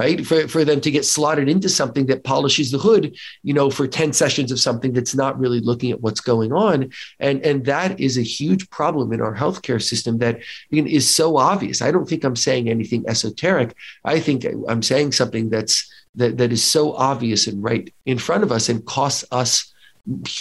right? 0.00 0.26
For, 0.26 0.48
for 0.48 0.64
them 0.64 0.80
to 0.80 0.90
get 0.90 1.04
slotted 1.04 1.46
into 1.46 1.68
something 1.68 2.06
that 2.06 2.24
polishes 2.24 2.70
the 2.70 2.78
hood 2.78 3.14
you 3.42 3.52
know 3.52 3.68
for 3.68 3.86
10 3.86 4.14
sessions 4.14 4.50
of 4.50 4.58
something 4.58 4.94
that's 4.94 5.14
not 5.14 5.38
really 5.38 5.60
looking 5.60 5.90
at 5.90 6.00
what's 6.00 6.22
going 6.22 6.52
on. 6.54 6.90
And 7.18 7.44
and 7.44 7.66
that 7.66 8.00
is 8.00 8.16
a 8.16 8.22
huge 8.38 8.70
problem 8.70 9.12
in 9.12 9.20
our 9.20 9.36
healthcare 9.36 9.82
system 9.82 10.16
that 10.18 10.40
is 10.70 11.06
so 11.20 11.36
obvious. 11.36 11.82
I 11.82 11.90
don't 11.90 12.08
think 12.08 12.24
i'm 12.24 12.36
saying 12.36 12.70
anything 12.70 13.04
esoteric. 13.06 13.76
I 14.14 14.20
think 14.20 14.46
i'm 14.70 14.82
saying 14.82 15.12
something 15.12 15.50
that's 15.50 15.76
that, 16.14 16.38
that 16.38 16.50
is 16.50 16.64
so 16.64 16.94
obvious 16.94 17.46
and 17.46 17.62
right 17.62 17.92
in 18.06 18.18
front 18.18 18.42
of 18.42 18.50
us 18.50 18.70
and 18.70 18.84
costs 18.86 19.24
us 19.30 19.52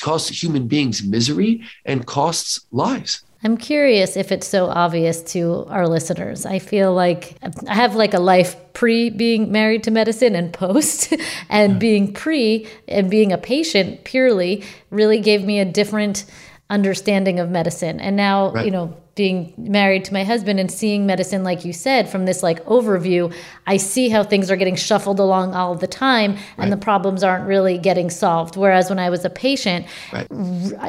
costs 0.01 0.41
human 0.41 0.67
beings 0.67 1.03
misery 1.03 1.53
and 1.85 2.05
costs 2.05 2.65
lives 2.71 3.23
I'm 3.41 3.55
curious 3.55 4.17
if 4.17 4.33
it's 4.33 4.47
so 4.47 4.65
obvious 4.65 5.21
to 5.33 5.65
our 5.69 5.87
listeners. 5.87 6.45
I 6.45 6.59
feel 6.59 6.93
like 6.93 7.37
I 7.67 7.73
have 7.73 7.95
like 7.95 8.13
a 8.13 8.19
life 8.19 8.57
pre 8.73 9.09
being 9.09 9.51
married 9.51 9.83
to 9.83 9.91
medicine 9.91 10.35
and 10.35 10.51
post, 10.51 11.13
and 11.49 11.79
being 11.79 12.13
pre 12.13 12.67
and 12.87 13.09
being 13.09 13.31
a 13.31 13.37
patient 13.37 14.03
purely 14.03 14.63
really 14.89 15.21
gave 15.21 15.45
me 15.45 15.59
a 15.59 15.65
different 15.65 16.25
understanding 16.69 17.39
of 17.39 17.49
medicine. 17.49 17.99
And 17.99 18.15
now, 18.15 18.51
right. 18.51 18.65
you 18.65 18.71
know, 18.71 18.95
being 19.19 19.53
married 19.57 20.05
to 20.05 20.13
my 20.13 20.23
husband 20.23 20.61
and 20.61 20.71
seeing 20.71 21.05
medicine 21.05 21.43
like 21.43 21.65
you 21.65 21.73
said 21.73 22.07
from 22.07 22.23
this 22.23 22.41
like 22.41 22.63
overview 22.67 23.33
i 23.67 23.75
see 23.75 24.07
how 24.07 24.23
things 24.23 24.49
are 24.49 24.55
getting 24.55 24.77
shuffled 24.77 25.19
along 25.19 25.53
all 25.53 25.75
the 25.75 25.87
time 25.87 26.31
right. 26.31 26.41
and 26.59 26.71
the 26.71 26.77
problems 26.77 27.21
aren't 27.21 27.45
really 27.45 27.77
getting 27.77 28.09
solved 28.09 28.55
whereas 28.55 28.89
when 28.89 28.97
i 28.97 29.09
was 29.09 29.25
a 29.25 29.29
patient 29.29 29.85
right. 30.13 30.25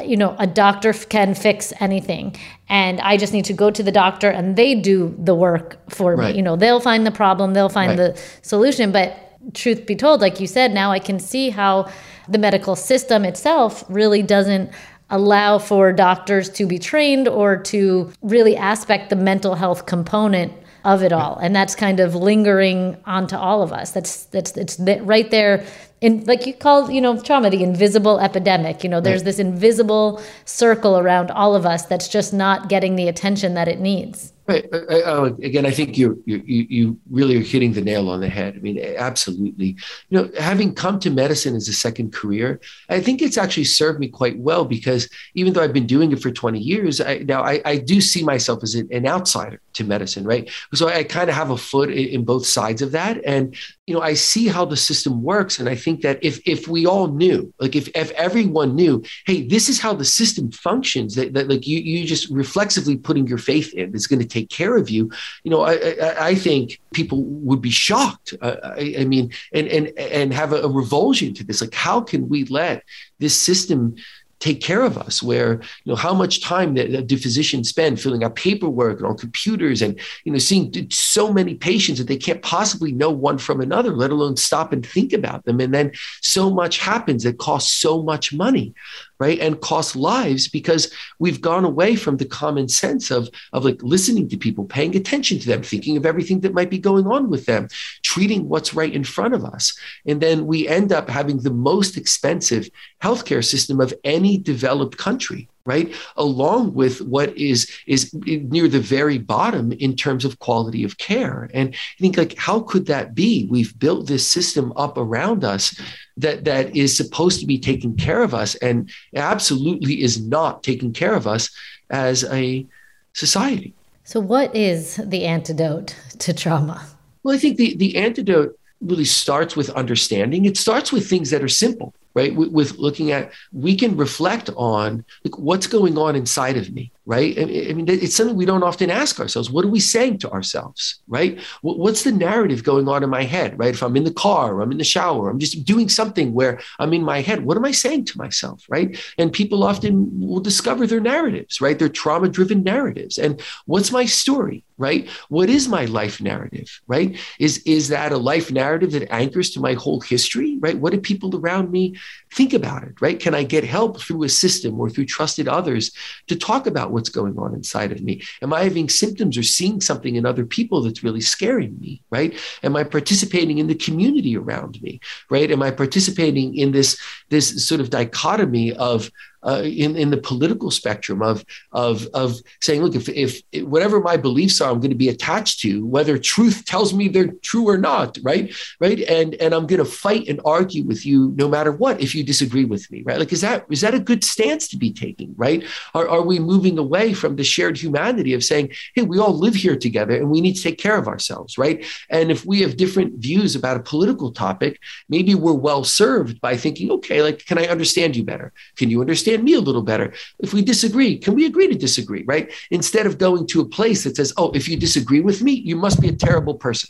you 0.05 0.15
know 0.15 0.33
a 0.39 0.47
doctor 0.47 0.93
can 0.93 1.35
fix 1.35 1.73
anything 1.81 2.33
and 2.69 3.01
i 3.01 3.17
just 3.17 3.33
need 3.33 3.43
to 3.43 3.51
go 3.51 3.69
to 3.69 3.83
the 3.83 3.91
doctor 3.91 4.29
and 4.29 4.55
they 4.55 4.75
do 4.75 5.13
the 5.19 5.35
work 5.35 5.77
for 5.89 6.15
me 6.15 6.31
you 6.31 6.41
know 6.41 6.55
they'll 6.55 6.79
find 6.79 7.05
the 7.05 7.11
problem 7.11 7.53
they'll 7.53 7.67
find 7.67 7.99
the 7.99 8.17
solution 8.43 8.93
but 8.93 9.37
truth 9.53 9.85
be 9.85 9.95
told 9.95 10.21
like 10.21 10.39
you 10.39 10.47
said 10.47 10.71
now 10.71 10.89
i 10.89 10.99
can 10.99 11.19
see 11.19 11.49
how 11.49 11.91
the 12.29 12.37
medical 12.37 12.77
system 12.77 13.25
itself 13.25 13.83
really 13.89 14.23
doesn't 14.23 14.71
allow 15.11 15.59
for 15.59 15.93
doctors 15.93 16.49
to 16.49 16.65
be 16.65 16.79
trained 16.79 17.27
or 17.27 17.57
to 17.57 18.11
really 18.21 18.57
aspect 18.57 19.09
the 19.09 19.15
mental 19.15 19.55
health 19.55 19.85
component 19.85 20.53
of 20.83 21.03
it 21.03 21.13
all. 21.13 21.37
And 21.37 21.55
that's 21.55 21.75
kind 21.75 21.99
of 21.99 22.15
lingering 22.15 22.97
onto 23.05 23.35
all 23.35 23.61
of 23.61 23.71
us. 23.71 23.91
That's 23.91 24.25
that's 24.25 24.57
it's 24.57 24.79
right 24.79 25.29
there 25.29 25.63
in 25.99 26.23
like 26.25 26.47
you 26.47 26.53
call 26.53 26.89
you 26.89 27.01
know 27.01 27.19
trauma 27.21 27.49
the 27.51 27.63
invisible 27.63 28.19
epidemic. 28.19 28.83
You 28.83 28.89
know 28.89 28.99
there's 28.99 29.23
this 29.23 29.37
invisible 29.37 30.21
circle 30.45 30.97
around 30.97 31.29
all 31.29 31.55
of 31.55 31.65
us 31.65 31.85
that's 31.85 32.07
just 32.07 32.33
not 32.33 32.69
getting 32.69 32.95
the 32.95 33.07
attention 33.07 33.53
that 33.53 33.67
it 33.67 33.79
needs 33.79 34.33
Right. 34.51 34.67
Uh, 34.73 35.33
again, 35.41 35.65
I 35.65 35.71
think 35.71 35.97
you 35.97 36.21
you 36.25 36.41
you 36.45 36.99
really 37.09 37.37
are 37.37 37.43
hitting 37.43 37.71
the 37.71 37.81
nail 37.81 38.09
on 38.09 38.19
the 38.19 38.27
head. 38.27 38.55
I 38.57 38.59
mean, 38.59 38.83
absolutely. 38.97 39.77
You 40.09 40.17
know, 40.17 40.29
having 40.37 40.73
come 40.75 40.99
to 40.99 41.09
medicine 41.09 41.55
as 41.55 41.69
a 41.69 41.73
second 41.73 42.11
career, 42.11 42.59
I 42.89 42.99
think 42.99 43.21
it's 43.21 43.37
actually 43.37 43.63
served 43.63 43.99
me 43.99 44.09
quite 44.09 44.37
well 44.39 44.65
because 44.65 45.07
even 45.35 45.53
though 45.53 45.63
I've 45.63 45.71
been 45.71 45.87
doing 45.87 46.11
it 46.11 46.21
for 46.21 46.31
20 46.31 46.59
years, 46.59 46.99
I, 46.99 47.19
now 47.19 47.43
I, 47.43 47.61
I 47.63 47.77
do 47.77 48.01
see 48.01 48.23
myself 48.23 48.61
as 48.61 48.75
an 48.75 49.07
outsider 49.07 49.61
to 49.73 49.83
medicine, 49.85 50.25
right? 50.25 50.49
So 50.73 50.89
I 50.89 51.05
kind 51.05 51.29
of 51.29 51.35
have 51.35 51.51
a 51.51 51.57
foot 51.57 51.89
in 51.89 52.25
both 52.25 52.45
sides 52.45 52.81
of 52.81 52.91
that, 52.91 53.21
and 53.25 53.55
you 53.91 53.97
know, 53.97 54.03
I 54.03 54.13
see 54.13 54.47
how 54.47 54.63
the 54.63 54.77
system 54.77 55.21
works, 55.21 55.59
and 55.59 55.67
I 55.67 55.75
think 55.75 55.99
that 56.03 56.17
if 56.21 56.39
if 56.47 56.65
we 56.65 56.85
all 56.85 57.07
knew, 57.07 57.53
like 57.59 57.75
if 57.75 57.89
if 57.93 58.11
everyone 58.11 58.73
knew, 58.73 59.03
hey, 59.25 59.45
this 59.45 59.67
is 59.67 59.81
how 59.81 59.93
the 59.93 60.05
system 60.05 60.49
functions, 60.49 61.15
that, 61.15 61.33
that 61.33 61.49
like 61.49 61.67
you 61.67 61.79
you 61.79 62.07
just 62.07 62.29
reflexively 62.29 62.95
putting 62.95 63.27
your 63.27 63.37
faith 63.37 63.73
in, 63.73 63.93
it's 63.93 64.07
going 64.07 64.21
to 64.21 64.25
take 64.25 64.49
care 64.49 64.77
of 64.77 64.89
you. 64.89 65.11
You 65.43 65.51
know, 65.51 65.63
I, 65.63 65.73
I, 65.73 66.27
I 66.27 66.35
think 66.35 66.79
people 66.93 67.21
would 67.23 67.61
be 67.61 67.69
shocked. 67.69 68.33
Uh, 68.41 68.55
I, 68.63 68.95
I, 68.99 69.03
mean, 69.03 69.33
and 69.51 69.67
and 69.67 69.87
and 69.99 70.33
have 70.33 70.53
a, 70.53 70.61
a 70.61 70.69
revulsion 70.69 71.33
to 71.33 71.43
this. 71.43 71.59
Like, 71.59 71.73
how 71.73 71.99
can 71.99 72.29
we 72.29 72.45
let 72.45 72.83
this 73.19 73.35
system 73.35 73.95
take 74.41 74.59
care 74.59 74.83
of 74.83 74.97
us 74.97 75.23
where 75.23 75.53
you 75.85 75.91
know 75.91 75.95
how 75.95 76.13
much 76.13 76.41
time 76.41 76.73
do 76.73 77.17
physicians 77.17 77.69
spend 77.69 78.01
filling 78.01 78.23
out 78.23 78.35
paperwork 78.35 78.97
and 78.97 79.07
on 79.07 79.17
computers 79.17 79.81
and 79.81 79.97
you 80.25 80.31
know 80.31 80.39
seeing 80.39 80.89
so 80.89 81.31
many 81.31 81.55
patients 81.55 81.99
that 81.99 82.07
they 82.07 82.17
can't 82.17 82.41
possibly 82.41 82.91
know 82.91 83.11
one 83.11 83.37
from 83.37 83.61
another 83.61 83.95
let 83.95 84.11
alone 84.11 84.35
stop 84.35 84.73
and 84.73 84.85
think 84.85 85.13
about 85.13 85.45
them. 85.45 85.59
And 85.59 85.73
then 85.73 85.91
so 86.21 86.49
much 86.49 86.79
happens 86.79 87.23
that 87.23 87.37
costs 87.37 87.71
so 87.71 88.01
much 88.01 88.33
money 88.33 88.73
right 89.21 89.39
and 89.39 89.61
cost 89.61 89.95
lives 89.95 90.47
because 90.47 90.91
we've 91.19 91.41
gone 91.49 91.65
away 91.71 91.95
from 91.95 92.17
the 92.17 92.31
common 92.41 92.67
sense 92.67 93.11
of 93.11 93.29
of 93.53 93.63
like 93.63 93.81
listening 93.83 94.27
to 94.27 94.43
people 94.45 94.65
paying 94.65 94.95
attention 94.95 95.37
to 95.39 95.47
them 95.47 95.61
thinking 95.61 95.95
of 95.95 96.05
everything 96.07 96.39
that 96.41 96.57
might 96.57 96.71
be 96.71 96.87
going 96.89 97.05
on 97.05 97.29
with 97.29 97.45
them 97.45 97.67
treating 98.01 98.49
what's 98.49 98.73
right 98.73 98.93
in 98.93 99.03
front 99.03 99.33
of 99.33 99.45
us. 99.45 99.77
And 100.09 100.19
then 100.21 100.47
we 100.47 100.67
end 100.67 100.91
up 100.91 101.07
having 101.07 101.37
the 101.37 101.57
most 101.71 101.97
expensive 101.97 102.69
healthcare 103.05 103.45
system 103.53 103.79
of 103.79 103.93
any 104.03 104.37
developed 104.37 104.97
country 104.97 105.47
right? 105.65 105.93
Along 106.17 106.73
with 106.73 107.01
what 107.01 107.35
is 107.37 107.69
is 107.87 108.13
near 108.13 108.67
the 108.67 108.79
very 108.79 109.17
bottom 109.17 109.71
in 109.73 109.95
terms 109.95 110.25
of 110.25 110.39
quality 110.39 110.83
of 110.83 110.97
care. 110.97 111.49
And 111.53 111.73
i 111.73 111.99
think 111.99 112.17
like 112.17 112.37
how 112.37 112.61
could 112.61 112.85
that 112.87 113.13
be? 113.15 113.47
We've 113.49 113.77
built 113.77 114.07
this 114.07 114.29
system 114.29 114.73
up 114.75 114.97
around 114.97 115.43
us 115.43 115.79
that 116.17 116.45
that 116.45 116.75
is 116.75 116.95
supposed 116.95 117.39
to 117.39 117.45
be 117.45 117.59
taking 117.59 117.95
care 117.95 118.21
of 118.21 118.33
us 118.33 118.55
and 118.55 118.89
absolutely 119.15 120.01
is 120.01 120.21
not 120.21 120.63
taking 120.63 120.93
care 120.93 121.15
of 121.15 121.27
us 121.27 121.49
as 121.89 122.23
a 122.25 122.65
society. 123.13 123.73
So 124.03 124.19
what 124.19 124.55
is 124.55 124.95
the 124.97 125.25
antidote 125.25 125.95
to 126.19 126.33
trauma? 126.33 126.85
Well 127.23 127.35
i 127.35 127.37
think 127.37 127.57
the 127.57 127.75
the 127.75 127.97
antidote 127.97 128.57
really 128.81 129.05
starts 129.05 129.55
with 129.55 129.69
understanding. 129.69 130.45
It 130.45 130.57
starts 130.57 130.91
with 130.91 131.07
things 131.07 131.29
that 131.29 131.43
are 131.43 131.47
simple 131.47 131.93
right 132.13 132.35
with, 132.35 132.49
with, 132.49 132.77
looking 132.77 133.11
at 133.11 133.31
we 133.51 133.75
can 133.75 133.95
reflect 133.97 134.49
on 134.55 135.03
like 135.23 135.37
what's 135.37 135.67
going 135.67 135.97
on 135.97 136.15
inside 136.15 136.57
of 136.57 136.71
me 136.71 136.91
right? 137.11 137.37
I, 137.37 137.73
mean 137.73 137.89
it's 137.89 138.15
something 138.15 138.37
we 138.37 138.45
don't 138.45 138.63
often 138.63 138.89
ask 138.89 139.19
ourselves. 139.19 139.51
What 139.51 139.65
are 139.65 139.75
we 139.77 139.81
saying 139.81 140.19
to 140.19 140.31
ourselves 140.31 141.01
right? 141.09 141.37
What's 141.61 142.03
the 142.05 142.13
narrative 142.13 142.63
going 142.63 142.87
on 142.87 143.03
in 143.03 143.09
my 143.09 143.23
head 143.23 143.59
right? 143.59 143.73
If 143.73 143.83
i'm 143.83 143.97
in 143.97 144.05
the 144.05 144.13
car 144.27 144.55
or 144.55 144.61
i'm 144.61 144.71
in 144.71 144.77
the 144.77 144.93
shower 144.95 145.29
i'm 145.29 145.41
just 145.45 145.65
doing 145.65 145.89
something 145.89 146.33
where 146.33 146.61
i'm 146.79 146.93
in 146.93 147.03
my 147.03 147.19
head 147.19 147.43
what 147.43 147.57
am 147.57 147.65
i 147.65 147.71
saying 147.71 148.05
to 148.05 148.17
myself 148.17 148.65
right? 148.69 148.89
And 149.17 149.33
people 149.33 149.61
often 149.71 149.93
will 150.29 150.39
discover 150.39 150.87
their 150.87 151.01
narratives 151.01 151.59
right? 151.59 151.77
Their 151.77 151.89
trauma 151.89 152.29
driven 152.29 152.63
narratives. 152.63 153.17
And 153.17 153.41
what's 153.65 153.91
my 153.91 154.05
story 154.05 154.63
right? 154.77 155.07
What 155.29 155.49
is 155.49 155.67
my 155.67 155.85
life 155.85 156.21
narrative 156.21 156.69
right? 156.87 157.09
Is 157.39 157.53
is 157.65 157.89
that 157.89 158.13
a 158.13 158.17
life 158.31 158.51
narrative 158.51 158.91
that 158.93 159.11
anchors 159.11 159.49
to 159.51 159.59
my 159.59 159.73
whole 159.73 159.99
history 159.99 160.57
right? 160.65 160.77
What 160.81 160.93
do 160.93 160.99
people 161.01 161.35
around 161.35 161.71
me 161.71 161.95
think 162.31 162.53
about 162.53 162.83
it, 162.83 162.99
right? 163.01 163.19
Can 163.19 163.35
I 163.35 163.43
get 163.43 163.63
help 163.63 163.99
through 163.99 164.23
a 164.23 164.29
system 164.29 164.79
or 164.79 164.89
through 164.89 165.05
trusted 165.05 165.47
others 165.47 165.91
to 166.27 166.35
talk 166.35 166.65
about 166.65 166.91
what's 166.91 167.09
going 167.09 167.37
on 167.37 167.53
inside 167.53 167.91
of 167.91 168.01
me? 168.01 168.21
Am 168.41 168.53
I 168.53 168.63
having 168.63 168.87
symptoms 168.89 169.37
or 169.37 169.43
seeing 169.43 169.81
something 169.81 170.15
in 170.15 170.25
other 170.25 170.45
people 170.45 170.81
that's 170.81 171.03
really 171.03 171.21
scaring 171.21 171.77
me, 171.79 172.01
right? 172.09 172.37
Am 172.63 172.75
I 172.75 172.83
participating 172.83 173.57
in 173.57 173.67
the 173.67 173.75
community 173.75 174.37
around 174.37 174.81
me, 174.81 175.01
right? 175.29 175.51
Am 175.51 175.61
I 175.61 175.71
participating 175.71 176.55
in 176.55 176.71
this, 176.71 176.97
this 177.29 177.67
sort 177.67 177.81
of 177.81 177.89
dichotomy 177.89 178.73
of 178.73 179.11
uh, 179.43 179.61
in 179.63 179.95
in 179.95 180.09
the 180.09 180.17
political 180.17 180.71
spectrum 180.71 181.21
of 181.21 181.45
of 181.71 182.07
of 182.13 182.39
saying, 182.61 182.83
look, 182.83 182.95
if 182.95 183.09
if 183.09 183.41
whatever 183.67 183.99
my 183.99 184.17
beliefs 184.17 184.61
are, 184.61 184.71
I'm 184.71 184.79
going 184.79 184.91
to 184.91 184.95
be 184.95 185.09
attached 185.09 185.59
to, 185.61 185.85
whether 185.85 186.17
truth 186.17 186.65
tells 186.65 186.93
me 186.93 187.07
they're 187.07 187.33
true 187.41 187.67
or 187.67 187.77
not, 187.77 188.17
right, 188.23 188.53
right, 188.79 188.99
and 189.01 189.35
and 189.35 189.53
I'm 189.53 189.67
going 189.67 189.83
to 189.83 189.85
fight 189.85 190.27
and 190.27 190.39
argue 190.45 190.83
with 190.83 191.05
you 191.05 191.33
no 191.35 191.47
matter 191.47 191.71
what 191.71 192.01
if 192.01 192.13
you 192.15 192.23
disagree 192.23 192.65
with 192.65 192.89
me, 192.91 193.01
right? 193.03 193.19
Like, 193.19 193.33
is 193.33 193.41
that 193.41 193.65
is 193.69 193.81
that 193.81 193.93
a 193.93 193.99
good 193.99 194.23
stance 194.23 194.67
to 194.69 194.77
be 194.77 194.91
taking, 194.91 195.33
right? 195.37 195.63
Are 195.93 196.07
are 196.07 196.21
we 196.21 196.39
moving 196.39 196.77
away 196.77 197.13
from 197.13 197.35
the 197.35 197.43
shared 197.43 197.77
humanity 197.77 198.33
of 198.33 198.43
saying, 198.43 198.71
hey, 198.95 199.03
we 199.03 199.19
all 199.19 199.33
live 199.37 199.55
here 199.55 199.77
together 199.77 200.15
and 200.15 200.29
we 200.29 200.41
need 200.41 200.55
to 200.55 200.63
take 200.63 200.77
care 200.77 200.97
of 200.97 201.07
ourselves, 201.07 201.57
right? 201.57 201.85
And 202.09 202.31
if 202.31 202.45
we 202.45 202.61
have 202.61 202.77
different 202.77 203.15
views 203.15 203.55
about 203.55 203.77
a 203.77 203.83
political 203.83 204.31
topic, 204.31 204.79
maybe 205.09 205.35
we're 205.35 205.53
well 205.53 205.83
served 205.83 206.41
by 206.41 206.57
thinking, 206.57 206.91
okay, 206.91 207.21
like, 207.21 207.45
can 207.45 207.57
I 207.57 207.65
understand 207.67 208.15
you 208.15 208.23
better? 208.23 208.53
Can 208.75 208.89
you 208.89 209.01
understand 209.01 209.30
understand 209.31 209.43
me 209.43 209.53
a 209.53 209.61
little 209.61 209.81
better. 209.81 210.13
If 210.39 210.53
we 210.53 210.61
disagree, 210.61 211.17
can 211.17 211.35
we 211.35 211.45
agree 211.45 211.67
to 211.67 211.75
disagree, 211.75 212.23
right? 212.23 212.51
Instead 212.69 213.05
of 213.05 213.17
going 213.17 213.47
to 213.47 213.61
a 213.61 213.65
place 213.65 214.03
that 214.03 214.15
says, 214.15 214.33
oh, 214.37 214.51
if 214.53 214.67
you 214.67 214.77
disagree 214.77 215.21
with 215.21 215.41
me, 215.41 215.53
you 215.53 215.75
must 215.75 216.01
be 216.01 216.09
a 216.09 216.15
terrible 216.15 216.55
person 216.55 216.89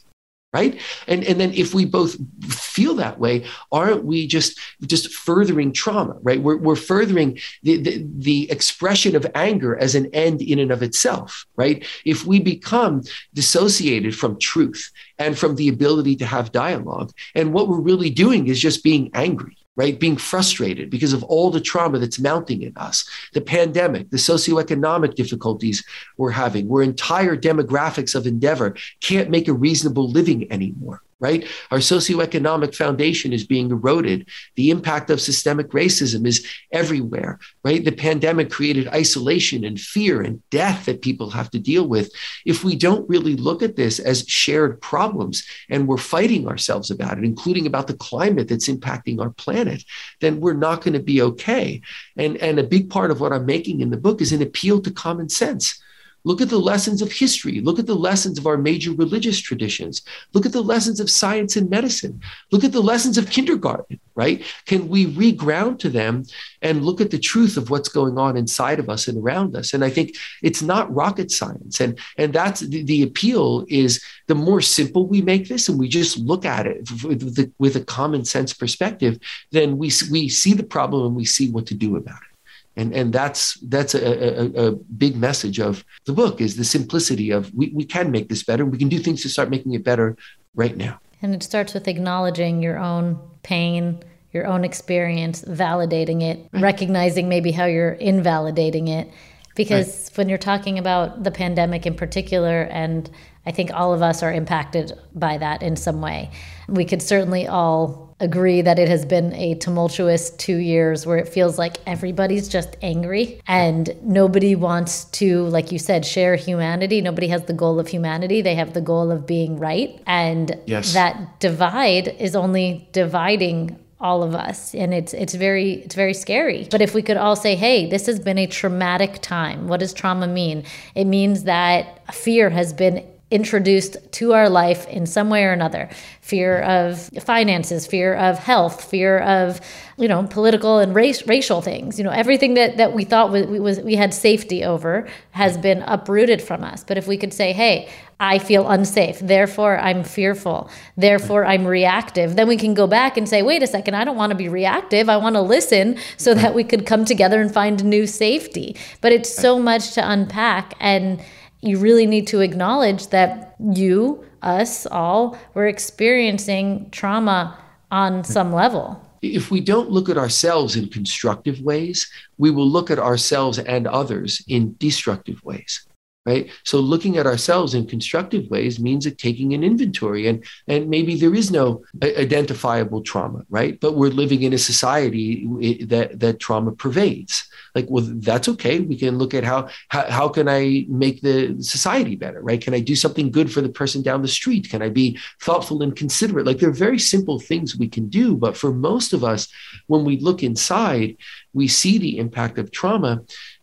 right 0.54 0.82
and 1.08 1.24
and 1.24 1.40
then 1.40 1.54
if 1.54 1.74
we 1.74 1.86
both 1.86 2.18
feel 2.44 2.94
that 2.94 3.18
way 3.18 3.46
aren't 3.72 4.04
we 4.04 4.28
just 4.28 4.60
just 4.86 5.14
furthering 5.14 5.72
trauma 5.72 6.18
right 6.24 6.42
we're, 6.42 6.58
we're 6.58 6.76
furthering 6.76 7.40
the, 7.64 7.78
the, 7.78 8.06
the 8.18 8.52
expression 8.52 9.16
of 9.16 9.26
anger 9.34 9.78
as 9.80 9.96
an 9.96 10.08
end 10.14 10.42
in 10.42 10.60
and 10.60 10.70
of 10.70 10.84
itself 10.84 11.46
right 11.56 11.88
if 12.04 12.26
we 12.26 12.38
become 12.38 13.02
dissociated 13.34 14.14
from 14.14 14.38
truth 14.40 14.92
and 15.20 15.38
from 15.38 15.56
the 15.56 15.70
ability 15.70 16.18
to 16.18 16.26
have 16.26 16.52
dialogue 16.52 17.14
and 17.34 17.54
what 17.54 17.70
we're 17.70 17.80
really 17.80 18.10
doing 18.10 18.48
is 18.48 18.60
just 18.60 18.84
being 18.84 19.10
angry 19.14 19.56
right? 19.76 20.00
Being 20.00 20.18
frustrated 20.18 20.90
because 20.90 21.14
of 21.14 21.24
all 21.24 21.50
the 21.50 21.62
trauma 21.62 22.00
that's 22.00 22.20
mounting 22.20 22.62
in 22.62 22.74
us, 22.76 23.10
the 23.34 23.42
pandemic, 23.42 24.10
the 24.10 24.18
socioeconomic 24.18 25.16
difficulties 25.16 25.84
we're 26.18 26.32
having, 26.32 26.68
where 26.68 26.84
entire 26.84 27.38
demographics 27.38 28.16
of 28.16 28.28
endeavor 28.28 28.76
can't 29.02 29.30
make 29.30 29.48
a 29.48 29.54
reasonable 29.54 30.10
living 30.10 30.52
anymore 30.52 31.02
right? 31.22 31.48
Our 31.70 31.78
socioeconomic 31.78 32.76
foundation 32.76 33.32
is 33.32 33.46
being 33.46 33.70
eroded. 33.70 34.28
The 34.56 34.72
impact 34.72 35.10
of 35.12 35.22
systemic 35.22 35.70
racism 35.70 36.26
is 36.26 36.46
everywhere, 36.72 37.40
right? 37.64 37.86
The 37.86 37.92
pandemic 37.92 38.50
created 38.50 38.88
isolation 38.88 39.64
and 39.64 39.80
fear 39.80 40.22
and 40.22 40.42
death 40.50 40.86
that 40.86 41.04
people 41.04 41.30
have 41.30 41.52
to 41.52 41.60
deal 41.60 41.88
with. 41.88 42.12
If 42.46 42.64
we 42.64 42.76
don't 42.76 43.08
really 43.08 43.36
look 43.36 43.62
at 43.62 43.76
this 43.76 44.00
as 44.00 44.28
shared 44.28 44.82
problems 44.82 45.44
and 45.70 45.88
we're 45.88 45.98
fighting 45.98 46.48
ourselves 46.48 46.90
about 46.90 47.20
it, 47.20 47.24
including 47.24 47.68
about 47.68 47.86
the 47.86 47.94
climate 47.94 48.48
that's 48.48 48.68
impacting 48.68 49.22
our 49.22 49.30
planet, 49.30 49.84
then 50.22 50.42
we're 50.42 50.54
not 50.54 50.82
going 50.82 50.94
to 50.94 51.00
be 51.00 51.22
okay. 51.22 51.82
And, 52.18 52.36
and 52.38 52.58
a 52.58 52.64
big 52.64 52.90
part 52.90 53.12
of 53.12 53.22
what 53.22 53.32
I'm 53.32 53.46
making 53.46 53.82
in 53.82 53.92
the 53.92 53.98
book 53.98 54.22
is 54.22 54.32
an 54.32 54.42
appeal 54.42 54.82
to 54.82 54.92
common 54.92 55.30
sense 55.30 55.80
Look 56.24 56.42
at 56.42 56.50
the 56.50 56.60
lessons 56.60 57.02
of 57.02 57.12
history. 57.12 57.62
Look 57.62 57.80
at 57.80 57.88
the 57.88 57.96
lessons 57.96 58.38
of 58.38 58.46
our 58.46 58.58
major 58.58 58.92
religious 58.92 59.40
traditions. 59.40 60.02
Look 60.34 60.46
at 60.46 60.52
the 60.52 60.62
lessons 60.62 61.00
of 61.00 61.10
science 61.10 61.56
and 61.56 61.70
medicine. 61.70 62.22
Look 62.52 62.64
at 62.64 62.72
the 62.72 62.82
lessons 62.82 63.18
of 63.18 63.30
kindergarten, 63.30 64.00
right? 64.16 64.44
Can 64.66 64.88
we 64.88 65.08
reground 65.08 65.80
to 65.80 65.90
them 65.90 66.24
and 66.62 66.86
look 66.86 67.02
at 67.02 67.10
the 67.10 67.18
truth 67.18 67.58
of 67.58 67.70
what's 67.70 67.90
going 67.90 68.18
on 68.18 68.38
inside 68.38 68.80
of 68.80 68.90
us 68.90 69.08
and 69.08 69.18
around 69.18 69.56
us? 69.56 69.74
And 69.74 69.84
I 69.84 69.90
think 69.90 70.16
it's 70.44 70.62
not 70.62 70.94
rocket 70.94 71.32
science. 71.32 71.80
And, 71.80 71.98
and 72.18 72.34
that's 72.34 72.60
the, 72.60 72.84
the 72.84 73.02
appeal 73.02 73.66
is 73.68 74.04
the 74.28 74.36
more 74.36 74.62
simple 74.62 75.08
we 75.08 75.22
make 75.22 75.48
this 75.48 75.68
and 75.70 75.80
we 75.80 75.90
just 75.90 76.18
look 76.18 76.46
at 76.46 76.68
it 76.68 76.88
with, 77.04 77.54
with 77.58 77.76
a 77.76 77.84
common 77.84 78.26
sense 78.26 78.54
perspective, 78.54 79.18
then 79.52 79.78
we, 79.78 79.92
we 80.12 80.30
see 80.30 80.54
the 80.54 80.64
problem 80.64 81.08
and 81.08 81.16
we 81.16 81.26
see 81.26 81.50
what 81.50 81.66
to 81.68 81.74
do 81.74 81.96
about 81.96 82.20
it 82.22 82.31
and 82.76 82.94
and 82.94 83.14
that's 83.14 83.60
that's 83.62 83.94
a, 83.94 84.00
a, 84.00 84.68
a, 84.68 84.72
big 84.72 85.16
message 85.16 85.60
of 85.60 85.84
the 86.06 86.14
book 86.14 86.40
is 86.40 86.56
the 86.56 86.64
simplicity 86.64 87.32
of 87.32 87.54
we, 87.54 87.72
we 87.76 87.84
can 87.84 88.12
make 88.12 88.30
this 88.30 88.44
better 88.44 88.66
we 88.66 88.78
can 88.78 88.90
do 88.90 89.00
things 89.00 89.22
to 89.22 89.30
start 89.30 89.50
making 89.50 89.74
it 89.74 89.84
better 89.84 90.16
right 90.56 90.78
now 90.78 91.00
and 91.22 91.34
it 91.34 91.44
starts 91.44 91.74
with 91.74 91.88
acknowledging 91.88 92.62
your 92.62 92.78
own 92.78 93.20
pain 93.44 94.02
your 94.32 94.48
own 94.48 94.64
experience 94.64 95.42
validating 95.44 96.22
it 96.22 96.48
right. 96.54 96.62
recognizing 96.62 97.28
maybe 97.28 97.52
how 97.52 97.66
you're 97.66 97.94
invalidating 97.94 98.88
it 98.88 99.10
because 99.56 100.10
right. 100.10 100.18
when 100.18 100.30
you're 100.30 100.38
talking 100.38 100.80
about 100.80 101.24
the 101.24 101.32
pandemic 101.32 101.86
in 101.86 101.94
particular 101.94 102.64
and 102.64 103.10
i 103.46 103.52
think 103.52 103.72
all 103.74 103.94
of 103.94 104.02
us 104.02 104.24
are 104.24 104.32
impacted 104.32 104.94
by 105.14 105.38
that 105.38 105.62
in 105.62 105.76
some 105.76 106.00
way 106.02 106.30
we 106.70 106.86
could 106.86 107.02
certainly 107.02 107.48
all 107.48 108.11
agree 108.22 108.62
that 108.62 108.80
it 108.80 108.88
has 108.88 109.04
been 109.04 109.34
a 109.34 109.56
tumultuous 109.56 110.30
two 110.30 110.58
years 110.58 111.06
where 111.06 111.18
it 111.18 111.28
feels 111.28 111.58
like 111.58 111.78
everybody's 111.86 112.48
just 112.48 112.78
angry 112.82 113.42
and 113.48 113.90
nobody 114.04 114.56
wants 114.56 115.06
to, 115.06 115.46
like 115.48 115.72
you 115.72 115.80
said, 115.80 116.06
share 116.06 116.36
humanity. 116.36 117.02
Nobody 117.02 117.28
has 117.28 117.44
the 117.46 117.54
goal 117.54 117.80
of 117.80 117.88
humanity. 117.88 118.42
They 118.42 118.56
have 118.56 118.74
the 118.74 118.82
goal 118.82 119.12
of 119.12 119.26
being 119.26 119.58
right. 119.58 120.02
And 120.06 120.58
yes. 120.68 120.94
that 120.94 121.40
divide 121.40 122.10
is 122.20 122.36
only 122.36 122.88
dividing 122.94 123.78
all 124.00 124.24
of 124.24 124.34
us 124.34 124.74
and 124.74 124.96
it's 124.96 125.14
it's 125.14 125.36
very 125.36 125.74
it's 125.74 125.94
very 125.94 126.14
scary 126.16 126.68
but 126.72 126.82
if 126.82 126.96
we 126.96 127.04
could 127.04 127.18
all 127.18 127.36
say 127.36 127.54
hey 127.54 127.88
this 127.88 128.08
has 128.08 128.20
been 128.20 128.40
a 128.40 128.48
traumatic 128.48 129.22
time 129.22 129.68
what 129.68 129.80
does 129.80 129.94
trauma 129.94 130.28
mean 130.28 130.64
it 130.96 131.06
means 131.06 131.44
that 131.44 132.04
fear 132.12 132.50
has 132.50 132.74
been 132.74 133.06
introduced 133.32 133.98
to 134.12 134.34
our 134.34 134.50
life 134.50 134.88
in 134.88 135.06
some 135.06 135.30
way 135.30 135.44
or 135.44 135.52
another. 135.52 135.90
Fear 136.22 136.62
of 136.62 137.10
finances 137.24 137.88
fear 137.88 138.14
of 138.14 138.38
health 138.38 138.84
fear 138.84 139.20
of 139.20 139.60
you 139.98 140.08
know 140.08 140.24
political 140.28 140.80
and 140.80 140.94
race, 140.94 141.26
racial 141.26 141.62
things. 141.62 141.98
You 141.98 142.04
know 142.04 142.12
everything 142.12 142.54
that, 142.56 142.78
that 142.78 142.94
we 142.94 143.04
thought 143.04 143.32
we, 143.32 143.60
was, 143.60 143.80
we 143.80 143.96
had 143.96 144.14
safety 144.14 144.64
over 144.64 145.08
has 145.32 145.58
been 145.58 145.82
uprooted 145.84 146.42
from 146.42 146.64
us. 146.64 146.84
But 146.84 146.98
if 146.98 147.08
we 147.08 147.18
could 147.18 147.34
say 147.34 147.54
hey 147.54 147.90
i 148.20 148.38
feel 148.38 148.70
unsafe 148.70 149.18
therefore 149.18 149.80
i'm 149.80 150.04
fearful 150.04 150.70
therefore 150.96 151.44
i'm 151.44 151.66
reactive 151.66 152.36
then 152.36 152.48
we 152.48 152.56
can 152.56 152.76
go 152.76 152.86
back 152.86 153.18
and 153.18 153.28
say 153.28 153.42
wait 153.42 153.64
a 153.64 153.68
second 153.68 153.96
i 153.96 154.04
don't 154.04 154.16
want 154.16 154.30
to 154.30 154.36
be 154.36 154.48
reactive. 154.48 155.10
I 155.10 155.18
want 155.18 155.36
to 155.36 155.42
listen 155.42 155.98
so 156.18 156.34
that 156.34 156.54
we 156.54 156.64
could 156.64 156.86
come 156.86 157.06
together 157.06 157.42
and 157.42 157.52
find 157.52 157.84
new 157.84 158.06
safety. 158.08 158.76
But 159.02 159.12
it's 159.12 159.34
so 159.34 159.60
much 159.60 159.94
to 159.94 160.10
unpack 160.10 160.74
and 160.80 161.22
you 161.62 161.78
really 161.78 162.06
need 162.06 162.28
to 162.28 162.42
acknowledge 162.42 163.08
that 163.08 163.56
you, 163.74 164.26
us 164.42 164.86
all, 164.88 165.38
were 165.54 165.68
experiencing 165.68 166.90
trauma 166.92 167.58
on 167.92 168.24
some 168.24 168.52
level. 168.52 169.00
If 169.22 169.52
we 169.52 169.62
don't 169.62 169.92
look 169.92 170.10
at 170.10 170.18
ourselves 170.18 170.76
in 170.76 170.90
constructive 170.90 171.62
ways, 171.62 172.10
we 172.38 172.50
will 172.50 172.68
look 172.68 172.90
at 172.90 172.98
ourselves 172.98 173.60
and 173.60 173.86
others 173.88 174.44
in 174.48 174.76
destructive 174.80 175.44
ways 175.44 175.86
right? 176.26 176.50
So 176.64 176.80
looking 176.80 177.18
at 177.18 177.26
ourselves 177.26 177.74
in 177.74 177.88
constructive 177.88 178.50
ways 178.50 178.80
means 178.80 179.12
taking 179.16 179.54
an 179.54 179.64
inventory 179.64 180.28
and 180.28 180.44
and 180.68 180.90
maybe 180.90 181.16
there 181.16 181.34
is 181.34 181.52
no 181.52 181.84
identifiable 182.04 183.02
trauma 183.02 183.44
right? 183.50 183.80
But 183.80 183.96
we're 183.96 184.10
living 184.10 184.44
in 184.44 184.54
a 184.54 184.58
society 184.58 185.48
that 185.86 186.20
that 186.20 186.40
trauma 186.40 186.72
pervades 186.74 187.48
like 187.76 187.88
well 187.90 188.06
that's 188.18 188.50
okay. 188.50 188.80
We 188.80 188.98
can 188.98 189.18
look 189.18 189.34
at 189.34 189.44
how 189.44 189.70
how, 189.90 190.10
how 190.10 190.30
can 190.30 190.48
i 190.48 190.86
make 190.90 191.22
the 191.22 191.62
society 191.62 192.16
better 192.16 192.42
right? 192.42 192.62
Can 192.62 192.74
i 192.74 192.80
do 192.80 192.96
something 192.96 193.32
good 193.32 193.52
for 193.52 193.62
the 193.62 193.70
person 193.70 194.02
down 194.02 194.22
the 194.22 194.28
street? 194.28 194.70
Can 194.70 194.82
i 194.82 194.90
be 194.90 195.18
thoughtful 195.42 195.82
and 195.82 195.96
considerate? 195.96 196.46
Like 196.46 196.60
there 196.60 196.70
are 196.70 196.74
very 196.74 197.00
simple 197.00 197.40
things 197.40 197.76
we 197.76 197.88
can 197.88 198.10
do. 198.10 198.36
But 198.36 198.58
for 198.58 198.74
most 198.74 199.14
of 199.14 199.24
us 199.24 199.48
when 199.88 200.06
we 200.06 200.18
look 200.18 200.44
inside 200.44 201.18
we 201.54 201.68
see 201.68 201.98
the 201.98 202.18
impact 202.18 202.58
of 202.58 202.72
trauma 202.72 203.22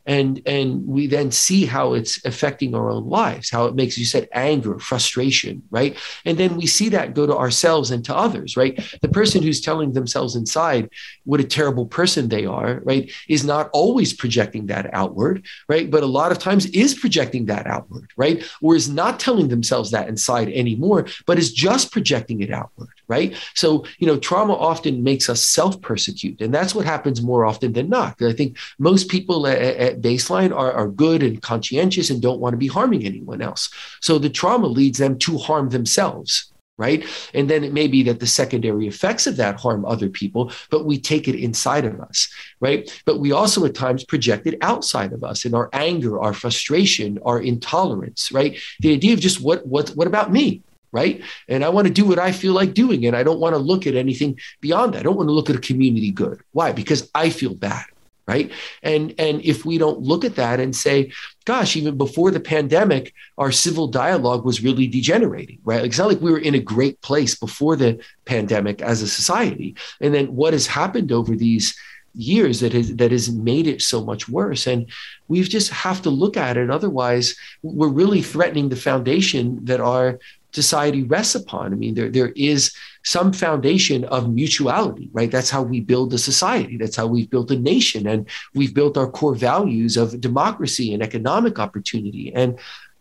and 0.08 0.40
and 0.46 0.84
we 0.86 1.06
then 1.06 1.30
see 1.30 1.66
how 1.66 1.92
it's 1.92 2.24
affecting 2.24 2.74
our 2.74 2.90
own 2.90 3.08
lives 3.08 3.50
how 3.50 3.66
it 3.66 3.74
makes 3.74 3.98
you 3.98 4.04
said 4.04 4.26
anger 4.32 4.78
frustration 4.78 5.62
right? 5.70 5.96
And 6.24 6.38
then 6.38 6.56
we 6.56 6.66
see 6.66 6.88
that 6.88 7.14
go 7.14 7.26
to 7.26 7.36
ourselves 7.36 7.90
and 7.90 8.04
to 8.06 8.16
others 8.16 8.56
right? 8.56 8.74
The 9.02 9.08
person 9.08 9.42
who's 9.42 9.60
telling 9.60 9.92
themselves 9.92 10.34
inside 10.34 10.88
what 11.24 11.40
a 11.40 11.44
terrible 11.44 11.86
person 11.86 12.28
they 12.28 12.46
are 12.46 12.80
right 12.84 13.12
is 13.28 13.44
not 13.44 13.68
always 13.72 14.12
projecting 14.12 14.66
that 14.66 14.92
outward 14.94 15.44
right? 15.68 15.90
But 15.90 16.02
a 16.02 16.06
lot 16.06 16.32
of 16.32 16.38
times 16.38 16.66
is 16.66 16.94
projecting 16.94 17.46
that 17.46 17.66
outward 17.66 18.10
right? 18.16 18.42
Or 18.62 18.74
is 18.74 18.88
not 18.88 19.20
telling 19.20 19.48
themselves 19.48 19.90
that 19.90 20.08
inside 20.08 20.48
anymore 20.48 21.06
but 21.26 21.38
is 21.38 21.52
just 21.52 21.92
projecting 21.92 22.40
it 22.40 22.50
outward 22.50 22.88
right? 23.08 23.36
So 23.54 23.84
you 23.98 24.06
know 24.06 24.18
trauma 24.18 24.54
often 24.54 25.02
makes 25.02 25.28
us 25.28 25.44
self 25.44 25.80
persecute 25.82 26.40
and 26.40 26.52
that's 26.54 26.74
what 26.74 26.86
happens 26.86 27.20
more 27.20 27.44
often 27.44 27.74
than 27.74 27.90
not. 27.90 28.22
I 28.22 28.32
think 28.32 28.56
most 28.78 29.08
people 29.08 29.46
at, 29.46 29.58
at 29.58 29.97
baseline 30.00 30.54
are, 30.54 30.72
are 30.72 30.88
good 30.88 31.22
and 31.22 31.42
conscientious 31.42 32.10
and 32.10 32.22
don't 32.22 32.40
want 32.40 32.54
to 32.54 32.58
be 32.58 32.66
harming 32.66 33.04
anyone 33.04 33.42
else. 33.42 33.70
So 34.00 34.18
the 34.18 34.30
trauma 34.30 34.66
leads 34.66 34.98
them 34.98 35.18
to 35.18 35.38
harm 35.38 35.70
themselves 35.70 36.52
right? 36.78 37.04
And 37.34 37.50
then 37.50 37.64
it 37.64 37.72
may 37.72 37.88
be 37.88 38.02
that 38.04 38.20
the 38.20 38.26
secondary 38.26 38.86
effects 38.86 39.26
of 39.26 39.36
that 39.36 39.60
harm 39.60 39.84
other 39.84 40.08
people, 40.08 40.52
but 40.70 40.86
we 40.86 40.98
take 40.98 41.28
it 41.28 41.34
inside 41.34 41.84
of 41.84 42.00
us, 42.00 42.32
right? 42.60 42.88
But 43.04 43.18
we 43.18 43.32
also 43.32 43.64
at 43.66 43.74
times 43.74 44.04
project 44.04 44.46
it 44.46 44.56
outside 44.62 45.12
of 45.12 45.24
us 45.24 45.44
in 45.44 45.54
our 45.54 45.68
anger, 45.72 46.20
our 46.20 46.32
frustration, 46.32 47.18
our 47.26 47.40
intolerance, 47.40 48.32
right? 48.32 48.56
The 48.80 48.92
idea 48.92 49.12
of 49.12 49.20
just 49.20 49.42
what 49.42 49.66
what 49.66 49.90
what 49.90 50.06
about 50.06 50.32
me? 50.32 50.62
Right. 50.90 51.22
And 51.48 51.66
I 51.66 51.68
want 51.68 51.86
to 51.86 51.92
do 51.92 52.06
what 52.06 52.18
I 52.18 52.32
feel 52.32 52.54
like 52.54 52.72
doing. 52.72 53.04
And 53.04 53.14
I 53.14 53.22
don't 53.22 53.40
want 53.40 53.54
to 53.54 53.58
look 53.58 53.86
at 53.86 53.94
anything 53.94 54.38
beyond 54.62 54.94
that. 54.94 55.00
I 55.00 55.02
don't 55.02 55.18
want 55.18 55.28
to 55.28 55.34
look 55.34 55.50
at 55.50 55.56
a 55.56 55.60
community 55.60 56.10
good. 56.10 56.40
Why? 56.52 56.72
Because 56.72 57.10
I 57.14 57.28
feel 57.28 57.54
bad 57.54 57.84
right? 58.28 58.52
And 58.82 59.14
and 59.18 59.40
if 59.42 59.64
we 59.64 59.78
don't 59.78 60.00
look 60.00 60.24
at 60.24 60.36
that 60.36 60.60
and 60.60 60.76
say 60.76 61.10
gosh 61.46 61.74
even 61.76 61.96
before 61.96 62.30
the 62.30 62.40
pandemic 62.40 63.14
our 63.38 63.50
civil 63.50 63.88
dialogue 63.88 64.44
was 64.44 64.62
really 64.62 64.86
degenerating 64.86 65.58
right? 65.64 65.84
It's 65.84 65.98
not 65.98 66.08
like 66.08 66.20
we 66.20 66.30
were 66.30 66.38
in 66.38 66.54
a 66.54 66.60
great 66.60 67.00
place 67.00 67.34
before 67.34 67.74
the 67.74 67.98
pandemic 68.26 68.82
as 68.82 69.00
a 69.02 69.08
society. 69.08 69.74
And 70.00 70.14
then 70.14 70.36
what 70.36 70.52
has 70.52 70.66
happened 70.66 71.10
over 71.10 71.34
these 71.34 71.74
years 72.14 72.60
that 72.60 72.72
has 72.72 72.94
that 72.96 73.12
has 73.12 73.30
made 73.30 73.66
it 73.66 73.80
so 73.80 74.04
much 74.04 74.28
worse? 74.28 74.66
And 74.66 74.86
we 75.28 75.42
just 75.42 75.70
have 75.70 76.02
to 76.02 76.10
look 76.10 76.36
at 76.36 76.58
it. 76.58 76.70
Otherwise 76.70 77.34
we're 77.62 77.88
really 77.88 78.20
threatening 78.20 78.68
the 78.68 78.76
foundation 78.76 79.64
that 79.64 79.80
our 79.80 80.18
society 80.62 81.02
rests 81.14 81.36
upon. 81.42 81.72
I 81.72 81.76
mean, 81.76 81.94
there, 81.94 82.10
there 82.16 82.32
is 82.34 82.60
some 83.04 83.32
foundation 83.32 84.04
of 84.16 84.32
mutuality, 84.40 85.08
right? 85.18 85.30
That's 85.34 85.50
how 85.50 85.62
we 85.62 85.80
build 85.80 86.12
a 86.12 86.18
society. 86.18 86.76
That's 86.76 86.98
how 87.00 87.06
we've 87.06 87.30
built 87.34 87.50
a 87.50 87.58
nation. 87.74 88.02
And 88.12 88.20
we've 88.58 88.74
built 88.74 88.98
our 88.98 89.10
core 89.18 89.36
values 89.52 89.96
of 89.96 90.20
democracy 90.20 90.92
and 90.92 91.02
economic 91.02 91.54
opportunity. 91.58 92.26
And 92.34 92.50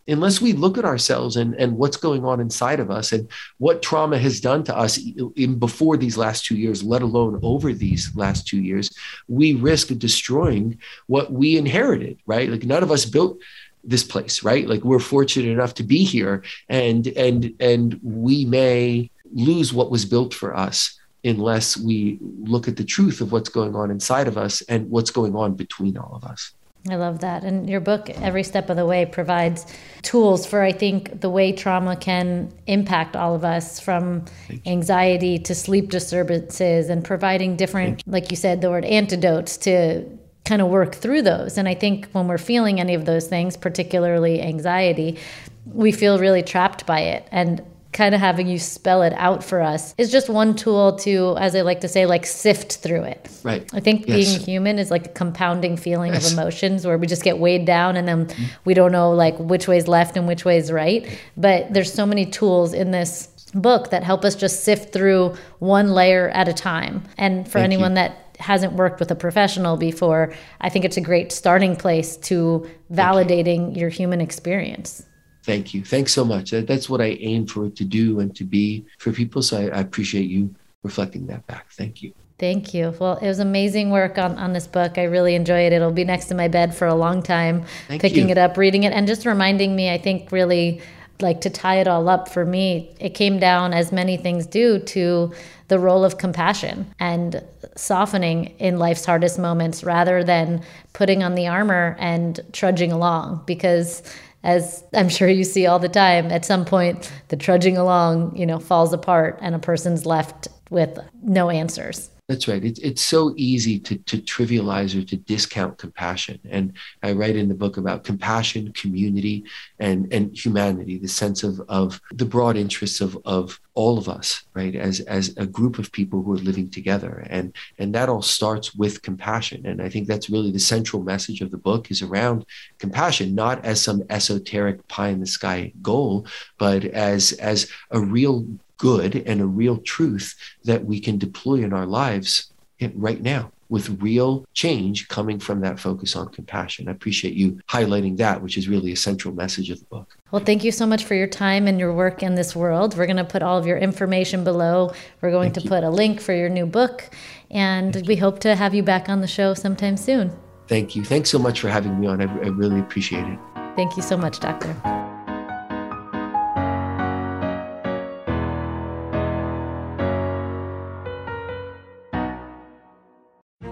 unless 0.08 0.40
we 0.40 0.54
look 0.54 0.78
at 0.78 0.86
ourselves 0.86 1.36
and, 1.36 1.54
and 1.56 1.78
what's 1.78 1.98
going 2.08 2.24
on 2.24 2.40
inside 2.40 2.80
of 2.80 2.90
us 2.90 3.12
and 3.12 3.28
what 3.58 3.82
trauma 3.82 4.18
has 4.18 4.40
done 4.40 4.64
to 4.64 4.74
us 4.86 5.00
in 5.36 5.60
before 5.60 5.98
these 5.98 6.18
last 6.18 6.46
two 6.46 6.58
years, 6.64 6.84
let 6.84 7.02
alone 7.02 7.40
over 7.44 7.74
these 7.74 8.16
last 8.16 8.48
two 8.48 8.62
years, 8.62 8.90
we 9.28 9.54
risk 9.54 9.88
destroying 9.98 10.80
what 11.08 11.32
we 11.32 11.58
inherited, 11.58 12.16
right? 12.26 12.50
Like 12.50 12.64
none 12.64 12.84
of 12.84 12.92
us 12.92 13.06
built 13.06 13.40
this 13.88 14.04
place 14.04 14.44
right? 14.44 14.68
Like 14.68 14.84
we're 14.84 15.00
fortunate 15.00 15.50
enough 15.50 15.74
to 15.76 15.84
be 15.84 16.04
here 16.04 16.44
and 16.70 17.08
and 17.08 17.54
and 17.60 18.00
we 18.04 18.46
may 18.46 19.10
lose 19.34 19.74
what 19.74 19.90
was 19.92 20.06
built 20.06 20.34
for 20.34 20.56
us 20.56 20.98
unless 21.24 21.78
we 21.78 22.20
look 22.22 22.68
at 22.68 22.78
the 22.78 22.84
truth 22.84 23.22
of 23.22 23.32
what's 23.32 23.50
going 23.50 23.76
on 23.76 23.92
inside 23.92 24.28
of 24.28 24.38
us 24.38 24.62
and 24.64 24.90
what's 24.90 25.12
going 25.12 25.36
on 25.36 25.56
between 25.56 25.98
all 25.98 26.14
of 26.16 26.24
us. 26.24 26.54
I 26.90 26.96
love 26.96 27.20
that. 27.20 27.44
And 27.44 27.70
your 27.70 27.82
book, 27.82 28.10
every 28.10 28.44
step 28.44 28.70
of 28.70 28.78
the 28.78 28.86
way, 28.86 29.06
provides 29.06 29.66
tools 30.04 30.46
for, 30.46 30.62
I 30.62 30.72
think, 30.72 31.20
the 31.20 31.30
way 31.30 31.52
trauma 31.52 31.98
can 31.98 32.54
impact 32.66 33.16
all 33.16 33.36
of 33.36 33.44
us 33.44 33.80
from 33.80 34.24
anxiety 34.66 35.38
to 35.40 35.56
sleep 35.56 35.90
disturbances 35.90 36.90
and 36.90 37.04
providing 37.04 37.58
different, 37.58 38.04
like 38.08 38.32
you 38.32 38.38
said, 38.38 38.62
the 38.62 38.70
word 38.70 38.86
antidotes 38.86 39.58
to 39.58 40.06
kind 40.48 40.62
of 40.62 40.70
work 40.70 40.96
through 40.96 41.22
those. 41.22 41.58
And 41.58 41.68
I 41.68 41.76
think 41.76 42.08
when 42.14 42.28
we're 42.28 42.38
feeling 42.38 42.80
any 42.80 42.94
of 42.94 43.06
those 43.06 43.28
things, 43.28 43.58
particularly 43.58 44.42
anxiety, 44.42 45.18
we 45.66 45.92
feel 45.92 46.20
really 46.20 46.42
trapped 46.42 46.86
by 46.86 47.02
it. 47.02 47.28
And 47.32 47.62
kind 47.94 48.14
of 48.14 48.22
having 48.22 48.48
you 48.48 48.60
spell 48.60 49.02
it 49.02 49.14
out 49.14 49.44
for 49.44 49.60
us 49.60 49.96
is 49.98 50.12
just 50.12 50.30
one 50.30 50.56
tool 50.56 50.96
to, 50.98 51.36
as 51.40 51.56
I 51.56 51.62
like 51.62 51.82
to 51.82 51.88
say, 51.88 52.06
like 52.06 52.26
sift 52.26 52.76
through 52.78 53.04
it. 53.04 53.30
Right. 53.44 53.68
I 53.74 53.80
think 53.80 54.08
Yes. 54.08 54.16
being 54.16 54.40
human 54.40 54.78
is 54.78 54.92
like 54.92 55.08
a 55.08 55.10
compounding 55.10 55.78
feeling 55.78 56.14
Yes. 56.14 56.28
of 56.28 56.38
emotions 56.38 56.86
where 56.86 56.98
we 56.98 57.08
just 57.08 57.24
get 57.24 57.40
weighed 57.40 57.66
down 57.66 57.98
and 57.98 58.08
then 58.08 58.28
mm-hmm. 58.28 58.44
we 58.66 58.74
don't 58.74 58.92
know 58.92 59.12
like 59.12 59.38
which 59.40 59.68
way's 59.68 59.88
left 59.88 60.16
and 60.16 60.28
which 60.28 60.46
way's 60.46 60.72
right. 60.72 61.08
But 61.36 61.74
there's 61.74 61.92
so 61.92 62.06
many 62.06 62.26
tools 62.26 62.74
in 62.74 62.92
this 62.92 63.30
book 63.56 63.90
that 63.90 64.04
help 64.04 64.24
us 64.26 64.36
just 64.36 64.64
sift 64.64 64.94
through 64.94 65.36
one 65.60 65.92
layer 65.92 66.30
at 66.30 66.48
a 66.48 66.54
time. 66.54 67.04
And 67.18 67.48
for 67.48 67.60
Thank 67.60 67.72
you. 67.72 67.78
anyone 67.78 67.94
that 67.96 68.27
hasn't 68.38 68.74
worked 68.74 69.00
with 69.00 69.12
a 69.12 69.16
professional 69.16 69.78
before, 69.78 70.34
I 70.62 70.70
think 70.70 70.86
it's 70.86 70.98
a 70.98 71.02
great 71.02 71.32
starting 71.32 71.76
place 71.76 72.18
to 72.18 72.70
validating 72.92 73.76
your 73.76 73.90
human 73.90 74.22
experience. 74.22 75.06
Thank 75.44 75.74
you. 75.74 75.84
Thanks 75.84 76.14
so 76.14 76.26
much. 76.26 76.52
That's 76.52 76.90
what 76.90 77.02
I 77.02 77.18
aim 77.20 77.48
for 77.48 77.66
it 77.66 77.76
to 77.78 77.86
do 77.86 78.20
and 78.20 78.36
to 78.36 78.44
be 78.44 78.86
for 79.00 79.12
people. 79.12 79.42
So 79.42 79.58
I, 79.58 79.78
I 79.78 79.80
appreciate 79.80 80.30
you 80.30 80.54
reflecting 80.84 81.26
that 81.28 81.48
back. 81.48 81.72
Thank 81.72 82.04
you. 82.04 82.14
Thank 82.38 82.74
you. 82.74 82.94
Well, 83.00 83.18
it 83.18 83.28
was 83.28 83.40
amazing 83.40 83.90
work 83.90 84.18
on, 84.20 84.38
on 84.38 84.54
this 84.54 84.68
book. 84.68 84.98
I 84.98 85.06
really 85.06 85.34
enjoy 85.34 85.66
it. 85.66 85.74
It'll 85.74 85.92
be 85.92 86.04
next 86.04 86.26
to 86.26 86.36
my 86.36 86.48
bed 86.48 86.76
for 86.76 86.86
a 86.86 86.94
long 86.94 87.24
time, 87.24 87.66
Thank 87.88 88.02
picking 88.02 88.26
you. 88.26 88.34
it 88.34 88.38
up, 88.38 88.58
reading 88.58 88.84
it, 88.84 88.94
and 88.94 89.08
just 89.08 89.26
reminding 89.26 89.76
me, 89.76 89.90
I 89.90 89.98
think, 89.98 90.32
really 90.32 90.82
like 91.20 91.42
to 91.42 91.50
tie 91.50 91.80
it 91.80 91.88
all 91.88 92.10
up 92.10 92.30
for 92.30 92.46
me, 92.46 92.96
it 93.00 93.10
came 93.16 93.40
down, 93.40 93.74
as 93.74 93.92
many 93.92 94.18
things 94.18 94.46
do, 94.46 94.80
to 94.80 95.34
the 95.68 95.80
role 95.80 96.04
of 96.04 96.18
compassion 96.18 96.94
and 97.00 97.44
softening 97.76 98.46
in 98.60 98.80
life's 98.80 99.06
hardest 99.06 99.38
moments 99.38 99.84
rather 99.84 100.24
than 100.24 100.64
putting 100.94 101.24
on 101.24 101.36
the 101.36 101.48
armor 101.48 101.96
and 102.00 102.40
trudging 102.54 102.92
along. 102.92 103.44
Because 103.46 104.02
as 104.44 104.84
I'm 104.94 105.10
sure 105.10 105.28
you 105.28 105.44
see 105.44 105.68
all 105.68 105.80
the 105.80 105.90
time, 105.90 106.32
at 106.32 106.46
some 106.46 106.64
point 106.64 107.12
the 107.28 107.38
trudging 107.38 107.78
along, 107.78 108.36
you 108.36 108.46
know, 108.46 108.60
falls 108.60 108.94
apart 108.94 109.40
and 109.42 109.54
a 109.56 109.60
person's 109.60 110.06
left 110.06 110.48
with 110.70 110.98
no 111.22 111.50
answers. 111.50 112.10
That's 112.28 112.50
right. 112.50 112.64
It's 112.64 112.80
it's 112.80 113.02
so 113.02 113.34
easy 113.38 113.80
to 113.80 113.96
to 114.00 114.18
trivialize 114.18 115.00
or 115.00 115.06
to 115.06 115.16
discount 115.16 115.78
compassion. 115.78 116.38
And 116.50 116.74
I 117.02 117.14
write 117.14 117.38
in 117.38 117.48
the 117.48 117.56
book 117.56 117.78
about 117.78 118.04
compassion, 118.04 118.74
community, 118.74 119.46
and 119.80 120.12
and 120.12 120.38
humanity, 120.38 120.98
the 120.98 121.08
sense 121.08 121.44
of 121.44 121.62
of 121.70 122.02
the 122.12 122.26
broad 122.26 122.58
interests 122.58 123.00
of 123.00 123.18
of 123.24 123.62
all 123.76 123.98
of 123.98 124.10
us, 124.10 124.44
right? 124.54 124.76
As 124.76 125.00
as 125.02 125.34
a 125.38 125.46
group 125.46 125.80
of 125.80 125.90
people 125.94 126.22
who 126.22 126.34
are 126.34 126.38
living 126.50 126.70
together. 126.70 127.26
And 127.30 127.56
and 127.78 127.96
that 127.96 128.10
all 128.10 128.22
starts 128.22 128.76
with 128.76 129.04
compassion. 129.04 129.66
And 129.66 129.82
I 129.82 129.88
think 129.88 130.10
that's 130.10 130.30
really 130.30 130.52
the 130.52 130.60
central 130.60 131.04
message 131.04 131.40
of 131.40 131.52
the 131.52 131.58
book 131.58 131.92
is 131.92 132.02
around 132.02 132.46
compassion, 132.78 133.36
not 133.36 133.64
as 133.64 133.82
some 133.82 134.04
esoteric 134.10 134.86
pie 134.90 135.10
in 135.10 135.22
the 135.22 135.28
sky 135.28 135.72
goal, 135.82 136.28
but 136.58 136.84
as 136.84 137.32
as 137.34 137.72
a 137.92 138.02
real 138.02 138.46
good 138.78 139.16
and 139.28 139.42
a 139.42 139.46
real 139.46 139.78
truth 139.78 140.36
that 140.64 140.86
we 140.86 141.00
can 141.00 141.18
deploy 141.18 141.56
in 141.56 141.74
our 141.74 141.86
lives 141.86 142.52
right 142.96 143.22
now 143.22 143.52
with 143.70 144.02
real 144.02 144.46
change 144.54 145.08
coming 145.10 145.40
from 145.40 145.60
that 145.62 145.80
focus 145.80 146.16
on 146.16 146.30
compassion. 146.30 146.88
I 146.88 146.92
appreciate 146.92 147.34
you 147.34 147.60
highlighting 147.68 148.18
that, 148.18 148.42
which 148.42 148.58
is 148.58 148.68
really 148.68 148.92
a 148.92 148.96
central 148.96 149.34
message 149.34 149.70
of 149.70 149.80
the 149.80 149.86
book. 149.86 150.18
Well, 150.32 150.44
thank 150.44 150.64
you 150.64 150.72
so 150.72 150.86
much 150.86 151.04
for 151.04 151.16
your 151.16 151.28
time 151.28 151.68
and 151.68 151.80
your 151.80 151.94
work 151.94 152.24
in 152.24 152.36
this 152.36 152.56
world. 152.56 152.98
We're 152.98 153.08
going 153.08 153.18
to 153.18 153.26
put 153.26 153.44
all 153.44 153.58
of 153.58 153.66
your 153.66 153.78
information 153.78 154.44
below. 154.44 154.94
We're 155.22 155.32
going 155.32 155.52
to 155.54 155.62
put 155.62 155.84
a 155.84 155.90
link 155.90 156.22
for 156.22 156.34
your 156.34 156.50
new 156.50 156.66
book, 156.66 157.10
and 157.52 158.08
we 158.08 158.16
hope 158.16 158.40
to 158.40 158.56
have 158.56 158.74
you 158.74 158.84
back 158.84 159.10
on 159.10 159.22
the 159.22 159.28
show 159.28 159.54
sometime 159.54 159.98
soon. 159.98 160.32
Thank 160.68 160.96
you. 160.96 161.04
Thanks 161.04 161.30
so 161.30 161.40
much 161.40 161.60
for 161.60 161.70
having 161.70 162.00
me 162.00 162.08
on. 162.08 162.22
I, 162.22 162.26
I 162.26 162.48
really 162.50 162.80
appreciate 162.80 163.26
it. 163.26 163.40
Thank 163.76 163.96
you 163.98 164.04
so 164.04 164.18
much, 164.18 164.40
Doctor. 164.40 165.17